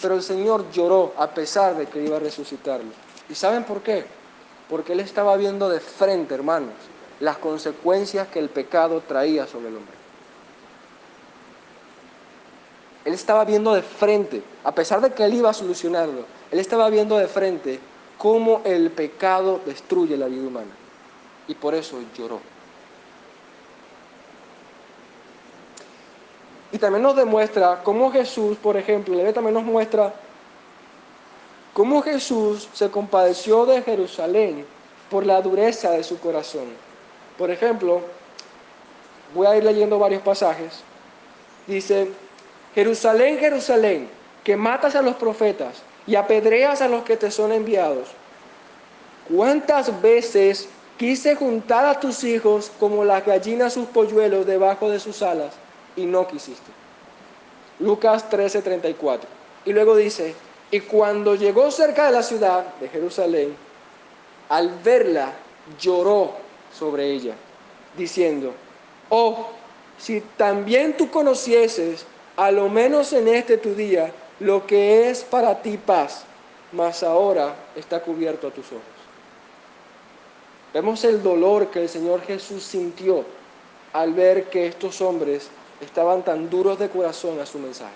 Pero 0.00 0.14
el 0.14 0.22
Señor 0.22 0.70
lloró 0.70 1.12
a 1.16 1.28
pesar 1.28 1.76
de 1.76 1.86
que 1.86 2.02
iba 2.02 2.16
a 2.16 2.20
resucitarlo. 2.20 2.90
¿Y 3.28 3.34
saben 3.34 3.64
por 3.64 3.80
qué? 3.80 4.04
Porque 4.68 4.92
Él 4.92 5.00
estaba 5.00 5.36
viendo 5.36 5.68
de 5.68 5.80
frente, 5.80 6.34
hermanos, 6.34 6.74
las 7.20 7.38
consecuencias 7.38 8.28
que 8.28 8.38
el 8.38 8.48
pecado 8.48 9.02
traía 9.06 9.46
sobre 9.46 9.68
el 9.68 9.76
hombre. 9.76 9.94
Él 13.04 13.12
estaba 13.12 13.44
viendo 13.44 13.74
de 13.74 13.82
frente, 13.82 14.42
a 14.64 14.74
pesar 14.74 15.00
de 15.00 15.12
que 15.12 15.24
Él 15.24 15.34
iba 15.34 15.50
a 15.50 15.54
solucionarlo, 15.54 16.24
Él 16.50 16.58
estaba 16.58 16.88
viendo 16.88 17.18
de 17.18 17.28
frente 17.28 17.78
cómo 18.16 18.62
el 18.64 18.90
pecado 18.90 19.60
destruye 19.66 20.16
la 20.16 20.26
vida 20.26 20.46
humana. 20.46 20.72
Y 21.46 21.54
por 21.54 21.74
eso 21.74 21.98
lloró. 22.16 22.40
Y 26.74 26.78
también 26.78 27.04
nos 27.04 27.14
demuestra 27.14 27.82
cómo 27.84 28.10
Jesús, 28.10 28.56
por 28.56 28.76
ejemplo, 28.76 29.16
también 29.32 29.54
nos 29.54 29.62
muestra 29.62 30.12
cómo 31.72 32.02
Jesús 32.02 32.68
se 32.72 32.90
compadeció 32.90 33.64
de 33.64 33.80
Jerusalén 33.80 34.66
por 35.08 35.24
la 35.24 35.40
dureza 35.40 35.92
de 35.92 36.02
su 36.02 36.18
corazón. 36.18 36.64
Por 37.38 37.52
ejemplo, 37.52 38.00
voy 39.32 39.46
a 39.46 39.56
ir 39.56 39.62
leyendo 39.62 40.00
varios 40.00 40.20
pasajes. 40.22 40.80
Dice, 41.68 42.10
Jerusalén, 42.74 43.38
Jerusalén, 43.38 44.08
que 44.42 44.56
matas 44.56 44.96
a 44.96 45.02
los 45.02 45.14
profetas 45.14 45.80
y 46.08 46.16
apedreas 46.16 46.82
a 46.82 46.88
los 46.88 47.04
que 47.04 47.16
te 47.16 47.30
son 47.30 47.52
enviados. 47.52 48.08
¿Cuántas 49.32 50.02
veces 50.02 50.68
quise 50.98 51.36
juntar 51.36 51.86
a 51.86 52.00
tus 52.00 52.24
hijos 52.24 52.72
como 52.80 53.04
las 53.04 53.24
gallinas 53.24 53.74
sus 53.74 53.86
polluelos 53.86 54.44
debajo 54.44 54.90
de 54.90 54.98
sus 54.98 55.22
alas? 55.22 55.52
Y 55.96 56.06
no 56.06 56.26
quisiste. 56.26 56.70
Lucas 57.80 58.28
13:34. 58.30 59.20
Y 59.64 59.72
luego 59.72 59.96
dice, 59.96 60.34
y 60.70 60.80
cuando 60.80 61.34
llegó 61.34 61.70
cerca 61.70 62.06
de 62.06 62.12
la 62.12 62.22
ciudad 62.22 62.74
de 62.80 62.88
Jerusalén, 62.88 63.56
al 64.48 64.70
verla 64.82 65.32
lloró 65.80 66.32
sobre 66.76 67.10
ella, 67.10 67.34
diciendo, 67.96 68.52
oh, 69.08 69.48
si 69.98 70.20
también 70.36 70.96
tú 70.96 71.10
conocieses, 71.10 72.04
a 72.36 72.50
lo 72.50 72.68
menos 72.68 73.12
en 73.12 73.28
este 73.28 73.56
tu 73.56 73.74
día, 73.74 74.12
lo 74.40 74.66
que 74.66 75.08
es 75.08 75.22
para 75.22 75.62
ti 75.62 75.78
paz, 75.78 76.24
mas 76.72 77.02
ahora 77.02 77.54
está 77.76 78.02
cubierto 78.02 78.48
a 78.48 78.50
tus 78.50 78.66
ojos. 78.66 78.82
Vemos 80.72 81.04
el 81.04 81.22
dolor 81.22 81.68
que 81.68 81.82
el 81.82 81.88
Señor 81.88 82.20
Jesús 82.22 82.64
sintió 82.64 83.24
al 83.92 84.12
ver 84.12 84.50
que 84.50 84.66
estos 84.66 85.00
hombres 85.00 85.48
estaban 85.84 86.22
tan 86.22 86.50
duros 86.50 86.78
de 86.78 86.88
corazón 86.88 87.40
a 87.40 87.46
su 87.46 87.58
mensaje. 87.58 87.92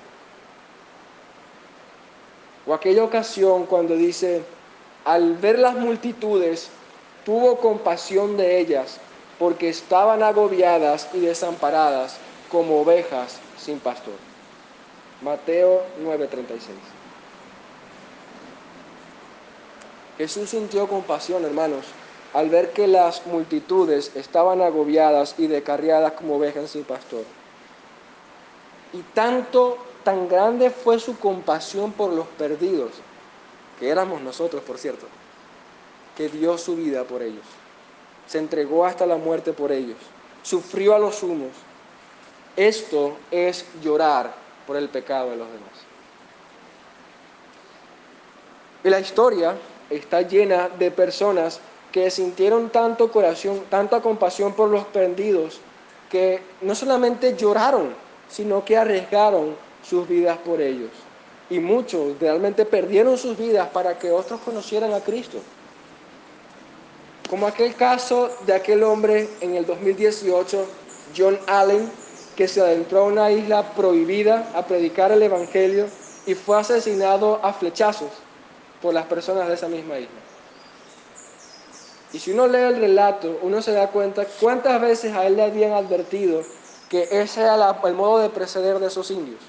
O 2.66 2.74
aquella 2.74 3.02
ocasión 3.02 3.66
cuando 3.66 3.94
dice, 3.94 4.42
al 5.04 5.36
ver 5.36 5.58
las 5.58 5.74
multitudes, 5.74 6.68
tuvo 7.24 7.58
compasión 7.58 8.36
de 8.36 8.58
ellas, 8.58 8.98
porque 9.38 9.68
estaban 9.68 10.22
agobiadas 10.22 11.08
y 11.14 11.20
desamparadas 11.20 12.16
como 12.50 12.80
ovejas 12.80 13.38
sin 13.58 13.78
pastor. 13.78 14.14
Mateo 15.22 15.82
9:36. 16.02 16.28
Jesús 20.18 20.50
sintió 20.50 20.88
compasión, 20.88 21.44
hermanos, 21.44 21.86
al 22.34 22.50
ver 22.50 22.72
que 22.72 22.86
las 22.86 23.26
multitudes 23.26 24.14
estaban 24.14 24.60
agobiadas 24.60 25.36
y 25.38 25.46
descarriadas 25.46 26.12
como 26.12 26.36
ovejas 26.36 26.70
sin 26.70 26.84
pastor. 26.84 27.24
Y 28.92 28.98
tanto, 29.14 29.78
tan 30.04 30.28
grande 30.28 30.70
fue 30.70 30.98
su 30.98 31.18
compasión 31.18 31.92
por 31.92 32.12
los 32.12 32.26
perdidos, 32.26 32.92
que 33.78 33.88
éramos 33.88 34.20
nosotros, 34.22 34.62
por 34.62 34.78
cierto, 34.78 35.06
que 36.16 36.28
dio 36.28 36.56
su 36.58 36.76
vida 36.76 37.04
por 37.04 37.22
ellos. 37.22 37.44
Se 38.26 38.38
entregó 38.38 38.84
hasta 38.84 39.06
la 39.06 39.16
muerte 39.16 39.52
por 39.52 39.72
ellos. 39.72 39.98
Sufrió 40.42 40.94
a 40.94 40.98
los 40.98 41.22
humos. 41.22 41.52
Esto 42.56 43.16
es 43.30 43.64
llorar 43.82 44.34
por 44.66 44.76
el 44.76 44.88
pecado 44.88 45.30
de 45.30 45.36
los 45.36 45.46
demás. 45.48 45.88
Y 48.84 48.90
la 48.90 49.00
historia 49.00 49.56
está 49.90 50.22
llena 50.22 50.68
de 50.68 50.90
personas 50.90 51.60
que 51.92 52.10
sintieron 52.10 52.70
tanto 52.70 53.10
corazón, 53.10 53.64
tanta 53.70 54.00
compasión 54.00 54.52
por 54.52 54.68
los 54.68 54.84
perdidos, 54.84 55.60
que 56.10 56.42
no 56.60 56.74
solamente 56.74 57.36
lloraron, 57.36 57.94
sino 58.28 58.64
que 58.64 58.76
arriesgaron 58.76 59.56
sus 59.82 60.08
vidas 60.08 60.38
por 60.38 60.60
ellos. 60.60 60.90
Y 61.50 61.60
muchos 61.60 62.18
realmente 62.20 62.64
perdieron 62.64 63.16
sus 63.16 63.36
vidas 63.36 63.68
para 63.68 63.98
que 63.98 64.10
otros 64.10 64.40
conocieran 64.40 64.92
a 64.92 65.00
Cristo. 65.00 65.38
Como 67.28 67.46
aquel 67.46 67.74
caso 67.74 68.30
de 68.46 68.54
aquel 68.54 68.82
hombre 68.82 69.28
en 69.40 69.54
el 69.54 69.66
2018, 69.66 70.66
John 71.16 71.38
Allen, 71.46 71.90
que 72.36 72.48
se 72.48 72.60
adentró 72.60 73.00
a 73.00 73.04
una 73.04 73.30
isla 73.30 73.74
prohibida 73.74 74.50
a 74.54 74.64
predicar 74.66 75.12
el 75.12 75.22
Evangelio 75.22 75.86
y 76.26 76.34
fue 76.34 76.58
asesinado 76.58 77.40
a 77.42 77.52
flechazos 77.52 78.10
por 78.80 78.94
las 78.94 79.06
personas 79.06 79.48
de 79.48 79.54
esa 79.54 79.68
misma 79.68 79.98
isla. 79.98 80.20
Y 82.12 82.18
si 82.18 82.32
uno 82.32 82.46
lee 82.46 82.58
el 82.58 82.80
relato, 82.80 83.38
uno 83.42 83.60
se 83.60 83.72
da 83.72 83.88
cuenta 83.88 84.24
cuántas 84.40 84.80
veces 84.80 85.14
a 85.14 85.26
él 85.26 85.36
le 85.36 85.42
habían 85.42 85.72
advertido 85.72 86.42
que 86.88 87.08
ese 87.10 87.42
era 87.42 87.76
el 87.84 87.94
modo 87.94 88.18
de 88.18 88.30
proceder 88.30 88.78
de 88.78 88.86
esos 88.86 89.10
indios, 89.10 89.40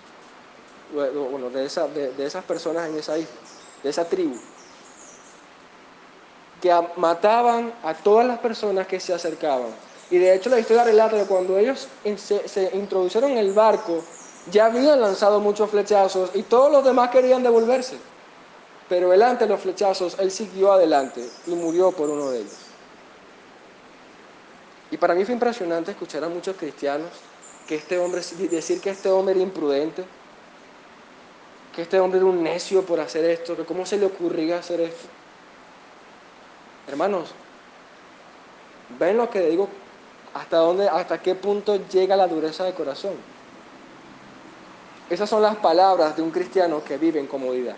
bueno, 0.93 1.49
de, 1.49 1.61
de, 2.17 2.25
esas 2.25 2.43
personas 2.43 2.89
en 2.89 2.97
esa 2.97 3.17
isla, 3.17 3.35
de 3.83 3.89
esa 3.89 4.05
tribu, 4.05 4.35
que 6.61 6.73
mataban 6.97 7.73
a 7.83 7.93
todas 7.93 8.27
las 8.27 8.39
personas 8.39 8.87
que 8.87 8.99
se 8.99 9.13
acercaban. 9.13 9.69
Y 10.11 10.17
de 10.17 10.33
hecho 10.33 10.49
la 10.49 10.59
historia 10.59 10.83
relata 10.83 11.17
que 11.17 11.25
cuando 11.25 11.57
ellos 11.57 11.87
se, 12.17 12.47
se 12.47 12.71
introdujeron 12.75 13.31
en 13.31 13.37
el 13.37 13.53
barco, 13.53 14.03
ya 14.51 14.65
habían 14.65 14.99
lanzado 14.99 15.39
muchos 15.39 15.69
flechazos 15.69 16.31
y 16.33 16.43
todos 16.43 16.71
los 16.71 16.83
demás 16.83 17.09
querían 17.11 17.43
devolverse. 17.43 17.97
Pero 18.89 19.13
él 19.13 19.21
ante 19.21 19.45
los 19.45 19.61
flechazos, 19.61 20.17
él 20.19 20.31
siguió 20.31 20.71
adelante 20.71 21.23
y 21.45 21.51
murió 21.51 21.91
por 21.91 22.09
uno 22.09 22.31
de 22.31 22.39
ellos. 22.39 22.68
Y 24.91 24.97
para 24.97 25.13
mí 25.13 25.23
fue 25.25 25.33
impresionante 25.33 25.91
escuchar 25.91 26.23
a 26.23 26.29
muchos 26.29 26.55
cristianos 26.57 27.09
que 27.67 27.75
este 27.75 27.99
hombre, 27.99 28.21
decir 28.49 28.81
que 28.81 28.89
este 28.89 29.09
hombre 29.09 29.35
era 29.35 29.43
imprudente, 29.43 30.03
que 31.75 31.83
este 31.83 31.99
hombre 31.99 32.19
era 32.19 32.25
un 32.25 32.41
necio 32.41 32.83
por 32.83 32.99
hacer 32.99 33.23
esto, 33.25 33.55
que 33.55 33.63
cómo 33.63 33.85
se 33.85 33.97
le 33.97 34.07
ocurría 34.07 34.57
hacer 34.57 34.81
esto. 34.81 35.07
Hermanos, 36.87 37.29
ven 38.97 39.17
lo 39.17 39.29
que 39.29 39.41
digo, 39.41 39.69
hasta 40.33 40.57
dónde, 40.57 40.89
hasta 40.89 41.21
qué 41.21 41.35
punto 41.35 41.79
llega 41.87 42.15
la 42.15 42.27
dureza 42.27 42.63
de 42.63 42.73
corazón. 42.73 43.13
Esas 45.09 45.29
son 45.29 45.43
las 45.43 45.55
palabras 45.57 46.15
de 46.15 46.23
un 46.23 46.31
cristiano 46.31 46.83
que 46.83 46.97
vive 46.97 47.19
en 47.19 47.27
comodidad. 47.27 47.75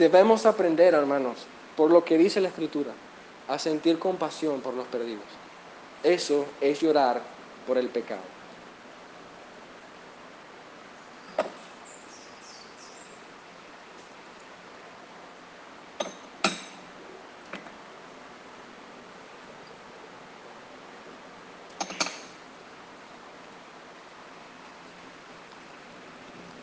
Debemos 0.00 0.46
aprender, 0.46 0.94
hermanos, 0.94 1.40
por 1.76 1.90
lo 1.90 2.02
que 2.06 2.16
dice 2.16 2.40
la 2.40 2.48
Escritura, 2.48 2.90
a 3.46 3.58
sentir 3.58 3.98
compasión 3.98 4.62
por 4.62 4.72
los 4.72 4.86
perdidos. 4.86 5.26
Eso 6.02 6.46
es 6.58 6.80
llorar 6.80 7.20
por 7.66 7.76
el 7.76 7.90
pecado. 7.90 8.22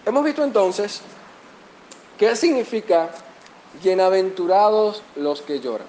Hemos 0.07 0.23
visto 0.23 0.43
entonces 0.43 1.01
qué 2.17 2.35
significa 2.35 3.11
bienaventurados 3.81 5.01
los 5.15 5.41
que 5.41 5.59
lloran. 5.59 5.87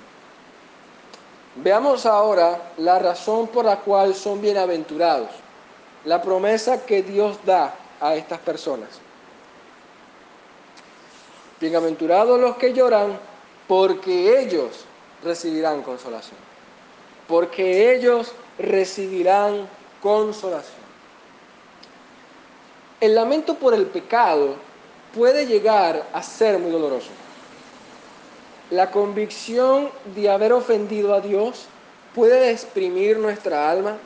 Veamos 1.57 2.07
ahora 2.07 2.73
la 2.77 2.99
razón 2.99 3.49
por 3.49 3.65
la 3.65 3.81
cual 3.81 4.15
son 4.15 4.41
bienaventurados, 4.41 5.31
la 6.05 6.23
promesa 6.23 6.85
que 6.85 7.03
Dios 7.03 7.39
da 7.45 7.75
a 8.01 8.15
estas 8.15 8.39
personas. 8.39 8.89
Bienaventurados 11.61 12.39
los 12.39 12.57
que 12.57 12.73
lloran, 12.73 13.19
porque 13.67 14.41
ellos 14.41 14.85
recibirán 15.25 15.83
consolación. 15.83 16.39
Porque 17.27 17.93
ellos 17.95 18.33
recibirán 18.59 19.69
consolación. 20.01 20.79
El 23.01 23.15
lamento 23.15 23.55
por 23.55 23.75
el 23.75 23.87
pecado 23.87 24.55
puede 25.15 25.47
llegar 25.47 26.07
a 26.13 26.23
ser 26.23 26.59
muy 26.59 26.71
doloroso. 26.71 27.11
La 28.71 28.91
convicción 28.91 29.89
de 30.15 30.29
haber 30.29 30.53
ofendido 30.53 31.15
a 31.15 31.21
Dios 31.23 31.65
puede 32.15 32.51
exprimir 32.51 33.19
nuestra 33.19 33.71
alma 33.71 33.97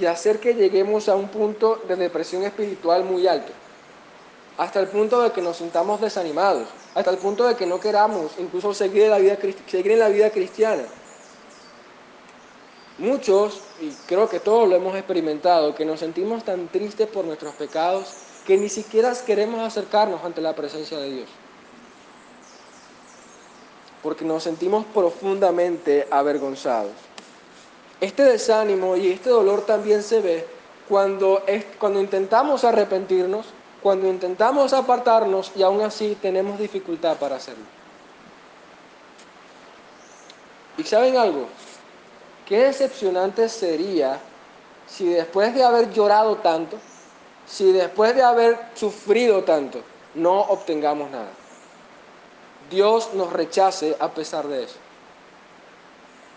y 0.00 0.06
hacer 0.06 0.40
que 0.40 0.54
lleguemos 0.54 1.10
a 1.10 1.16
un 1.16 1.28
punto 1.28 1.82
de 1.86 1.96
depresión 1.96 2.42
espiritual 2.42 3.04
muy 3.04 3.26
alto, 3.26 3.52
hasta 4.56 4.80
el 4.80 4.88
punto 4.88 5.20
de 5.20 5.32
que 5.32 5.42
nos 5.42 5.58
sintamos 5.58 6.00
desanimados, 6.00 6.66
hasta 6.94 7.10
el 7.10 7.18
punto 7.18 7.44
de 7.44 7.56
que 7.56 7.66
no 7.66 7.78
queramos 7.78 8.32
incluso 8.38 8.72
seguir 8.72 9.02
en 9.02 9.10
la 9.10 9.18
vida, 9.18 9.36
seguir 9.66 9.92
en 9.92 9.98
la 9.98 10.08
vida 10.08 10.30
cristiana. 10.30 10.84
Muchos, 12.96 13.60
y 13.82 13.90
creo 14.06 14.30
que 14.30 14.40
todos 14.40 14.66
lo 14.66 14.76
hemos 14.76 14.96
experimentado, 14.96 15.74
que 15.74 15.84
nos 15.84 16.00
sentimos 16.00 16.42
tan 16.42 16.68
tristes 16.68 17.06
por 17.06 17.26
nuestros 17.26 17.54
pecados 17.56 18.14
que 18.46 18.56
ni 18.56 18.70
siquiera 18.70 19.12
queremos 19.26 19.60
acercarnos 19.60 20.24
ante 20.24 20.40
la 20.40 20.54
presencia 20.54 20.96
de 20.96 21.10
Dios 21.10 21.28
porque 24.06 24.24
nos 24.24 24.44
sentimos 24.44 24.84
profundamente 24.94 26.06
avergonzados. 26.12 26.92
Este 28.00 28.22
desánimo 28.22 28.96
y 28.96 29.08
este 29.08 29.30
dolor 29.30 29.66
también 29.66 30.00
se 30.04 30.20
ve 30.20 30.46
cuando, 30.88 31.42
cuando 31.80 31.98
intentamos 31.98 32.62
arrepentirnos, 32.62 33.46
cuando 33.82 34.06
intentamos 34.06 34.72
apartarnos 34.72 35.50
y 35.56 35.64
aún 35.64 35.80
así 35.80 36.16
tenemos 36.22 36.56
dificultad 36.56 37.16
para 37.16 37.34
hacerlo. 37.34 37.64
¿Y 40.78 40.84
saben 40.84 41.16
algo? 41.16 41.48
Qué 42.46 42.58
decepcionante 42.58 43.48
sería 43.48 44.20
si 44.86 45.08
después 45.08 45.52
de 45.52 45.64
haber 45.64 45.92
llorado 45.92 46.36
tanto, 46.36 46.76
si 47.44 47.72
después 47.72 48.14
de 48.14 48.22
haber 48.22 48.56
sufrido 48.74 49.42
tanto, 49.42 49.80
no 50.14 50.42
obtengamos 50.42 51.10
nada. 51.10 51.45
Dios 52.70 53.14
nos 53.14 53.32
rechace 53.32 53.96
a 54.00 54.08
pesar 54.08 54.48
de 54.48 54.64
eso. 54.64 54.76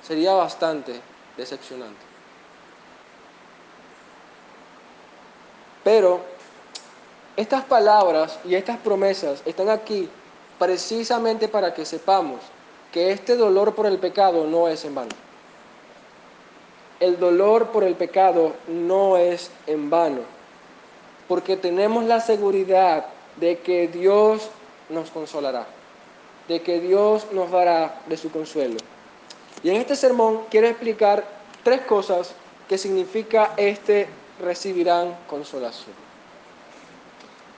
Sería 0.06 0.34
bastante 0.34 1.00
decepcionante. 1.38 2.02
Pero 5.84 6.22
estas 7.36 7.64
palabras 7.64 8.40
y 8.46 8.56
estas 8.56 8.78
promesas 8.78 9.42
están 9.46 9.70
aquí 9.70 10.10
precisamente 10.60 11.48
para 11.48 11.74
que 11.74 11.86
sepamos 11.86 12.42
que 12.92 13.12
este 13.12 13.36
dolor 13.36 13.74
por 13.74 13.86
el 13.86 13.98
pecado 13.98 14.46
no 14.46 14.68
es 14.68 14.86
en 14.86 14.96
vano. 14.96 15.16
El 17.00 17.18
dolor 17.18 17.68
por 17.68 17.84
el 17.84 17.96
pecado 17.96 18.54
no 18.68 19.16
es 19.16 19.52
en 19.68 19.90
vano, 19.90 20.22
porque 21.30 21.56
tenemos 21.56 22.04
la 22.04 22.20
seguridad 22.20 23.06
de 23.38 23.60
que 23.60 23.88
Dios 23.88 24.50
nos 24.90 25.10
consolará 25.10 25.79
de 26.50 26.62
que 26.62 26.82
Dios 26.82 27.28
nos 27.32 27.52
dará 27.52 28.02
de 28.08 28.18
su 28.18 28.32
consuelo. 28.32 28.78
Y 29.64 29.70
en 29.70 29.78
este 29.78 29.96
sermón 29.96 30.42
quiero 30.50 30.68
explicar 30.68 31.24
tres 31.64 31.82
cosas 31.82 32.32
que 32.68 32.78
significa 32.78 33.54
este 33.56 34.08
recibirán 34.42 35.16
consolación. 35.28 35.96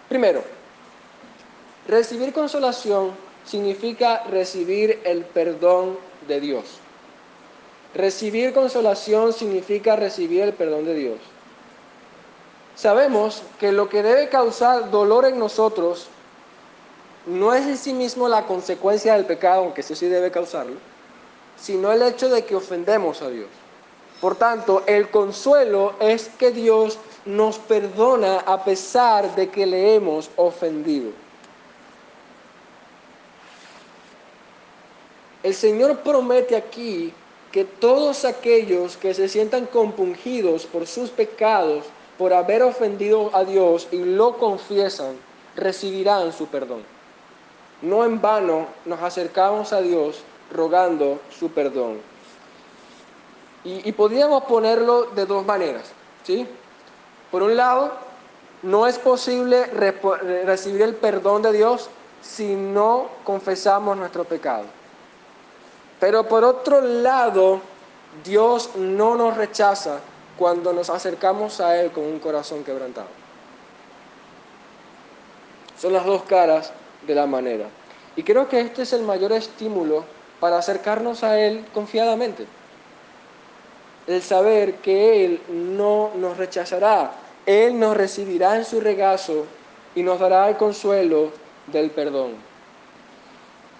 Primero, 0.09 0.43
recibir 1.87 2.33
consolación 2.33 3.11
significa 3.45 4.23
recibir 4.29 4.99
el 5.05 5.23
perdón 5.23 5.97
de 6.27 6.39
Dios. 6.41 6.65
Recibir 7.95 8.53
consolación 8.53 9.33
significa 9.33 9.95
recibir 9.95 10.41
el 10.41 10.53
perdón 10.53 10.85
de 10.85 10.95
Dios. 10.95 11.17
Sabemos 12.75 13.43
que 13.59 13.71
lo 13.71 13.89
que 13.89 14.03
debe 14.03 14.29
causar 14.29 14.91
dolor 14.91 15.25
en 15.25 15.37
nosotros 15.37 16.07
no 17.25 17.53
es 17.53 17.65
en 17.65 17.77
sí 17.77 17.93
mismo 17.93 18.27
la 18.27 18.45
consecuencia 18.45 19.13
del 19.13 19.25
pecado, 19.25 19.61
aunque 19.61 19.81
eso 19.81 19.95
sí 19.95 20.07
debe 20.07 20.31
causarlo, 20.31 20.75
sino 21.59 21.91
el 21.91 22.01
hecho 22.01 22.29
de 22.29 22.45
que 22.45 22.55
ofendemos 22.55 23.21
a 23.21 23.29
Dios. 23.29 23.49
Por 24.19 24.35
tanto, 24.35 24.83
el 24.85 25.09
consuelo 25.09 25.95
es 25.99 26.29
que 26.37 26.51
Dios 26.51 26.97
nos 27.25 27.57
perdona 27.57 28.39
a 28.39 28.63
pesar 28.63 29.35
de 29.35 29.49
que 29.49 29.65
le 29.65 29.95
hemos 29.95 30.29
ofendido. 30.35 31.11
El 35.43 35.55
Señor 35.55 35.99
promete 35.99 36.55
aquí 36.55 37.13
que 37.51 37.65
todos 37.65 38.25
aquellos 38.25 38.95
que 38.95 39.13
se 39.13 39.27
sientan 39.27 39.65
compungidos 39.65 40.65
por 40.65 40.85
sus 40.85 41.09
pecados, 41.09 41.85
por 42.17 42.33
haber 42.33 42.61
ofendido 42.61 43.35
a 43.35 43.43
Dios 43.43 43.87
y 43.91 43.97
lo 43.97 44.37
confiesan, 44.37 45.15
recibirán 45.55 46.31
su 46.31 46.45
perdón. 46.45 46.83
No 47.81 48.05
en 48.05 48.21
vano 48.21 48.67
nos 48.85 49.01
acercamos 49.01 49.73
a 49.73 49.81
Dios 49.81 50.23
rogando 50.51 51.19
su 51.29 51.51
perdón. 51.51 51.99
Y, 53.63 53.91
podríamos 53.91 54.43
ponerlo 54.45 55.03
de 55.03 55.25
dos 55.25 55.45
maneras. 55.45 55.91
¿sí? 56.23 56.47
Por 57.29 57.43
un 57.43 57.55
lado, 57.55 57.91
no 58.63 58.87
es 58.87 58.97
posible 58.97 59.65
recibir 59.65 60.81
el 60.81 60.95
perdón 60.95 61.43
de 61.43 61.53
Dios 61.53 61.89
si 62.21 62.55
no 62.55 63.09
confesamos 63.23 63.97
nuestro 63.97 64.23
pecado. 64.23 64.65
Pero 65.99 66.27
por 66.27 66.43
otro 66.43 66.81
lado, 66.81 67.61
Dios 68.23 68.71
no 68.75 69.15
nos 69.15 69.37
rechaza 69.37 69.99
cuando 70.37 70.73
nos 70.73 70.89
acercamos 70.89 71.61
a 71.61 71.79
Él 71.79 71.91
con 71.91 72.03
un 72.03 72.19
corazón 72.19 72.63
quebrantado. 72.63 73.07
Son 75.79 75.93
las 75.93 76.05
dos 76.05 76.23
caras 76.23 76.73
de 77.05 77.15
la 77.15 77.25
manera. 77.25 77.65
Y 78.15 78.23
creo 78.23 78.47
que 78.47 78.59
este 78.59 78.83
es 78.83 78.93
el 78.93 79.03
mayor 79.03 79.31
estímulo 79.31 80.03
para 80.39 80.57
acercarnos 80.57 81.23
a 81.23 81.39
Él 81.39 81.65
confiadamente. 81.73 82.45
El 84.07 84.21
saber 84.21 84.75
que 84.75 85.25
Él 85.25 85.41
no 85.49 86.11
nos 86.15 86.37
rechazará, 86.37 87.11
Él 87.45 87.79
nos 87.79 87.95
recibirá 87.95 88.57
en 88.57 88.65
su 88.65 88.81
regazo 88.81 89.45
y 89.95 90.03
nos 90.03 90.19
dará 90.19 90.49
el 90.49 90.57
consuelo 90.57 91.31
del 91.67 91.91
perdón. 91.91 92.31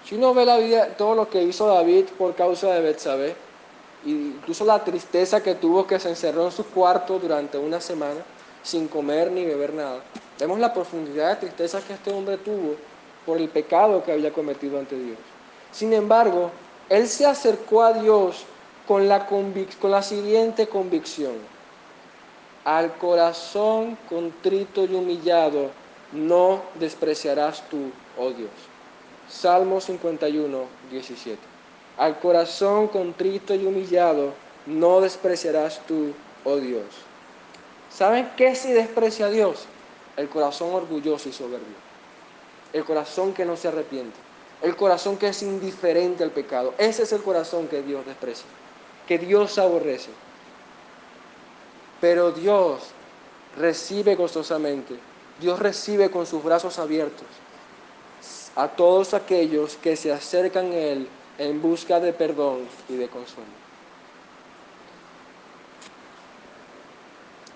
Si 0.06 0.16
uno 0.16 0.34
ve 0.34 0.46
la 0.46 0.58
vida, 0.58 0.88
todo 0.98 1.16
lo 1.16 1.30
que 1.30 1.44
hizo 1.44 1.68
David 1.68 2.06
por 2.18 2.36
causa 2.36 2.74
de 2.74 2.82
Betsabé, 2.82 3.36
incluso 4.06 4.66
la 4.66 4.84
tristeza 4.84 5.44
que 5.44 5.56
tuvo 5.56 5.86
que 5.86 6.00
se 6.00 6.10
encerró 6.10 6.46
en 6.46 6.52
su 6.52 6.66
cuarto 6.66 7.20
durante 7.20 7.58
una 7.58 7.80
semana 7.80 8.22
sin 8.64 8.88
comer 8.88 9.32
ni 9.32 9.46
beber 9.46 9.74
nada, 9.74 10.00
vemos 10.40 10.60
la 10.60 10.74
profundidad 10.74 11.32
de 11.32 11.48
tristeza 11.48 11.82
que 11.82 11.94
este 11.94 12.12
hombre 12.12 12.38
tuvo 12.38 12.76
por 13.26 13.38
el 13.38 13.50
pecado 13.50 14.04
que 14.04 14.12
había 14.12 14.34
cometido 14.34 14.80
ante 14.80 14.98
Dios. 14.98 15.18
Sin 15.72 15.94
embargo, 15.94 16.52
él 16.90 17.08
se 17.08 17.26
acercó 17.26 17.84
a 17.84 17.94
Dios 17.94 18.46
con 18.88 19.08
la, 19.08 19.26
con 19.28 19.92
la 19.92 20.02
siguiente 20.02 20.68
convicción. 20.68 21.34
Al 22.66 22.94
corazón 22.98 23.98
contrito 24.10 24.84
y 24.86 24.94
humillado 24.94 25.70
no 26.12 26.62
despreciarás 26.76 27.64
tú, 27.70 27.92
oh 28.18 28.32
Dios. 28.32 28.52
Salmo 29.30 29.80
51, 29.80 30.66
17. 30.92 31.40
Al 31.98 32.20
corazón 32.20 32.88
contrito 32.88 33.56
y 33.56 33.66
humillado 33.66 34.34
no 34.66 35.02
despreciarás 35.02 35.80
tú, 35.88 36.14
oh 36.44 36.58
Dios. 36.58 36.84
¿Saben 37.90 38.30
qué 38.36 38.56
si 38.56 38.72
desprecia 38.72 39.28
a 39.28 39.30
Dios? 39.30 39.66
El 40.18 40.30
corazón 40.30 40.74
orgulloso 40.74 41.30
y 41.30 41.34
soberbio. 41.34 41.91
El 42.74 42.86
corazón 42.86 43.34
que 43.34 43.46
no 43.46 43.58
se 43.58 43.68
arrepiente. 43.68 44.18
El 44.62 44.76
corazón 44.76 45.18
que 45.18 45.28
es 45.28 45.42
indiferente 45.42 46.24
al 46.24 46.32
pecado. 46.32 46.74
Ese 46.78 47.04
es 47.04 47.12
el 47.12 47.22
corazón 47.22 47.68
que 47.68 47.82
Dios 47.82 48.06
desprecia. 48.06 48.46
Que 49.08 49.18
Dios 49.18 49.58
aborrece. 49.58 50.12
Pero 52.00 52.32
Dios 52.32 52.82
recibe 53.58 54.16
gozosamente. 54.16 54.96
Dios 55.40 55.60
recibe 55.60 56.10
con 56.10 56.26
sus 56.26 56.44
brazos 56.44 56.78
abiertos 56.80 57.28
a 58.56 58.68
todos 58.68 59.14
aquellos 59.14 59.76
que 59.78 59.96
se 59.96 60.12
acercan 60.12 60.72
a 60.72 60.76
Él 60.76 61.08
en 61.38 61.62
busca 61.62 62.00
de 62.00 62.14
perdón 62.14 62.68
y 62.90 62.96
de 62.96 63.08
consuelo. 63.08 63.50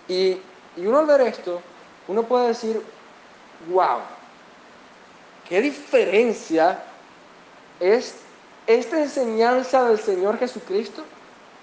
Y, 0.08 0.38
uno 0.78 1.00
al 1.00 1.06
ver 1.06 1.22
esto, 1.22 1.62
uno 2.08 2.24
puede 2.24 2.50
decir, 2.50 2.82
wow, 3.70 4.00
qué 5.48 5.62
diferencia 5.62 6.80
es 7.80 8.16
esta 8.68 9.02
enseñanza 9.02 9.88
del 9.88 10.00
Señor 10.00 10.40
Jesucristo 10.40 11.04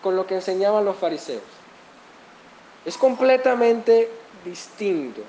con 0.02 0.16
lo 0.16 0.26
que 0.26 0.36
enseñaban 0.36 0.84
los 0.84 0.96
fariseos. 0.96 1.42
Es 2.84 2.96
completamente 2.96 4.10
distinto. 4.44 5.22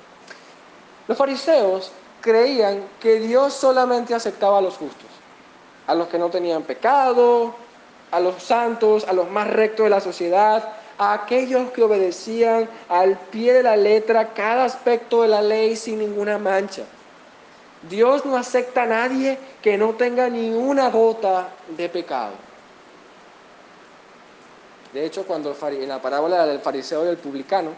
Los 1.07 1.17
fariseos 1.17 1.91
creían 2.21 2.83
que 2.99 3.19
Dios 3.19 3.53
solamente 3.53 4.15
aceptaba 4.15 4.59
a 4.59 4.61
los 4.61 4.77
justos, 4.77 5.09
a 5.85 5.93
los 5.93 6.07
que 6.07 6.17
no 6.17 6.29
tenían 6.29 6.63
pecado, 6.63 7.53
a 8.11 8.19
los 8.19 8.41
santos, 8.41 9.05
a 9.07 9.13
los 9.13 9.29
más 9.29 9.47
rectos 9.47 9.85
de 9.85 9.89
la 9.89 9.99
sociedad, 9.99 10.73
a 10.97 11.13
aquellos 11.13 11.71
que 11.71 11.83
obedecían 11.83 12.69
al 12.87 13.17
pie 13.17 13.53
de 13.53 13.63
la 13.63 13.75
letra 13.75 14.33
cada 14.33 14.65
aspecto 14.65 15.23
de 15.23 15.27
la 15.27 15.41
ley 15.41 15.75
sin 15.75 15.99
ninguna 15.99 16.37
mancha. 16.37 16.83
Dios 17.89 18.25
no 18.25 18.37
acepta 18.37 18.83
a 18.83 18.87
nadie 18.87 19.37
que 19.61 19.77
no 19.77 19.93
tenga 19.93 20.29
ni 20.29 20.51
una 20.51 20.89
gota 20.89 21.49
de 21.75 21.89
pecado. 21.89 22.33
De 24.93 25.05
hecho, 25.05 25.25
cuando 25.25 25.55
en 25.61 25.89
la 25.89 26.01
parábola 26.01 26.45
del 26.45 26.59
fariseo 26.59 27.03
y 27.03 27.07
del 27.07 27.17
publicano, 27.17 27.71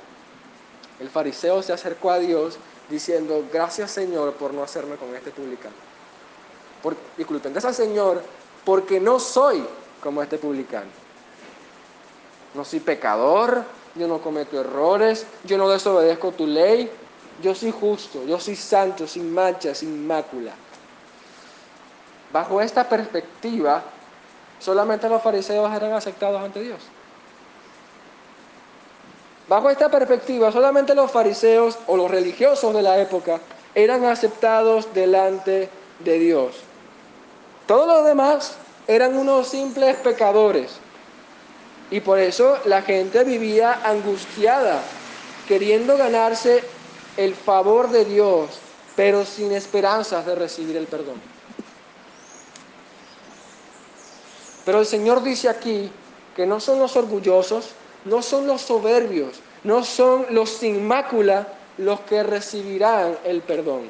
el 1.00 1.10
fariseo 1.10 1.64
se 1.64 1.74
acercó 1.74 2.12
a 2.12 2.20
Dios 2.20 2.58
diciendo, 2.90 3.44
gracias 3.52 3.92
Señor 3.92 4.34
por 4.34 4.54
no 4.54 4.64
hacerme 4.64 4.96
con 4.96 5.16
este 5.16 5.32
publicano. 5.32 5.76
Por, 6.84 6.96
disculpen, 7.18 7.54
gracias 7.54 7.78
Señor 7.78 8.22
porque 8.64 9.00
no 9.00 9.20
soy 9.20 9.64
como 10.02 10.22
este 10.22 10.38
publicano. 10.38 10.90
No 12.54 12.64
soy 12.64 12.80
pecador, 12.80 13.64
yo 13.96 14.08
no 14.08 14.20
cometo 14.20 14.60
errores, 14.60 15.26
yo 15.46 15.58
no 15.58 15.70
desobedezco 15.70 16.32
tu 16.32 16.48
ley, 16.48 16.92
yo 17.42 17.54
soy 17.54 17.72
justo, 17.72 18.26
yo 18.26 18.40
soy 18.40 18.56
santo, 18.56 19.08
sin 19.08 19.34
mancha, 19.34 19.74
sin 19.76 20.06
mácula. 20.06 20.52
Bajo 22.32 22.62
esta 22.62 22.88
perspectiva, 22.88 23.84
solamente 24.60 25.08
los 25.10 25.22
fariseos 25.22 25.74
eran 25.74 25.94
aceptados 25.94 26.42
ante 26.42 26.62
Dios. 26.62 26.80
Bajo 29.48 29.70
esta 29.70 29.90
perspectiva, 29.90 30.52
solamente 30.52 30.96
los 30.96 31.12
fariseos 31.12 31.78
o 31.88 31.96
los 31.96 32.10
religiosos 32.10 32.74
de 32.74 32.82
la 32.82 32.98
época 32.98 33.40
eran 33.76 34.04
aceptados 34.06 34.92
delante 34.94 35.70
de 36.00 36.20
Dios. 36.20 36.56
Todos 37.68 37.88
los 37.88 38.06
demás 38.06 38.58
eran 38.88 39.18
unos 39.18 39.48
simples 39.48 39.98
pecadores 39.98 40.78
y 41.92 42.00
por 42.00 42.20
eso 42.20 42.58
la 42.66 42.82
gente 42.82 43.24
vivía 43.24 43.82
angustiada, 43.84 44.82
queriendo 45.48 45.98
ganarse 45.98 46.64
el 47.18 47.36
favor 47.36 47.90
de 47.90 48.06
Dios, 48.06 48.50
pero 48.96 49.26
sin 49.26 49.52
esperanzas 49.52 50.26
de 50.26 50.36
recibir 50.36 50.76
el 50.78 50.88
perdón. 50.88 51.22
Pero 54.66 54.80
el 54.80 54.86
Señor 54.86 55.22
dice 55.22 55.48
aquí 55.48 55.92
que 56.36 56.46
no 56.46 56.60
son 56.60 56.80
los 56.80 56.96
orgullosos, 56.96 57.72
no 58.06 58.22
son 58.22 58.48
los 58.48 58.62
soberbios, 58.62 59.40
no 59.64 59.84
son 59.84 60.26
los 60.32 60.50
sin 60.50 60.88
mácula 60.88 61.48
los 61.78 62.00
que 62.02 62.24
recibirán 62.24 63.18
el 63.24 63.42
perdón. 63.42 63.90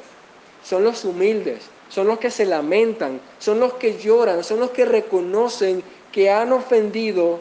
Son 0.64 0.84
los 0.84 1.04
humildes, 1.04 1.62
son 1.88 2.08
los 2.08 2.18
que 2.18 2.30
se 2.30 2.44
lamentan, 2.44 3.20
son 3.38 3.60
los 3.60 3.74
que 3.74 3.98
lloran, 3.98 4.44
son 4.44 4.60
los 4.60 4.70
que 4.70 4.84
reconocen 4.84 5.82
que 6.12 6.30
han 6.30 6.52
ofendido 6.52 7.40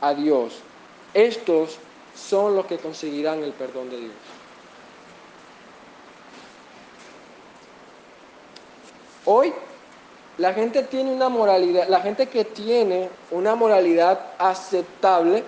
a 0.00 0.14
Dios. 0.14 0.58
Estos 1.14 1.78
son 2.14 2.54
los 2.56 2.66
que 2.66 2.78
conseguirán 2.78 3.42
el 3.42 3.52
perdón 3.52 3.90
de 3.90 3.98
Dios. 3.98 4.39
Hoy 9.32 9.52
la 10.38 10.52
gente 10.54 10.82
tiene 10.82 11.12
una 11.12 11.28
moralidad, 11.28 11.86
la 11.88 12.00
gente 12.00 12.26
que 12.26 12.44
tiene 12.44 13.08
una 13.30 13.54
moralidad 13.54 14.18
aceptable, 14.40 15.44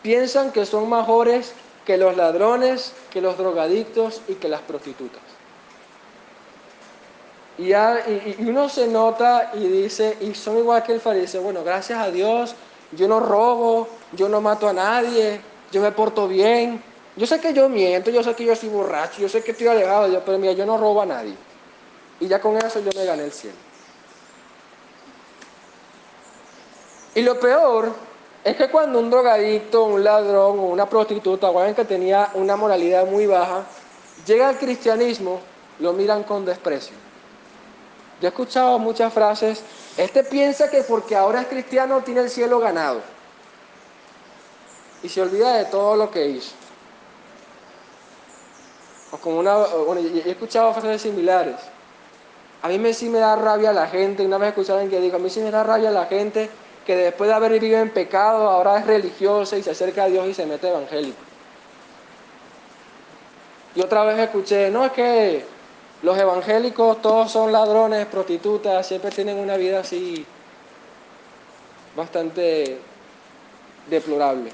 piensan 0.00 0.52
que 0.52 0.64
son 0.64 0.88
mejores 0.88 1.54
que 1.84 1.96
los 1.96 2.16
ladrones, 2.16 2.92
que 3.10 3.20
los 3.20 3.36
drogadictos 3.36 4.22
y 4.28 4.34
que 4.34 4.48
las 4.48 4.60
prostitutas. 4.60 5.20
Y, 7.58 7.72
uno 8.48 8.68
se 8.68 8.86
nota 8.86 9.50
y 9.54 9.66
dice, 9.66 10.16
y 10.20 10.32
son 10.36 10.58
igual 10.58 10.84
que 10.84 10.92
el 10.92 11.00
fariseo, 11.00 11.42
bueno, 11.42 11.64
gracias 11.64 11.98
a 11.98 12.12
Dios 12.12 12.54
yo 12.92 13.08
no 13.08 13.18
robo, 13.18 13.88
yo 14.12 14.28
no 14.28 14.40
mato 14.40 14.68
a 14.68 14.72
nadie, 14.72 15.40
yo 15.72 15.82
me 15.82 15.90
porto 15.90 16.28
bien. 16.28 16.80
Yo 17.16 17.26
sé 17.26 17.40
que 17.40 17.52
yo 17.52 17.68
miento, 17.68 18.12
yo 18.12 18.22
sé 18.22 18.34
que 18.34 18.44
yo 18.44 18.54
soy 18.54 18.68
borracho, 18.68 19.20
yo 19.20 19.28
sé 19.28 19.42
que 19.42 19.50
estoy 19.50 19.66
alejado 19.66 20.04
de 20.04 20.10
Dios, 20.10 20.22
pero 20.24 20.38
mira, 20.38 20.52
yo 20.52 20.64
no 20.64 20.78
robo 20.78 21.02
a 21.02 21.06
nadie. 21.06 21.34
Y 22.20 22.28
ya 22.28 22.40
con 22.40 22.56
eso 22.56 22.80
yo 22.80 22.90
me 22.96 23.04
gané 23.04 23.24
el 23.24 23.32
cielo. 23.32 23.56
Y 27.14 27.22
lo 27.22 27.38
peor 27.38 27.92
es 28.42 28.56
que 28.56 28.68
cuando 28.68 28.98
un 28.98 29.10
drogadicto, 29.10 29.84
un 29.84 30.02
ladrón 30.02 30.58
o 30.58 30.64
una 30.64 30.88
prostituta, 30.88 31.48
o 31.48 31.58
alguien 31.58 31.74
que 31.74 31.84
tenía 31.84 32.30
una 32.34 32.56
moralidad 32.56 33.06
muy 33.06 33.26
baja, 33.26 33.64
llega 34.26 34.48
al 34.48 34.58
cristianismo, 34.58 35.40
lo 35.78 35.92
miran 35.92 36.24
con 36.24 36.44
desprecio. 36.44 36.94
Yo 38.20 38.28
he 38.28 38.30
escuchado 38.30 38.78
muchas 38.78 39.12
frases, 39.12 39.62
este 39.96 40.24
piensa 40.24 40.70
que 40.70 40.82
porque 40.82 41.16
ahora 41.16 41.42
es 41.42 41.46
cristiano 41.46 42.02
tiene 42.02 42.20
el 42.20 42.30
cielo 42.30 42.58
ganado. 42.58 43.00
Y 45.02 45.08
se 45.08 45.20
olvida 45.20 45.54
de 45.56 45.66
todo 45.66 45.96
lo 45.96 46.10
que 46.10 46.26
hizo. 46.26 46.52
O 49.12 49.18
como 49.18 49.38
una, 49.38 49.56
he 50.24 50.30
escuchado 50.30 50.72
frases 50.74 51.02
similares. 51.02 51.56
A 52.64 52.68
mí 52.68 52.78
me, 52.78 52.94
sí 52.94 53.10
me 53.10 53.18
da 53.18 53.36
rabia 53.36 53.74
la 53.74 53.88
gente, 53.88 54.24
una 54.24 54.38
vez 54.38 54.54
alguien 54.70 54.88
que 54.88 54.98
dijo, 54.98 55.16
a 55.16 55.18
mí 55.18 55.28
sí 55.28 55.40
me 55.40 55.50
da 55.50 55.62
rabia 55.62 55.90
la 55.90 56.06
gente 56.06 56.48
que 56.86 56.96
después 56.96 57.28
de 57.28 57.34
haber 57.34 57.52
vivido 57.52 57.78
en 57.78 57.90
pecado 57.90 58.48
ahora 58.48 58.78
es 58.78 58.86
religiosa 58.86 59.58
y 59.58 59.62
se 59.62 59.72
acerca 59.72 60.04
a 60.04 60.08
Dios 60.08 60.26
y 60.26 60.32
se 60.32 60.46
mete 60.46 60.70
evangélico. 60.70 61.18
Y 63.74 63.82
otra 63.82 64.04
vez 64.04 64.18
escuché, 64.18 64.70
no 64.70 64.86
es 64.86 64.92
que 64.92 65.44
los 66.00 66.16
evangélicos 66.16 67.02
todos 67.02 67.30
son 67.30 67.52
ladrones, 67.52 68.06
prostitutas, 68.06 68.86
siempre 68.86 69.10
tienen 69.10 69.38
una 69.38 69.58
vida 69.58 69.80
así 69.80 70.24
bastante 71.94 72.78
deplorable. 73.90 74.50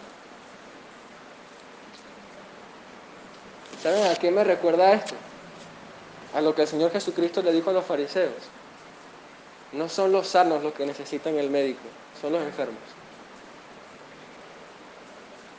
¿Saben 3.81 4.05
a 4.05 4.17
qué 4.17 4.33
me 4.33 4.43
recuerda 4.43 4.95
esto? 4.95 5.15
A 6.35 6.41
lo 6.41 6.55
que 6.55 6.62
el 6.62 6.68
Señor 6.68 6.93
Jesucristo 6.93 7.43
le 7.43 7.53
dijo 7.53 7.70
a 7.70 7.72
los 7.72 7.85
fariseos. 7.85 8.35
No 9.72 9.89
son 9.89 10.12
los 10.12 10.28
sanos 10.28 10.62
los 10.62 10.72
que 10.74 10.87
necesitan 10.87 11.37
el 11.37 11.51
médico, 11.51 11.81
son 12.20 12.33
los 12.33 12.43
enfermos. 12.43 12.78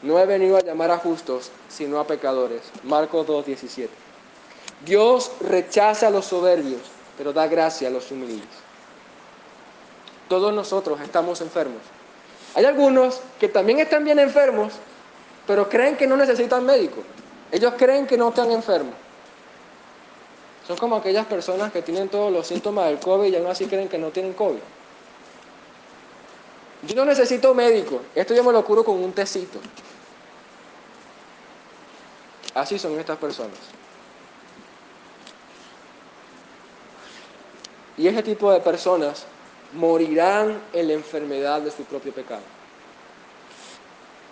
No 0.02 0.20
he 0.20 0.26
venido 0.26 0.58
a 0.58 0.62
llamar 0.62 0.92
a 0.92 0.98
justos, 0.98 1.52
sino 1.70 2.00
a 2.00 2.08
pecadores. 2.08 2.62
Marcos 2.84 3.28
2.17. 3.28 3.88
Dios 4.84 5.32
rechaza 5.42 6.08
a 6.08 6.10
los 6.10 6.26
soberbios, 6.26 6.82
pero 7.18 7.34
da 7.34 7.48
gracia 7.48 7.88
a 7.88 7.92
los 7.92 8.10
humildes. 8.12 8.50
Todos 10.28 10.54
nosotros 10.54 11.00
estamos 11.02 11.40
enfermos. 11.42 11.82
Hay 12.56 12.66
algunos 12.66 13.22
que 13.40 13.48
también 13.48 13.80
están 13.80 14.04
bien 14.04 14.18
enfermos, 14.18 14.74
pero 15.46 15.70
creen 15.70 15.96
que 15.96 16.08
no 16.08 16.18
necesitan 16.18 16.66
médico. 16.66 17.04
Ellos 17.52 17.74
creen 17.78 18.08
que 18.08 18.18
no 18.18 18.30
están 18.30 18.50
enfermos. 18.52 18.96
Son 20.72 20.78
como 20.78 20.96
aquellas 20.96 21.26
personas 21.26 21.70
que 21.74 21.82
tienen 21.82 22.08
todos 22.08 22.32
los 22.32 22.48
síntomas 22.48 22.86
del 22.86 22.98
COVID 22.98 23.30
y 23.30 23.36
aún 23.36 23.48
así 23.48 23.66
creen 23.66 23.90
que 23.90 23.98
no 23.98 24.08
tienen 24.08 24.32
COVID. 24.32 24.62
Yo 26.84 26.96
no 26.96 27.04
necesito 27.04 27.54
médico. 27.54 28.00
Esto 28.16 28.34
yo 28.34 28.42
me 28.42 28.54
lo 28.54 28.64
curo 28.64 28.82
con 28.82 29.04
un 29.04 29.12
tecito. 29.12 29.60
Así 32.54 32.80
son 32.80 32.98
estas 32.98 33.18
personas. 33.18 33.58
Y 37.98 38.08
ese 38.08 38.24
tipo 38.24 38.50
de 38.50 38.62
personas 38.62 39.26
morirán 39.74 40.62
en 40.72 40.88
la 40.88 40.94
enfermedad 40.94 41.60
de 41.60 41.72
su 41.72 41.84
propio 41.84 42.14
pecado. 42.14 42.44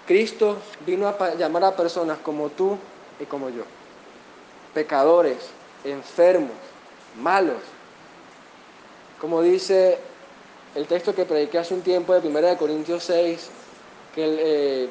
Cristo 0.08 0.56
vino 0.86 1.06
a 1.06 1.36
llamar 1.36 1.66
a 1.66 1.76
personas 1.76 2.18
como 2.20 2.48
tú 2.48 2.78
y 3.20 3.26
como 3.26 3.50
yo, 3.50 3.64
pecadores, 4.74 5.59
enfermos, 5.84 6.52
malos. 7.18 7.62
Como 9.20 9.42
dice 9.42 9.98
el 10.76 10.86
texto 10.88 11.14
que 11.14 11.26
prediqué 11.26 11.60
hace 11.60 11.74
un 11.74 11.82
tiempo 11.82 12.14
de 12.14 12.28
1 12.28 12.58
Corintios 12.58 13.04
6, 13.04 13.50
que, 14.14 14.24
eh, 14.26 14.90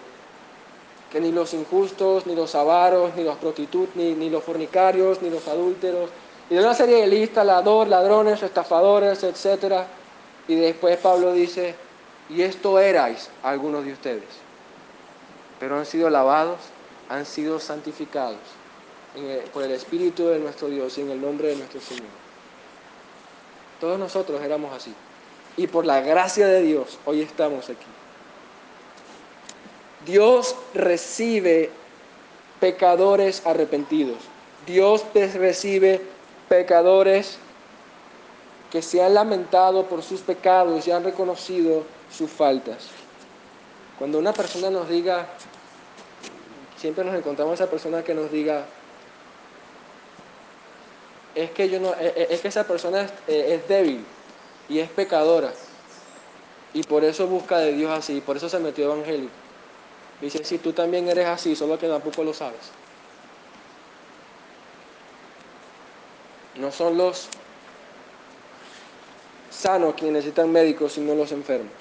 que, 1.11 1.21
ni 1.21 1.33
los 1.33 1.55
injustos, 1.55 2.27
ni 2.27 2.35
los 2.35 2.55
avaros, 2.55 3.15
ni 3.17 3.25
los 3.25 3.37
prostitutos, 3.37 3.95
ni, 3.97 4.15
ni 4.15 4.31
los 4.31 4.45
fornicarios, 4.45 5.23
ni 5.23 5.31
los 5.31 5.47
adúlteros, 5.49 6.11
y 6.51 6.55
de 6.55 6.61
una 6.61 6.75
serie 6.75 6.97
de 6.97 7.07
listas, 7.07 7.45
ladrones, 7.45 8.43
estafadores, 8.43 9.23
etc. 9.23 9.83
Y 10.47 10.55
después 10.57 10.97
Pablo 10.99 11.33
dice, 11.33 11.75
y 12.29 12.43
esto 12.43 12.79
erais 12.79 13.31
algunos 13.43 13.85
de 13.85 13.93
ustedes, 13.93 14.25
pero 15.61 15.79
han 15.79 15.87
sido 15.87 16.11
lavados, 16.11 16.59
han 17.09 17.25
sido 17.25 17.59
santificados 17.61 18.39
por 19.53 19.63
el 19.63 19.73
Espíritu 19.73 20.27
de 20.27 20.39
nuestro 20.39 20.69
Dios 20.69 20.97
y 20.99 21.03
en 21.03 21.11
el 21.11 21.21
nombre 21.21 21.49
de 21.49 21.57
nuestro 21.57 21.81
Señor. 21.81 22.05
Todos 23.81 23.99
nosotros 23.99 24.41
éramos 24.43 24.75
así. 24.75 24.93
Y 25.57 25.67
por 25.67 25.87
la 25.87 26.01
gracia 26.01 26.47
de 26.47 26.63
Dios, 26.63 26.99
hoy 27.05 27.23
estamos 27.23 27.69
aquí. 27.69 27.87
Dios 30.07 30.55
recibe 30.75 31.71
pecadores 32.61 33.45
arrepentidos. 33.45 34.19
Dios 34.67 35.05
recibe 35.13 36.01
pecadores 36.49 37.39
que 38.71 38.83
se 38.83 39.03
han 39.03 39.15
lamentado 39.15 39.87
por 39.87 40.03
sus 40.03 40.21
pecados 40.21 40.87
y 40.87 40.91
han 40.91 41.05
reconocido 41.05 41.85
sus 42.11 42.31
faltas. 42.31 42.89
Cuando 43.99 44.19
una 44.19 44.33
persona 44.33 44.71
nos 44.71 44.89
diga, 44.89 45.27
siempre 46.77 47.05
nos 47.05 47.15
encontramos 47.15 47.55
esa 47.55 47.69
persona 47.69 48.03
que 48.05 48.15
nos 48.15 48.31
diga, 48.31 48.67
es 51.35 51.51
que, 51.51 51.69
yo 51.69 51.81
no, 51.81 51.95
e, 51.95 52.13
e, 52.17 52.27
es 52.31 52.41
que 52.41 52.49
esa 52.49 52.65
persona 52.65 53.03
es, 53.03 53.13
e, 53.27 53.55
es 53.55 53.69
débil 53.69 54.05
y 54.69 54.79
es 54.81 54.91
pecadora 54.91 55.53
y 56.75 56.83
por 56.83 57.05
eso 57.05 57.27
busca 57.27 57.59
de 57.59 57.73
Dios 57.73 57.91
así, 57.91 58.21
por 58.21 58.37
eso 58.37 58.49
se 58.49 58.59
metió 58.59 58.93
evangélico. 58.93 59.33
Dice, 60.21 60.45
si 60.45 60.59
tú 60.59 60.73
también 60.73 61.09
eres 61.09 61.27
así, 61.27 61.55
solo 61.55 61.79
que 61.79 61.89
tampoco 61.89 62.25
lo 62.25 62.35
sabes. 62.35 62.73
No 66.57 66.73
son 66.73 66.99
los 66.99 67.29
sanos 69.51 69.95
quienes 69.95 70.15
necesitan 70.15 70.51
médicos, 70.51 70.93
sino 70.93 71.15
los 71.15 71.31
enfermos. 71.31 71.73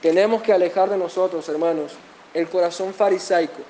Tenemos 0.00 0.42
que 0.42 0.52
alejar 0.52 0.90
de 0.90 0.96
nosotros, 0.96 1.48
hermanos, 1.48 1.92
el 2.34 2.48
corazón 2.48 2.92
farisaico. 2.92 3.62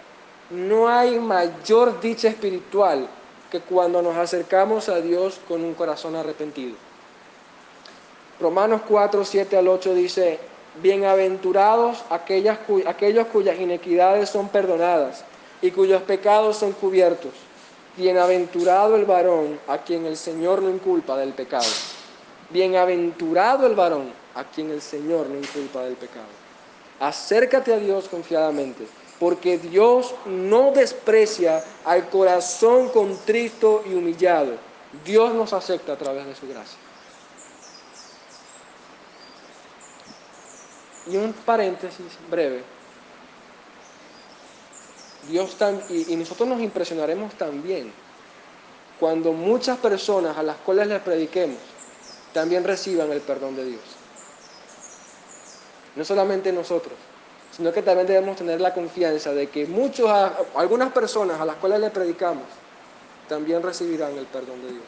No 0.49 0.89
hay 0.89 1.19
mayor 1.19 2.01
dicha 2.01 2.29
espiritual 2.29 3.09
que 3.53 3.61
cuando 3.61 4.01
nos 4.01 4.17
acercamos 4.17 4.89
a 4.89 5.03
Dios 5.03 5.39
con 5.47 5.63
un 5.63 5.75
corazón 5.75 6.17
arrepentido. 6.17 6.75
Romanos 8.41 8.81
4, 8.89 9.27
7 9.27 9.59
al 9.59 9.69
8 9.69 9.93
dice, 9.93 10.39
bienaventurados 10.83 12.03
aquellos 12.09 13.27
cuyas 13.27 13.61
inequidades 13.61 14.31
son 14.31 14.49
perdonadas 14.49 15.27
y 15.61 15.71
cuyos 15.71 16.01
pecados 16.01 16.57
son 16.57 16.73
cubiertos. 16.73 17.33
Bienaventurado 17.95 18.97
el 18.97 19.05
varón 19.05 19.61
a 19.69 19.77
quien 19.77 20.07
el 20.07 20.17
Señor 20.17 20.63
no 20.63 20.71
inculpa 20.71 21.19
del 21.19 21.35
pecado. 21.35 21.69
Bienaventurado 22.49 23.67
el 23.67 23.75
varón 23.75 24.15
a 24.35 24.45
quien 24.45 24.71
el 24.71 24.81
Señor 24.81 25.27
no 25.27 25.37
inculpa 25.37 25.83
del 25.83 25.97
pecado. 25.97 26.25
Acércate 27.01 27.75
a 27.75 27.77
Dios 27.77 28.09
confiadamente, 28.09 28.87
porque 29.23 29.57
Dios 29.57 30.17
no 30.27 30.73
desprecia 30.73 31.63
al 31.85 32.09
corazón 32.09 32.89
contrito 32.89 33.85
y 33.87 33.95
humillado. 33.95 34.57
Dios 35.05 35.33
nos 35.33 35.53
acepta 35.53 35.93
a 35.93 35.97
través 35.97 36.27
de 36.27 36.35
su 36.35 36.49
gracia. 36.49 36.77
Y 41.07 41.17
un 41.19 41.33
paréntesis 41.33 42.19
breve 42.29 42.65
Dios 45.29 45.57
y, 45.89 46.17
nosotros 46.17 46.49
nos 46.49 46.61
impresionaremos 46.61 47.35
también 47.35 47.93
cuando 48.99 49.33
muchas 49.33 49.79
personas 49.79 50.37
a 50.37 50.43
las 50.43 50.57
cuales 50.57 50.89
les 50.89 51.01
prediquemos 51.01 51.59
también 52.33 52.65
reciban 52.65 53.13
el 53.13 53.21
perdón 53.21 53.55
de 53.55 53.67
Dios. 53.67 53.83
No 55.95 56.05
solamente 56.05 56.53
nosotros, 56.53 56.95
sino 57.57 57.73
que 57.73 57.83
también 57.83 58.07
debemos 58.07 58.37
tener 58.37 58.61
la 58.61 58.73
confianza 58.73 59.33
de 59.33 59.49
que 59.49 59.67
muchos, 59.67 60.11
algunas 60.55 60.93
personas 60.93 61.41
a 61.41 61.45
las 61.45 61.57
cuales 61.57 61.81
le 61.81 61.91
predicamos 61.91 62.45
también 63.29 63.63
recibirán 63.63 64.17
el 64.17 64.27
perdón 64.27 64.61
de 64.63 64.73
Dios. 64.73 64.85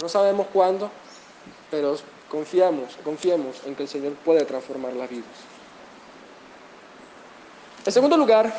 No 0.00 0.08
sabemos 0.08 0.46
cuándo, 0.52 0.90
pero 1.70 1.96
confiamos, 2.30 2.96
confiemos 3.02 3.60
en 3.64 3.74
que 3.74 3.84
el 3.84 3.88
Señor 3.88 4.12
puede 4.24 4.44
transformar 4.44 4.92
las 4.92 5.08
vidas. 5.08 5.24
En 7.86 7.92
segundo 7.92 8.16
lugar, 8.16 8.54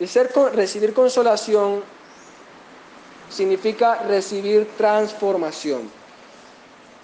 el 0.00 0.08
ser, 0.08 0.32
recibir 0.54 0.92
consolación 0.92 1.82
significa 3.30 4.02
recibir 4.02 4.68
transformación. 4.76 5.90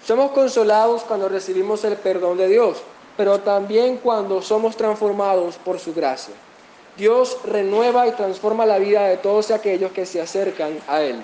Somos 0.05 0.31
consolados 0.31 1.03
cuando 1.03 1.29
recibimos 1.29 1.83
el 1.83 1.97
perdón 1.97 2.37
de 2.37 2.47
Dios, 2.47 2.77
pero 3.17 3.39
también 3.39 3.97
cuando 3.97 4.41
somos 4.41 4.75
transformados 4.75 5.55
por 5.57 5.79
su 5.79 5.93
gracia. 5.93 6.35
Dios 6.97 7.37
renueva 7.43 8.07
y 8.07 8.11
transforma 8.11 8.65
la 8.65 8.79
vida 8.79 9.07
de 9.07 9.17
todos 9.17 9.51
aquellos 9.51 9.91
que 9.91 10.05
se 10.05 10.21
acercan 10.21 10.79
a 10.87 11.01
Él. 11.01 11.21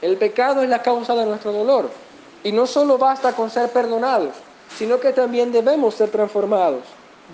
El 0.00 0.16
pecado 0.16 0.62
es 0.62 0.68
la 0.68 0.82
causa 0.82 1.14
de 1.16 1.26
nuestro 1.26 1.52
dolor 1.52 1.90
y 2.44 2.52
no 2.52 2.66
solo 2.66 2.98
basta 2.98 3.32
con 3.32 3.50
ser 3.50 3.70
perdonados, 3.70 4.34
sino 4.76 5.00
que 5.00 5.12
también 5.12 5.50
debemos 5.50 5.94
ser 5.94 6.10
transformados. 6.10 6.82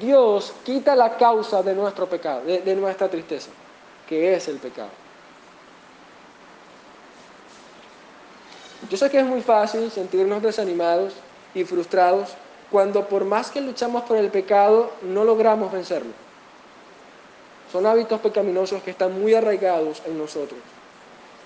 Dios 0.00 0.52
quita 0.64 0.96
la 0.96 1.16
causa 1.16 1.62
de 1.62 1.74
nuestro 1.74 2.08
pecado, 2.08 2.42
de, 2.44 2.74
nuestra 2.74 3.08
tristeza, 3.08 3.50
que 4.08 4.34
es 4.34 4.48
el 4.48 4.56
pecado. 4.56 4.88
Yo 8.90 8.96
sé 8.96 9.08
que 9.10 9.20
es 9.20 9.24
muy 9.24 9.40
fácil 9.40 9.90
sentirnos 9.90 10.42
desanimados 10.42 11.14
y 11.54 11.64
frustrados 11.64 12.30
cuando 12.74 13.06
por 13.06 13.24
más 13.24 13.52
que 13.52 13.60
luchamos 13.60 14.02
por 14.02 14.16
el 14.16 14.30
pecado 14.30 14.90
no 15.02 15.22
logramos 15.22 15.70
vencerlo. 15.70 16.10
Son 17.70 17.86
hábitos 17.86 18.20
pecaminosos 18.20 18.82
que 18.82 18.90
están 18.90 19.16
muy 19.16 19.32
arraigados 19.32 20.02
en 20.04 20.18
nosotros. 20.18 20.58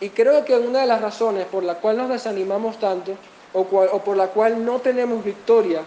Y 0.01 0.09
creo 0.09 0.47
que 0.47 0.57
una 0.57 0.81
de 0.81 0.87
las 0.87 1.03
razones 1.03 1.45
por 1.45 1.64
la 1.64 1.74
cual 1.74 1.99
nos 1.99 2.09
desanimamos 2.09 2.81
tanto 2.81 3.12
o, 3.53 3.61
o 3.61 3.99
por 4.03 4.16
la 4.16 4.29
cual 4.29 4.64
no 4.64 4.79
tenemos 4.79 5.22
victoria 5.22 5.83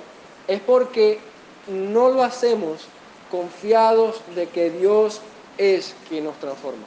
es 0.47 0.61
porque 0.61 1.17
no 1.65 2.09
lo 2.09 2.21
hacemos 2.21 2.85
confiados 3.31 4.21
de 4.35 4.47
que 4.47 4.69
Dios 4.69 5.21
es 5.57 5.95
quien 6.07 6.25
nos 6.25 6.35
transforma, 6.35 6.85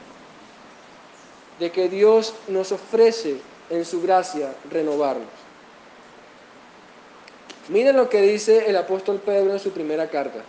de 1.59 1.73
que 1.73 1.89
Dios 1.89 2.33
nos 2.47 2.71
ofrece 2.71 3.35
en 3.69 3.83
su 3.83 4.01
gracia 4.01 4.55
renovarnos. 4.71 5.44
Miren 7.69 7.97
lo 7.97 8.09
que 8.09 8.21
dice 8.21 8.69
el 8.69 8.77
apóstol 8.77 9.19
Pedro 9.25 9.51
en 9.51 9.59
su 9.59 9.71
primera 9.71 10.07
carta. 10.07 10.39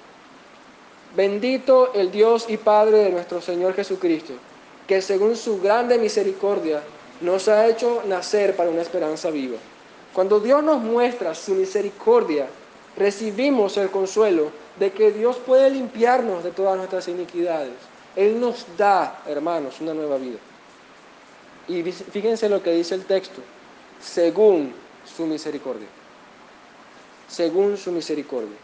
Bendito 1.17 1.95
el 1.95 2.11
Dios 2.11 2.45
y 2.49 2.59
Padre 2.59 2.99
de 2.99 3.11
nuestro 3.11 3.41
Señor 3.41 3.75
Jesucristo, 3.75 4.35
que 4.87 5.01
según 5.01 5.35
su 5.35 5.61
grande 5.61 5.99
misericordia 5.99 6.83
nos 7.23 7.49
ha 7.49 7.67
hecho 7.67 8.03
nacer 8.07 8.55
para 8.55 8.69
una 8.69 8.83
esperanza 8.83 9.31
viva 9.31 9.57
Cuando 10.13 10.41
Dios 10.41 10.63
nos 10.63 10.83
muestra 10.83 11.35
su 11.35 11.55
misericordia, 11.55 12.47
recibimos 12.99 13.79
el 13.79 13.91
consuelo 13.91 14.51
de 14.79 14.93
que 14.93 15.11
Dios 15.11 15.37
puede 15.39 15.71
limpiarnos 15.71 16.45
de 16.45 16.51
todas 16.51 16.77
nuestras 16.77 17.09
iniquidades. 17.09 17.73
Él 18.15 18.39
nos 18.39 18.67
da, 18.77 19.23
hermanos, 19.27 19.81
una 19.81 19.95
nueva 19.95 20.19
vida. 20.19 20.39
Y 21.69 21.83
fíjense 21.83 22.49
lo 22.49 22.63
que 22.63 22.73
dice 22.73 22.95
el 22.95 23.07
texto, 23.07 23.41
según 24.01 24.73
su 25.05 25.27
misericordia. 25.27 25.89
Según 27.29 27.77
su 27.77 27.93
misericordia. 27.93 28.57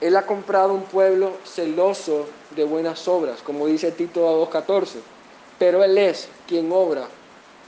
Él 0.00 0.16
ha 0.16 0.24
comprado 0.24 0.72
un 0.72 0.84
pueblo 0.84 1.32
celoso 1.44 2.26
de 2.56 2.64
buenas 2.64 3.06
obras, 3.06 3.42
como 3.42 3.66
dice 3.66 3.92
Tito 3.92 4.22
2.14, 4.50 4.96
pero 5.58 5.84
Él 5.84 5.98
es 5.98 6.28
quien 6.48 6.72
obra 6.72 7.06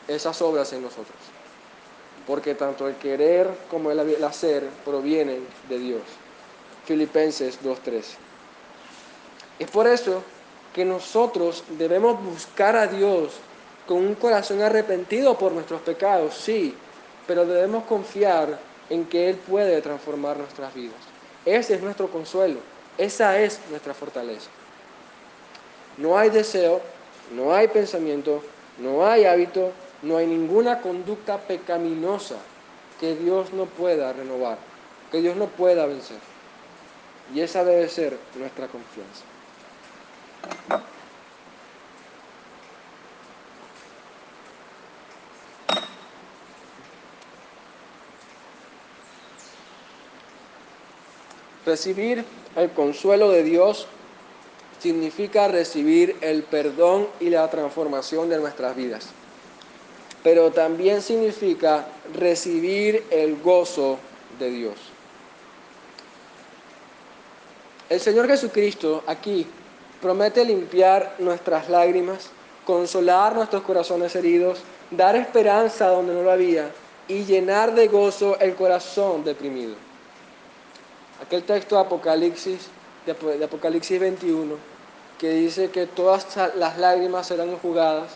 esas 0.08 0.40
obras 0.40 0.72
en 0.72 0.82
nosotros. 0.82 1.18
Porque 2.26 2.54
tanto 2.54 2.88
el 2.88 2.96
querer 2.96 3.50
como 3.70 3.90
el 3.90 4.24
hacer 4.24 4.66
provienen 4.84 5.46
de 5.68 5.78
Dios. 5.78 6.02
Filipenses 6.86 7.58
2.13. 7.62 8.02
Es 9.58 9.70
por 9.70 9.86
eso 9.86 10.22
que 10.72 10.84
nosotros 10.84 11.64
debemos 11.78 12.22
buscar 12.24 12.76
a 12.76 12.86
Dios 12.86 13.32
con 13.86 13.98
un 13.98 14.14
corazón 14.14 14.62
arrepentido 14.62 15.36
por 15.36 15.52
nuestros 15.52 15.82
pecados, 15.82 16.34
sí, 16.34 16.74
pero 17.26 17.46
debemos 17.46 17.84
confiar 17.84 18.58
en 18.90 19.04
que 19.06 19.30
Él 19.30 19.36
puede 19.36 19.80
transformar 19.80 20.36
nuestras 20.36 20.74
vidas. 20.74 20.96
Ese 21.44 21.74
es 21.74 21.82
nuestro 21.82 22.08
consuelo, 22.08 22.60
esa 22.98 23.38
es 23.38 23.60
nuestra 23.70 23.94
fortaleza. 23.94 24.50
No 25.96 26.18
hay 26.18 26.30
deseo, 26.30 26.80
no 27.34 27.52
hay 27.52 27.68
pensamiento, 27.68 28.42
no 28.78 29.06
hay 29.06 29.24
hábito, 29.24 29.72
no 30.02 30.16
hay 30.16 30.26
ninguna 30.26 30.80
conducta 30.80 31.38
pecaminosa 31.38 32.36
que 33.00 33.14
Dios 33.16 33.52
no 33.52 33.66
pueda 33.66 34.12
renovar, 34.12 34.58
que 35.10 35.20
Dios 35.20 35.36
no 35.36 35.46
pueda 35.46 35.86
vencer. 35.86 36.18
Y 37.34 37.40
esa 37.40 37.64
debe 37.64 37.88
ser 37.88 38.18
nuestra 38.36 38.66
confianza. 38.68 39.24
Recibir 51.64 52.24
el 52.56 52.70
consuelo 52.70 53.30
de 53.30 53.42
Dios 53.42 53.86
significa 54.80 55.46
recibir 55.46 56.16
el 56.20 56.42
perdón 56.42 57.06
y 57.20 57.30
la 57.30 57.48
transformación 57.48 58.28
de 58.28 58.38
nuestras 58.38 58.74
vidas. 58.74 59.08
Pero 60.24 60.50
también 60.50 61.02
significa 61.02 61.86
recibir 62.14 63.04
el 63.10 63.40
gozo 63.40 63.98
de 64.38 64.50
Dios. 64.50 64.74
El 67.88 68.00
Señor 68.00 68.26
Jesucristo 68.26 69.04
aquí 69.06 69.46
promete 70.00 70.44
limpiar 70.44 71.14
nuestras 71.18 71.68
lágrimas, 71.68 72.30
consolar 72.64 73.34
nuestros 73.34 73.62
corazones 73.62 74.16
heridos, 74.16 74.60
dar 74.90 75.14
esperanza 75.14 75.88
donde 75.88 76.12
no 76.12 76.22
lo 76.22 76.30
había 76.32 76.70
y 77.06 77.24
llenar 77.24 77.74
de 77.74 77.88
gozo 77.88 78.38
el 78.40 78.54
corazón 78.54 79.24
deprimido. 79.24 79.74
Aquel 81.22 81.44
texto 81.44 81.76
de 81.76 81.82
Apocalipsis, 81.82 82.68
de 83.06 83.44
Apocalipsis 83.44 84.00
21, 84.00 84.56
que 85.18 85.30
dice 85.30 85.70
que 85.70 85.86
todas 85.86 86.26
las 86.56 86.78
lágrimas 86.78 87.28
serán 87.28 87.50
enjugadas 87.50 88.10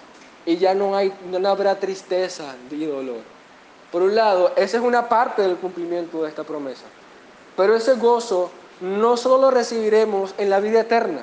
y 0.44 0.56
ya 0.56 0.74
no 0.74 0.96
habrá 1.48 1.78
tristeza 1.78 2.56
ni 2.70 2.84
dolor. 2.84 3.20
Por 3.92 4.02
un 4.02 4.14
lado, 4.14 4.52
esa 4.56 4.76
es 4.78 4.82
una 4.82 5.08
parte 5.08 5.42
del 5.42 5.56
cumplimiento 5.56 6.22
de 6.22 6.28
esta 6.28 6.44
promesa. 6.44 6.84
Pero 7.56 7.76
ese 7.76 7.94
gozo 7.94 8.50
no 8.80 9.16
solo 9.16 9.38
lo 9.38 9.50
recibiremos 9.50 10.34
en 10.36 10.50
la 10.50 10.60
vida 10.60 10.80
eterna, 10.80 11.22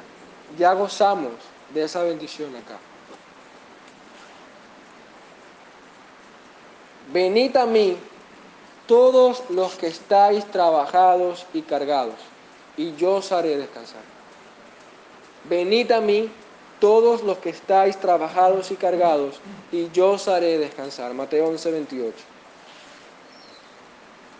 ya 0.57 0.73
gozamos 0.73 1.33
de 1.73 1.83
esa 1.83 2.01
bendición 2.03 2.55
acá. 2.55 2.77
Venid 7.11 7.57
a 7.57 7.65
mí 7.65 7.97
todos 8.93 9.41
los 9.49 9.73
que 9.73 9.87
estáis 9.87 10.45
trabajados 10.51 11.47
y 11.51 11.63
cargados, 11.63 12.13
y 12.77 12.95
yo 12.95 13.15
os 13.15 13.31
haré 13.31 13.57
descansar. 13.57 14.03
Venid 15.49 15.91
a 15.91 15.99
mí 15.99 16.29
todos 16.79 17.23
los 17.23 17.39
que 17.39 17.49
estáis 17.49 17.97
trabajados 17.97 18.69
y 18.69 18.75
cargados, 18.75 19.39
y 19.71 19.89
yo 19.89 20.11
os 20.11 20.27
haré 20.27 20.59
descansar. 20.59 21.11
Mateo 21.15 21.47
11, 21.47 21.71
28. 21.71 22.17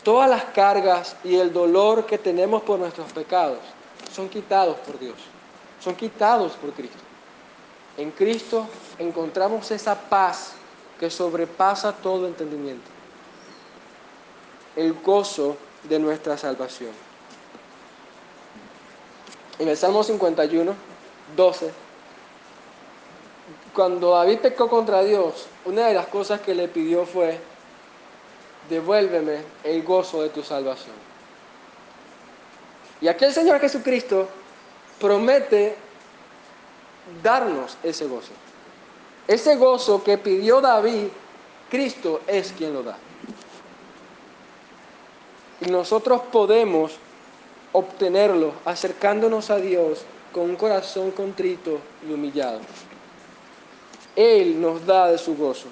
Todas 0.03 0.29
las 0.29 0.43
cargas 0.45 1.15
y 1.23 1.37
el 1.37 1.51
dolor 1.51 2.05
que 2.05 2.19
tenemos 2.19 2.61
por 2.61 2.77
nuestros 2.77 3.11
pecados 3.11 3.57
son 4.13 4.29
quitados 4.29 4.77
por 4.85 4.99
Dios 4.99 5.17
son 5.83 5.95
quitados 5.95 6.53
por 6.53 6.71
Cristo. 6.73 6.97
En 7.97 8.11
Cristo 8.11 8.67
encontramos 8.99 9.69
esa 9.71 9.95
paz 9.95 10.53
que 10.99 11.09
sobrepasa 11.09 11.91
todo 11.91 12.27
entendimiento. 12.27 12.93
El 14.75 14.93
gozo 14.93 15.57
de 15.83 15.99
nuestra 15.99 16.37
salvación. 16.37 16.91
En 19.59 19.67
el 19.67 19.77
Salmo 19.77 20.03
51, 20.03 20.73
12, 21.35 21.71
cuando 23.73 24.11
David 24.11 24.39
pecó 24.39 24.69
contra 24.69 25.03
Dios, 25.03 25.47
una 25.65 25.87
de 25.87 25.93
las 25.93 26.07
cosas 26.07 26.41
que 26.41 26.53
le 26.53 26.67
pidió 26.67 27.05
fue, 27.05 27.39
devuélveme 28.69 29.43
el 29.63 29.83
gozo 29.83 30.21
de 30.21 30.29
tu 30.29 30.43
salvación. 30.43 30.95
Y 33.01 33.07
aquel 33.07 33.33
Señor 33.33 33.59
Jesucristo 33.59 34.29
promete 34.99 35.75
darnos 37.21 37.77
ese 37.83 38.05
gozo. 38.05 38.31
Ese 39.27 39.55
gozo 39.55 40.03
que 40.03 40.17
pidió 40.17 40.61
David, 40.61 41.07
Cristo 41.69 42.21
es 42.27 42.53
quien 42.53 42.73
lo 42.73 42.83
da. 42.83 42.97
Nosotros 45.69 46.21
podemos 46.31 46.93
obtenerlo 47.71 48.53
acercándonos 48.65 49.49
a 49.49 49.57
Dios 49.57 50.03
con 50.31 50.43
un 50.43 50.55
corazón 50.55 51.11
contrito 51.11 51.79
y 52.07 52.13
humillado. 52.13 52.59
Él 54.15 54.61
nos 54.61 54.85
da 54.85 55.11
de 55.11 55.17
su 55.17 55.35
gozo. 55.35 55.67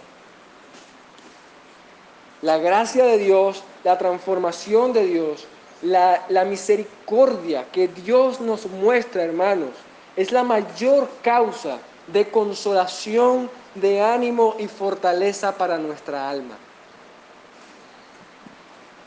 La 2.42 2.58
gracia 2.58 3.06
de 3.06 3.18
Dios, 3.20 3.64
la 3.84 3.98
transformación 3.98 4.94
de 4.94 5.06
Dios 5.06 5.48
la, 5.82 6.46
misericordia 6.46 7.66
que 7.72 7.88
Dios 7.88 8.40
nos 8.40 8.66
muestra, 8.68 9.24
hermanos, 9.24 9.70
es 10.16 10.32
la 10.32 10.44
mayor 10.44 11.10
causa 11.22 11.80
de 12.08 12.30
consolación, 12.30 13.50
de 13.76 14.02
ánimo 14.02 14.56
y 14.60 14.68
fortaleza 14.68 15.58
para 15.58 15.78
nuestra 15.78 16.30
alma. 16.30 16.58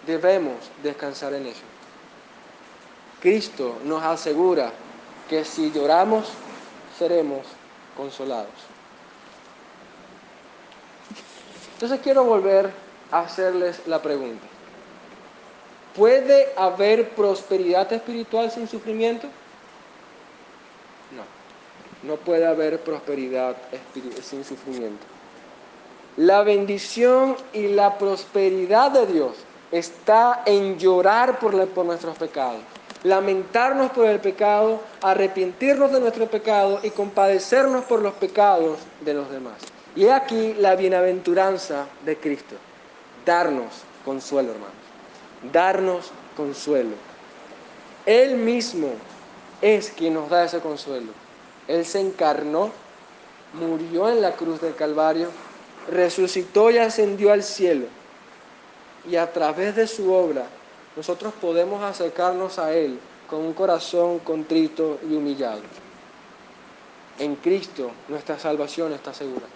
Debemos 0.07 0.57
descansar 0.83 1.33
en 1.35 1.47
eso. 1.47 1.63
Cristo 3.21 3.79
nos 3.85 4.03
asegura 4.03 4.71
que 5.29 5.45
si 5.45 5.71
lloramos, 5.71 6.29
seremos 6.99 7.47
consolados. 7.97 8.53
Entonces 11.75 12.01
quiero 12.03 12.25
volver 12.25 12.71
a 13.11 13.21
hacerles 13.21 13.81
la 13.87 14.03
pregunta. 14.03 14.47
¿Puede 15.97 16.49
haber 16.57 17.11
prosperidad 17.11 17.93
espiritual 17.93 18.51
sin 18.51 18.69
sufrimiento? 18.69 19.29
No, 21.13 22.13
no 22.13 22.17
puede 22.17 22.47
haber 22.47 22.81
prosperidad 22.81 23.57
sin 24.23 24.45
sufrimiento. 24.45 25.05
La 26.17 26.43
bendición 26.43 27.37
y 27.53 27.69
la 27.69 27.97
prosperidad 27.97 28.91
de 28.91 29.07
Dios 29.07 29.37
está 29.77 30.43
en 30.47 30.79
llorar 30.79 31.39
por, 31.39 31.69
por 31.69 31.85
nuestros 31.85 32.17
pecados, 32.17 32.61
lamentarnos 33.03 33.91
por 33.91 34.07
el 34.07 34.21
pecado, 34.21 34.81
arrepentirnos 35.03 35.93
de 35.93 36.01
nuestro 36.01 36.27
pecado 36.27 36.81
y 36.83 36.91
compadecernos 36.91 37.85
por 37.85 38.01
los 38.03 38.15
pecados 38.15 38.79
de 39.01 39.15
los 39.15 39.31
demás. 39.31 39.55
Y 39.97 40.09
aquí 40.09 40.55
la 40.55 40.75
bienaventuranza 40.75 41.87
de 42.05 42.17
Cristo, 42.17 42.57
darnos 43.25 43.83
consuelo, 44.05 44.53
hermano 44.53 44.85
darnos 45.53 46.11
consuelo. 46.37 46.97
Él 48.07 48.37
mismo 48.37 48.89
es 49.61 49.91
quien 49.91 50.15
nos 50.15 50.29
da 50.31 50.45
ese 50.45 50.61
consuelo. 50.61 51.13
Él 51.69 51.85
se 51.85 52.01
encarnó, 52.01 52.71
murió 53.55 54.09
en 54.09 54.21
la 54.21 54.33
cruz 54.33 54.61
del 54.61 54.75
Calvario, 54.75 55.29
resucitó 55.91 56.71
y 56.71 56.79
ascendió 56.79 57.33
al 57.33 57.43
cielo. 57.43 57.87
Y 59.09 59.17
a 59.17 59.33
través 59.33 59.77
de 59.77 59.87
su 59.87 60.13
obra 60.13 60.47
nosotros 60.97 61.35
podemos 61.41 61.83
acercarnos 61.83 62.59
a 62.59 62.73
Él 62.73 62.99
con 63.29 63.41
un 63.41 63.53
corazón 63.53 64.21
contrito 64.21 64.99
y 65.09 65.15
humillado. 65.15 65.63
En 67.19 67.37
Cristo 67.37 67.91
nuestra 68.09 68.39
salvación 68.39 68.93
está 68.93 69.13
segura. 69.13 69.47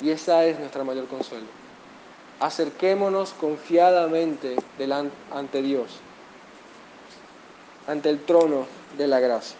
Y 0.00 0.10
esa 0.10 0.44
es 0.44 0.58
nuestra 0.58 0.84
mayor 0.84 1.06
consuelo. 1.06 1.46
Acerquémonos 2.40 3.32
confiadamente 3.34 4.56
delante, 4.78 5.14
ante 5.30 5.60
Dios, 5.60 5.98
ante 7.86 8.08
el 8.08 8.20
trono 8.24 8.66
de 8.96 9.06
la 9.06 9.20
gracia. 9.20 9.56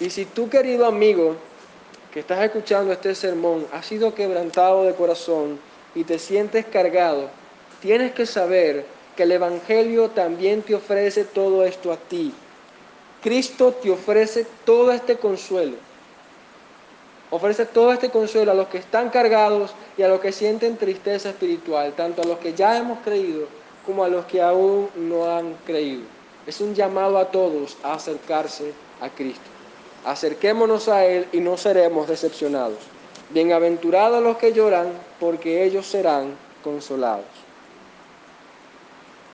Y 0.00 0.08
si 0.08 0.24
tú, 0.24 0.48
querido 0.48 0.86
amigo, 0.86 1.36
que 2.12 2.20
estás 2.20 2.42
escuchando 2.44 2.92
este 2.92 3.14
sermón, 3.14 3.66
has 3.72 3.86
sido 3.86 4.14
quebrantado 4.14 4.84
de 4.84 4.94
corazón 4.94 5.60
y 5.94 6.04
te 6.04 6.18
sientes 6.18 6.66
cargado, 6.66 7.28
tienes 7.80 8.12
que 8.12 8.26
saber 8.26 8.84
que 9.16 9.22
el 9.22 9.32
Evangelio 9.32 10.10
también 10.10 10.62
te 10.62 10.74
ofrece 10.74 11.24
todo 11.24 11.64
esto 11.64 11.92
a 11.92 11.96
ti. 11.96 12.32
Cristo 13.22 13.72
te 13.72 13.90
ofrece 13.90 14.46
todo 14.64 14.92
este 14.92 15.16
consuelo. 15.16 15.76
Ofrece 17.30 17.64
todo 17.66 17.92
este 17.92 18.10
consuelo 18.10 18.50
a 18.50 18.54
los 18.54 18.68
que 18.68 18.78
están 18.78 19.10
cargados 19.10 19.72
y 19.96 20.02
a 20.02 20.08
los 20.08 20.20
que 20.20 20.32
sienten 20.32 20.76
tristeza 20.76 21.30
espiritual, 21.30 21.92
tanto 21.92 22.22
a 22.22 22.26
los 22.26 22.38
que 22.38 22.54
ya 22.54 22.76
hemos 22.76 22.98
creído 23.00 23.46
como 23.86 24.02
a 24.02 24.08
los 24.08 24.24
que 24.24 24.42
aún 24.42 24.88
no 24.96 25.30
han 25.30 25.54
creído. 25.64 26.02
Es 26.46 26.60
un 26.60 26.74
llamado 26.74 27.18
a 27.18 27.30
todos 27.30 27.76
a 27.84 27.94
acercarse 27.94 28.72
a 29.00 29.08
Cristo. 29.10 29.59
Acerquémonos 30.04 30.88
a 30.88 31.04
Él 31.04 31.26
y 31.32 31.40
no 31.40 31.56
seremos 31.56 32.08
decepcionados. 32.08 32.78
Bienaventurados 33.30 34.22
los 34.22 34.38
que 34.38 34.52
lloran, 34.52 34.88
porque 35.18 35.64
ellos 35.64 35.86
serán 35.86 36.34
consolados. 36.64 37.39